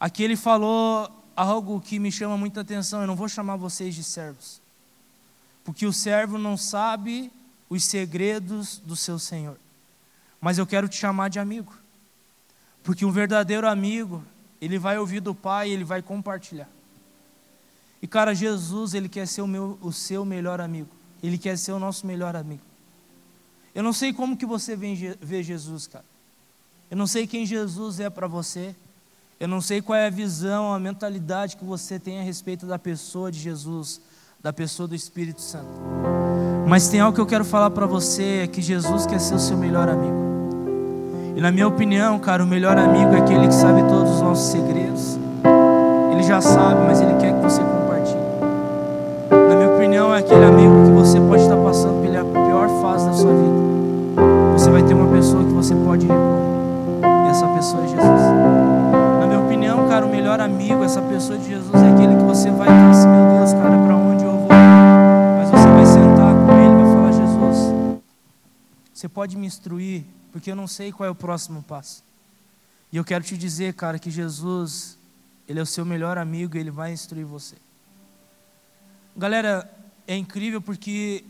Aqui 0.00 0.22
ele 0.22 0.34
falou 0.34 1.08
algo 1.36 1.80
que 1.80 1.98
me 1.98 2.10
chama 2.10 2.36
muita 2.36 2.62
atenção. 2.62 3.00
Eu 3.00 3.06
não 3.06 3.14
vou 3.14 3.28
chamar 3.28 3.56
vocês 3.56 3.94
de 3.94 4.02
servos, 4.02 4.60
porque 5.62 5.86
o 5.86 5.92
servo 5.92 6.36
não 6.38 6.56
sabe 6.56 7.30
os 7.68 7.84
segredos 7.84 8.78
do 8.78 8.96
seu 8.96 9.18
Senhor. 9.18 9.56
Mas 10.40 10.58
eu 10.58 10.66
quero 10.66 10.88
te 10.88 10.96
chamar 10.96 11.28
de 11.28 11.38
amigo, 11.38 11.72
porque 12.82 13.04
um 13.04 13.10
verdadeiro 13.10 13.66
amigo, 13.66 14.22
ele 14.60 14.78
vai 14.78 14.98
ouvir 14.98 15.20
do 15.20 15.34
Pai, 15.34 15.70
ele 15.70 15.84
vai 15.84 16.02
compartilhar. 16.02 16.68
E 18.02 18.06
cara, 18.06 18.34
Jesus, 18.34 18.92
ele 18.92 19.08
quer 19.08 19.26
ser 19.26 19.40
o, 19.40 19.46
meu, 19.46 19.78
o 19.80 19.90
seu 19.90 20.26
melhor 20.26 20.60
amigo. 20.60 20.90
Ele 21.22 21.38
quer 21.38 21.56
ser 21.56 21.72
o 21.72 21.78
nosso 21.78 22.06
melhor 22.06 22.36
amigo. 22.36 22.60
Eu 23.74 23.82
não 23.82 23.94
sei 23.94 24.12
como 24.12 24.36
que 24.36 24.44
você 24.44 24.76
vê 24.76 25.42
Jesus, 25.42 25.86
cara. 25.86 26.04
Eu 26.90 26.98
não 26.98 27.06
sei 27.06 27.26
quem 27.26 27.46
Jesus 27.46 27.98
é 27.98 28.10
para 28.10 28.26
você. 28.26 28.76
Eu 29.40 29.48
não 29.48 29.60
sei 29.60 29.82
qual 29.82 29.98
é 29.98 30.06
a 30.06 30.10
visão, 30.10 30.72
a 30.72 30.78
mentalidade 30.78 31.56
que 31.56 31.64
você 31.64 31.98
tem 31.98 32.20
a 32.20 32.22
respeito 32.22 32.66
da 32.66 32.78
pessoa 32.78 33.32
de 33.32 33.40
Jesus, 33.40 34.00
da 34.40 34.52
pessoa 34.52 34.86
do 34.86 34.94
Espírito 34.94 35.40
Santo. 35.40 36.23
Mas 36.66 36.88
tem 36.88 37.00
algo 37.00 37.14
que 37.14 37.20
eu 37.20 37.26
quero 37.26 37.44
falar 37.44 37.70
para 37.70 37.86
você: 37.86 38.42
é 38.44 38.46
que 38.46 38.62
Jesus 38.62 39.06
quer 39.06 39.20
ser 39.20 39.34
o 39.34 39.38
seu 39.38 39.56
melhor 39.56 39.88
amigo. 39.88 40.24
E 41.36 41.40
na 41.40 41.50
minha 41.50 41.66
opinião, 41.66 42.18
cara, 42.18 42.42
o 42.42 42.46
melhor 42.46 42.78
amigo 42.78 43.14
é 43.14 43.18
aquele 43.18 43.48
que 43.48 43.54
sabe 43.54 43.82
todos 43.82 44.14
os 44.14 44.20
nossos 44.20 44.52
segredos. 44.52 45.18
Ele 46.12 46.22
já 46.22 46.40
sabe, 46.40 46.80
mas 46.86 47.00
ele 47.00 47.14
quer 47.14 47.34
que 47.34 47.40
você 47.40 47.60
compartilhe. 47.60 48.20
Na 49.30 49.56
minha 49.56 49.74
opinião, 49.74 50.14
é 50.14 50.20
aquele 50.20 50.44
amigo 50.44 50.84
que 50.84 50.90
você 50.92 51.20
pode 51.20 51.42
estar 51.42 51.56
passando 51.56 52.00
pela 52.02 52.24
pior 52.24 52.68
fase 52.80 53.06
da 53.06 53.12
sua 53.12 53.32
vida. 53.32 53.64
Você 54.56 54.70
vai 54.70 54.82
ter 54.84 54.94
uma 54.94 55.12
pessoa 55.12 55.42
que 55.42 55.52
você 55.52 55.74
pode 55.74 56.06
recorrer. 56.06 57.26
E 57.26 57.30
essa 57.30 57.46
pessoa 57.48 57.82
é 57.82 57.88
Jesus. 57.88 58.22
Na 59.20 59.26
minha 59.26 59.40
opinião, 59.40 59.88
cara, 59.88 60.06
o 60.06 60.08
melhor 60.08 60.40
amigo, 60.40 60.84
essa 60.84 61.02
pessoa 61.02 61.36
de 61.36 61.48
Jesus 61.48 61.74
é 61.74 61.90
aquele 61.90 62.16
que 62.16 62.22
você 62.22 62.48
vai 62.50 62.68
estar 62.68 62.90
assim, 62.90 63.08
você 69.04 69.08
pode 69.10 69.36
me 69.36 69.46
instruir 69.46 70.02
porque 70.32 70.50
eu 70.50 70.56
não 70.56 70.66
sei 70.66 70.90
qual 70.90 71.06
é 71.06 71.10
o 71.10 71.14
próximo 71.14 71.62
passo. 71.62 72.02
E 72.90 72.96
eu 72.96 73.04
quero 73.04 73.22
te 73.22 73.36
dizer, 73.36 73.74
cara, 73.74 73.98
que 73.98 74.10
Jesus, 74.10 74.96
Ele 75.46 75.60
é 75.60 75.62
o 75.62 75.66
seu 75.66 75.84
melhor 75.84 76.16
amigo 76.16 76.56
e 76.56 76.60
Ele 76.60 76.70
vai 76.70 76.90
instruir 76.90 77.26
você. 77.26 77.54
Galera, 79.14 79.70
é 80.06 80.16
incrível 80.16 80.62
porque 80.62 81.22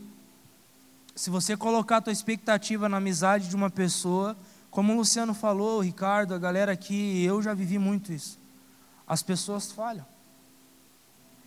se 1.13 1.29
você 1.29 1.57
colocar 1.57 1.97
a 1.97 2.01
tua 2.01 2.13
expectativa 2.13 2.87
na 2.87 2.95
amizade 2.95 3.49
de 3.49 3.57
uma 3.57 3.69
pessoa, 3.69 4.37
como 4.71 4.93
o 4.93 4.95
Luciano 4.95 5.33
falou, 5.33 5.79
o 5.79 5.81
Ricardo, 5.81 6.33
a 6.33 6.37
galera 6.37 6.71
aqui, 6.71 7.25
eu 7.25 7.41
já 7.41 7.53
vivi 7.53 7.77
muito 7.77 8.13
isso. 8.13 8.39
As 9.05 9.21
pessoas 9.21 9.69
falham. 9.69 10.05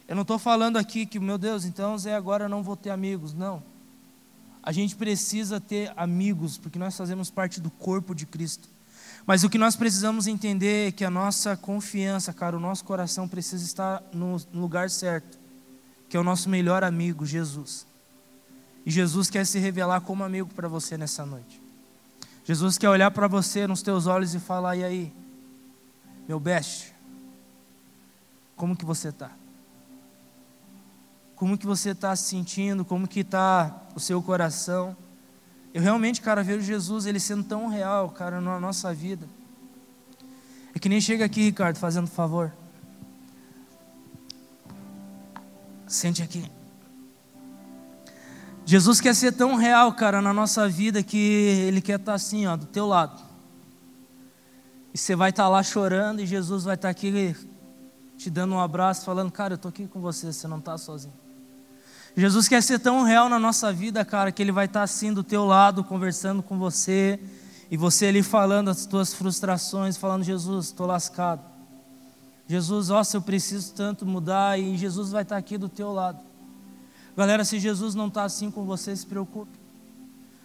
Eu 0.07 0.15
não 0.15 0.23
estou 0.23 0.39
falando 0.39 0.77
aqui 0.77 1.07
que, 1.07 1.19
meu 1.19 1.39
Deus, 1.39 1.65
então 1.65 1.97
Zé, 1.97 2.15
agora 2.15 2.45
eu 2.45 2.49
não 2.51 2.63
vou 2.63 2.77
ter 2.77 2.91
amigos. 2.91 3.33
Não. 3.33 3.63
A 4.63 4.73
gente 4.73 4.97
precisa 4.97 5.61
ter 5.61 5.93
amigos, 5.97 6.59
porque 6.59 6.79
nós 6.79 6.97
fazemos 6.97 7.31
parte 7.31 7.61
do 7.61 7.71
corpo 7.71 8.15
de 8.15 8.27
Cristo. 8.27 8.69
Mas 9.27 9.45
o 9.45 9.51
que 9.51 9.59
nós 9.59 9.77
precisamos 9.77 10.27
entender 10.27 10.89
é 10.89 10.93
que 10.93 11.05
a 11.05 11.11
nossa 11.11 11.57
confiança, 11.57 12.33
cara, 12.33 12.57
o 12.57 12.61
nosso 12.61 12.85
coração 12.85 13.29
precisa 13.29 13.65
estar 13.65 14.03
no 14.13 14.37
lugar 14.55 14.91
certo, 14.91 15.39
que 16.09 16.17
é 16.17 16.21
o 16.21 16.25
nosso 16.25 16.49
melhor 16.49 16.83
amigo, 16.83 17.27
Jesus. 17.27 17.87
E 18.87 18.91
Jesus 18.91 19.29
quer 19.29 19.45
se 19.45 19.59
revelar 19.59 20.01
como 20.01 20.25
amigo 20.25 20.49
para 20.55 20.67
você 20.67 20.97
nessa 20.97 21.27
noite. 21.27 21.61
Jesus 22.45 22.79
quer 22.79 22.89
olhar 22.89 23.11
para 23.11 23.29
você 23.29 23.67
nos 23.67 23.83
teus 23.83 24.07
olhos 24.07 24.35
e 24.35 24.39
falar: 24.39 24.77
"E 24.77 24.85
aí, 24.85 25.13
meu 26.27 26.41
best? 26.41 26.95
Como 28.57 28.75
que 28.75 28.87
você 28.87 29.09
está?" 29.09 29.31
Como 31.39 31.57
que 31.57 31.67
você 31.67 31.91
está 31.91 32.17
se 32.17 32.25
sentindo, 32.25 32.85
como 32.85 33.07
que 33.07 33.21
está 33.21 33.83
o 33.95 34.01
seu 34.01 34.21
coração. 34.21 34.97
Eu 35.73 35.81
realmente, 35.81 36.21
cara, 36.21 36.43
vejo 36.43 36.63
Jesus, 36.63 37.07
ele 37.07 37.21
sendo 37.21 37.45
tão 37.45 37.69
real, 37.69 38.11
cara, 38.11 38.41
na 38.41 38.59
nossa 38.59 38.93
vida. 38.93 39.25
É 40.75 40.81
que 40.81 40.89
nem 40.89 41.01
chega 41.01 41.25
aqui, 41.25 41.43
Ricardo, 41.43 41.77
fazendo 41.77 42.09
favor. 42.09 42.53
Sente 45.87 46.25
aqui. 46.25 46.51
Jesus 48.67 49.01
quer 49.01 49.15
ser 49.15 49.31
tão 49.31 49.55
real, 49.55 49.93
cara, 49.93 50.21
na 50.21 50.35
nossa 50.35 50.69
vida 50.69 51.05
que 51.05 51.17
Ele 51.69 51.81
quer 51.81 52.01
estar 52.01 52.13
tá 52.13 52.15
assim, 52.15 52.49
ó, 52.49 52.57
do 52.57 52.67
teu 52.67 52.85
lado. 52.85 53.23
E 54.93 54.99
você 54.99 55.15
vai 55.15 55.31
estar 55.31 55.45
tá 55.45 55.49
lá 55.49 55.63
chorando 55.63 56.21
e 56.21 56.27
Jesus 56.27 56.65
vai 56.65 56.75
estar 56.75 56.89
tá 56.89 56.91
aqui 56.91 57.37
te 58.17 58.29
dando 58.29 58.57
um 58.57 58.61
abraço, 58.61 59.05
falando, 59.05 59.31
cara, 59.31 59.53
eu 59.53 59.57
estou 59.57 59.69
aqui 59.69 59.87
com 59.87 60.01
você, 60.01 60.33
você 60.33 60.49
não 60.49 60.59
está 60.59 60.77
sozinho. 60.77 61.28
Jesus 62.17 62.49
quer 62.49 62.63
ser 62.63 62.79
tão 62.81 63.03
real 63.05 63.29
na 63.29 63.39
nossa 63.39 63.73
vida, 63.73 64.05
cara, 64.05 64.33
que 64.33 64.43
Ele 64.43 64.53
vai 64.53 64.67
estar 64.67 64.83
assim 64.83 65.13
do 65.13 65.23
teu 65.23 65.45
lado, 65.45 65.85
conversando 65.85 66.43
com 66.43 66.59
você, 66.59 67.19
e 67.71 67.77
você 67.77 68.07
ali 68.07 68.23
falando 68.23 68.69
as 68.71 68.87
tuas 68.87 69.15
frustrações, 69.15 69.97
falando, 69.97 70.25
Jesus, 70.25 70.67
estou 70.67 70.87
lascado. 70.87 71.43
Jesus, 72.47 72.91
ó, 72.91 73.05
se 73.05 73.17
eu 73.17 73.23
preciso 73.23 73.73
tanto 73.75 74.07
mudar, 74.07 74.59
e 74.59 74.77
Jesus 74.77 75.11
vai 75.11 75.23
estar 75.23 75.37
aqui 75.37 75.59
do 75.59 75.69
teu 75.69 75.93
lado. 75.93 76.19
Galera, 77.17 77.45
se 77.45 77.59
Jesus 77.59 77.95
não 77.95 78.09
está 78.09 78.25
assim 78.25 78.51
com 78.51 78.65
você, 78.65 78.97
se 78.97 79.07
preocupe. 79.07 79.59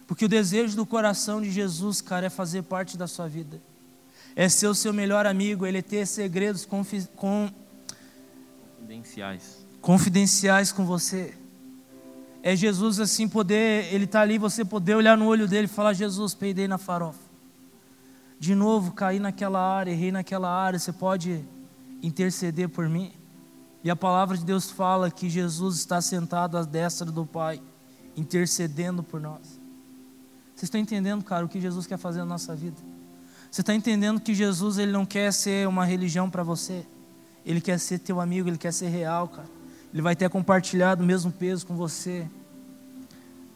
Porque 0.06 0.26
o 0.26 0.28
desejo 0.28 0.76
do 0.76 0.84
coração 0.84 1.40
de 1.40 1.50
Jesus, 1.50 2.00
cara, 2.00 2.26
é 2.26 2.30
fazer 2.30 2.62
parte 2.62 2.98
da 2.98 3.06
sua 3.06 3.26
vida. 3.26 3.60
É 4.36 4.48
ser 4.48 4.66
o 4.66 4.74
seu 4.74 4.92
melhor 4.92 5.24
amigo, 5.24 5.64
ele 5.64 5.78
é 5.78 5.82
ter 5.82 6.06
segredos 6.06 6.66
confi 6.66 7.08
com... 7.16 7.48
confidenciais. 8.76 9.64
confidenciais 9.80 10.72
com 10.72 10.84
você 10.84 11.34
é 12.46 12.54
Jesus 12.54 13.00
assim 13.00 13.26
poder, 13.26 13.90
ele 13.90 14.04
está 14.04 14.20
ali, 14.20 14.36
você 14.36 14.66
poder 14.66 14.94
olhar 14.94 15.16
no 15.16 15.26
olho 15.26 15.48
dele 15.48 15.64
e 15.64 15.66
falar: 15.66 15.94
Jesus, 15.94 16.34
peidei 16.34 16.68
na 16.68 16.76
farofa. 16.76 17.18
De 18.38 18.54
novo, 18.54 18.92
caí 18.92 19.18
naquela 19.18 19.58
área, 19.58 19.90
errei 19.90 20.12
naquela 20.12 20.50
área, 20.54 20.78
você 20.78 20.92
pode 20.92 21.42
interceder 22.02 22.68
por 22.68 22.86
mim? 22.86 23.12
E 23.82 23.90
a 23.90 23.96
palavra 23.96 24.36
de 24.36 24.44
Deus 24.44 24.70
fala 24.70 25.10
que 25.10 25.30
Jesus 25.30 25.76
está 25.76 26.02
sentado 26.02 26.58
à 26.58 26.64
destra 26.64 27.10
do 27.10 27.24
Pai, 27.24 27.62
intercedendo 28.14 29.02
por 29.02 29.22
nós. 29.22 29.58
Vocês 30.54 30.64
estão 30.64 30.78
entendendo, 30.78 31.24
cara, 31.24 31.46
o 31.46 31.48
que 31.48 31.58
Jesus 31.58 31.86
quer 31.86 31.96
fazer 31.96 32.18
na 32.18 32.26
nossa 32.26 32.54
vida? 32.54 32.76
Você 33.50 33.62
está 33.62 33.74
entendendo 33.74 34.20
que 34.20 34.34
Jesus 34.34 34.76
ele 34.76 34.92
não 34.92 35.06
quer 35.06 35.32
ser 35.32 35.66
uma 35.66 35.86
religião 35.86 36.28
para 36.28 36.42
você? 36.42 36.84
Ele 37.42 37.62
quer 37.62 37.80
ser 37.80 38.00
teu 38.00 38.20
amigo, 38.20 38.50
ele 38.50 38.58
quer 38.58 38.72
ser 38.72 38.88
real, 38.88 39.28
cara. 39.28 39.48
Ele 39.94 40.02
vai 40.02 40.16
ter 40.16 40.28
compartilhado 40.28 41.04
o 41.04 41.06
mesmo 41.06 41.30
peso 41.30 41.64
com 41.64 41.76
você. 41.76 42.28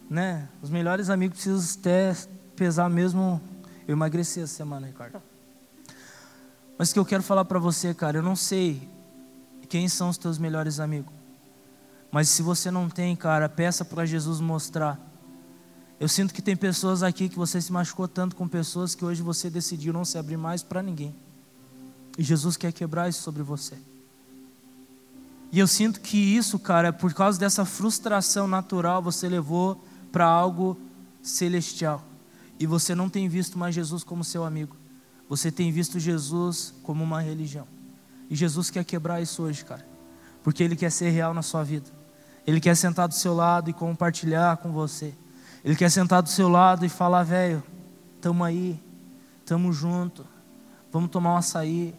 Né? 0.09 0.49
Os 0.63 0.71
melhores 0.71 1.11
amigos 1.11 1.39
precisam 1.39 1.81
até 1.81 2.15
pesar 2.55 2.89
mesmo. 2.89 3.41
Eu 3.89 3.95
emagreci 3.95 4.41
essa 4.41 4.55
semana, 4.55 4.87
Ricardo. 4.87 5.21
Mas 6.79 6.91
o 6.91 6.93
que 6.93 6.99
eu 7.01 7.05
quero 7.05 7.25
falar 7.25 7.45
para 7.45 7.59
você, 7.59 7.93
cara, 7.93 8.19
eu 8.19 8.23
não 8.23 8.37
sei 8.37 8.89
quem 9.69 9.89
são 9.89 10.11
os 10.11 10.17
teus 10.17 10.39
melhores 10.39 10.79
amigos. 10.79 11.13
Mas 12.09 12.29
se 12.29 12.41
você 12.41 12.71
não 12.71 12.89
tem, 12.89 13.17
cara, 13.17 13.49
peça 13.49 13.85
para 13.85 14.07
Jesus 14.07 14.39
mostrar. 14.41 14.97
Eu 15.99 16.07
sinto 16.07 16.33
que 16.33 16.41
tem 16.41 16.57
pessoas 16.57 17.03
aqui 17.03 17.29
que 17.29 17.37
você 17.37 17.61
se 17.61 17.73
machucou 17.73 18.07
tanto 18.07 18.37
com 18.37 18.47
pessoas 18.47 18.95
que 18.95 19.05
hoje 19.05 19.23
você 19.23 19.51
decidiu 19.51 19.93
não 19.93 20.05
se 20.05 20.17
abrir 20.17 20.37
mais 20.37 20.63
para 20.63 20.85
ninguém. 20.85 21.13
E 22.17 22.23
Jesus 22.23 22.57
quer 22.57 22.73
quebrar 22.73 23.09
isso 23.09 23.23
sobre 23.23 23.43
você. 23.43 23.77
E 25.51 25.59
eu 25.59 25.67
sinto 25.67 26.01
que 26.01 26.17
isso, 26.17 26.59
cara, 26.59 26.93
por 26.93 27.15
causa 27.15 27.39
dessa 27.39 27.65
frustração 27.65 28.47
natural, 28.47 29.03
você 29.03 29.29
levou 29.29 29.83
para 30.13 30.27
algo 30.27 30.79
celestial. 31.23 32.05
E 32.59 32.67
você 32.67 32.95
não 32.95 33.09
tem 33.09 33.29
visto 33.29 33.59
mais 33.59 33.75
Jesus 33.75 34.05
como 34.05 34.25
seu 34.25 34.45
amigo. 34.45 34.77
Você 35.29 35.51
tem 35.51 35.71
visto 35.71 35.99
Jesus 35.99 36.75
como 36.83 37.05
uma 37.05 37.21
religião. 37.21 37.67
E 38.29 38.37
Jesus 38.37 38.71
quer 38.71 38.85
quebrar 38.85 39.23
isso 39.23 39.43
hoje, 39.43 39.65
cara. 39.65 39.87
Porque 40.43 40.63
Ele 40.63 40.77
quer 40.77 40.91
ser 40.91 41.11
real 41.11 41.33
na 41.33 41.43
sua 41.43 41.63
vida. 41.63 41.91
Ele 42.47 42.61
quer 42.61 42.75
sentar 42.75 43.09
do 43.09 43.15
seu 43.15 43.35
lado 43.35 43.71
e 43.71 43.73
compartilhar 43.73 44.57
com 44.59 44.73
você. 44.73 45.15
Ele 45.65 45.77
quer 45.77 45.91
sentar 45.91 46.23
do 46.23 46.29
seu 46.29 46.49
lado 46.49 46.85
e 46.85 46.89
falar, 46.89 47.23
velho, 47.23 47.63
tamo 48.21 48.45
aí, 48.45 48.81
tamo 49.45 49.73
junto, 49.73 50.27
vamos 50.91 51.11
tomar 51.11 51.35
um 51.35 51.37
açaí, 51.37 51.95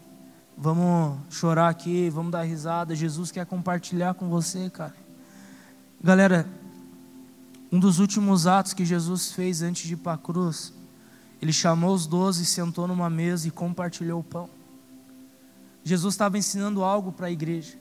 Vamos 0.62 1.18
chorar 1.30 1.70
aqui, 1.70 2.10
vamos 2.10 2.30
dar 2.30 2.42
risada. 2.42 2.94
Jesus 2.94 3.30
quer 3.30 3.46
compartilhar 3.46 4.12
com 4.12 4.28
você, 4.28 4.68
cara. 4.68 4.94
Galera, 6.04 6.46
um 7.72 7.80
dos 7.80 7.98
últimos 7.98 8.46
atos 8.46 8.74
que 8.74 8.84
Jesus 8.84 9.32
fez 9.32 9.62
antes 9.62 9.88
de 9.88 9.94
ir 9.94 9.96
para 9.96 10.12
a 10.12 10.18
cruz, 10.18 10.70
ele 11.40 11.50
chamou 11.50 11.94
os 11.94 12.06
doze, 12.06 12.44
sentou 12.44 12.86
numa 12.86 13.08
mesa 13.08 13.48
e 13.48 13.50
compartilhou 13.50 14.20
o 14.20 14.22
pão. 14.22 14.50
Jesus 15.82 16.12
estava 16.12 16.36
ensinando 16.36 16.84
algo 16.84 17.10
para 17.10 17.28
a 17.28 17.30
igreja. 17.30 17.78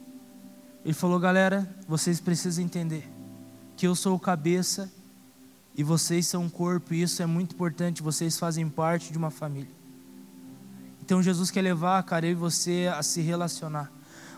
Ele 0.86 0.94
falou: 0.94 1.20
galera, 1.20 1.70
vocês 1.86 2.22
precisam 2.22 2.64
entender 2.64 3.12
que 3.76 3.86
eu 3.88 3.94
sou 3.94 4.16
o 4.16 4.20
cabeça 4.20 4.90
e 5.76 5.84
vocês 5.84 6.28
são 6.28 6.46
o 6.46 6.50
corpo, 6.50 6.94
e 6.94 7.02
isso 7.02 7.22
é 7.22 7.26
muito 7.26 7.56
importante. 7.56 8.02
Vocês 8.02 8.40
fazem 8.40 8.70
parte 8.70 9.12
de 9.12 9.18
uma 9.18 9.30
família. 9.30 9.79
Então 11.10 11.24
Jesus 11.24 11.50
quer 11.50 11.64
levar, 11.64 12.04
cara, 12.04 12.28
eu 12.28 12.34
e 12.34 12.36
você 12.36 12.88
a 12.96 13.02
se 13.02 13.20
relacionar. 13.20 13.92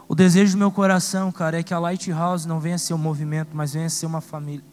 O 0.08 0.16
desejo 0.16 0.54
do 0.54 0.58
meu 0.58 0.72
coração, 0.72 1.30
cara, 1.30 1.60
é 1.60 1.64
que 1.64 1.74
a 1.74 1.80
Lighthouse 1.80 2.48
não 2.48 2.62
venha 2.62 2.78
ser 2.78 2.94
um 2.94 2.98
movimento, 2.98 3.50
mas 3.52 3.74
venha 3.74 3.90
ser 3.90 4.06
uma 4.06 4.22
família. 4.22 4.64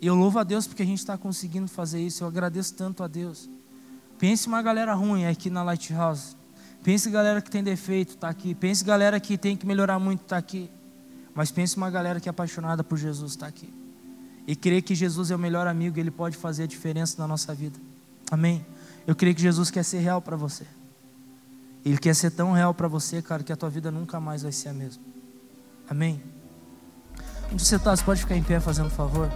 E 0.00 0.08
eu 0.08 0.16
louvo 0.16 0.40
a 0.40 0.42
Deus 0.42 0.66
porque 0.66 0.82
a 0.82 0.84
gente 0.84 0.98
está 0.98 1.16
conseguindo 1.16 1.68
fazer 1.68 2.00
isso. 2.00 2.24
Eu 2.24 2.26
agradeço 2.26 2.74
tanto 2.74 3.00
a 3.04 3.06
Deus. 3.06 3.48
Pense 4.18 4.48
uma 4.48 4.60
galera 4.60 4.92
ruim 4.92 5.24
aqui 5.24 5.50
na 5.50 5.62
Lighthouse. 5.62 6.34
Pense 6.82 7.08
galera 7.10 7.40
que 7.40 7.48
tem 7.48 7.62
defeito, 7.62 8.16
está 8.16 8.28
aqui. 8.28 8.52
Pense 8.52 8.82
galera 8.82 9.20
que 9.20 9.38
tem 9.38 9.56
que 9.56 9.64
melhorar 9.64 10.00
muito, 10.00 10.22
está 10.22 10.36
aqui. 10.36 10.68
Mas 11.32 11.52
pense 11.52 11.76
uma 11.76 11.90
galera 11.90 12.18
que 12.18 12.28
é 12.28 12.30
apaixonada 12.30 12.82
por 12.82 12.98
Jesus, 12.98 13.30
está 13.30 13.46
aqui. 13.46 13.72
E 14.48 14.56
crê 14.56 14.82
que 14.82 14.96
Jesus 14.96 15.30
é 15.30 15.36
o 15.36 15.38
melhor 15.38 15.68
amigo, 15.68 15.96
ele 15.96 16.10
pode 16.10 16.36
fazer 16.36 16.64
a 16.64 16.66
diferença 16.66 17.14
na 17.22 17.28
nossa 17.28 17.54
vida. 17.54 17.78
Amém? 18.32 18.66
Eu 19.06 19.14
creio 19.14 19.32
que 19.32 19.42
Jesus 19.42 19.70
quer 19.70 19.84
ser 19.84 20.00
real 20.00 20.20
para 20.20 20.34
você. 20.34 20.66
Ele 21.84 21.98
quer 21.98 22.14
ser 22.14 22.30
tão 22.30 22.52
real 22.52 22.72
para 22.72 22.88
você, 22.88 23.20
cara, 23.20 23.42
que 23.42 23.52
a 23.52 23.56
tua 23.56 23.68
vida 23.68 23.90
nunca 23.90 24.18
mais 24.18 24.42
vai 24.42 24.52
ser 24.52 24.70
a 24.70 24.72
mesma. 24.72 25.02
Amém? 25.88 26.22
Onde 27.52 27.64
você 27.64 27.76
está, 27.76 27.94
você 27.94 28.02
pode 28.02 28.20
ficar 28.20 28.36
em 28.36 28.42
pé 28.42 28.58
fazendo 28.58 28.88
favor? 28.88 29.30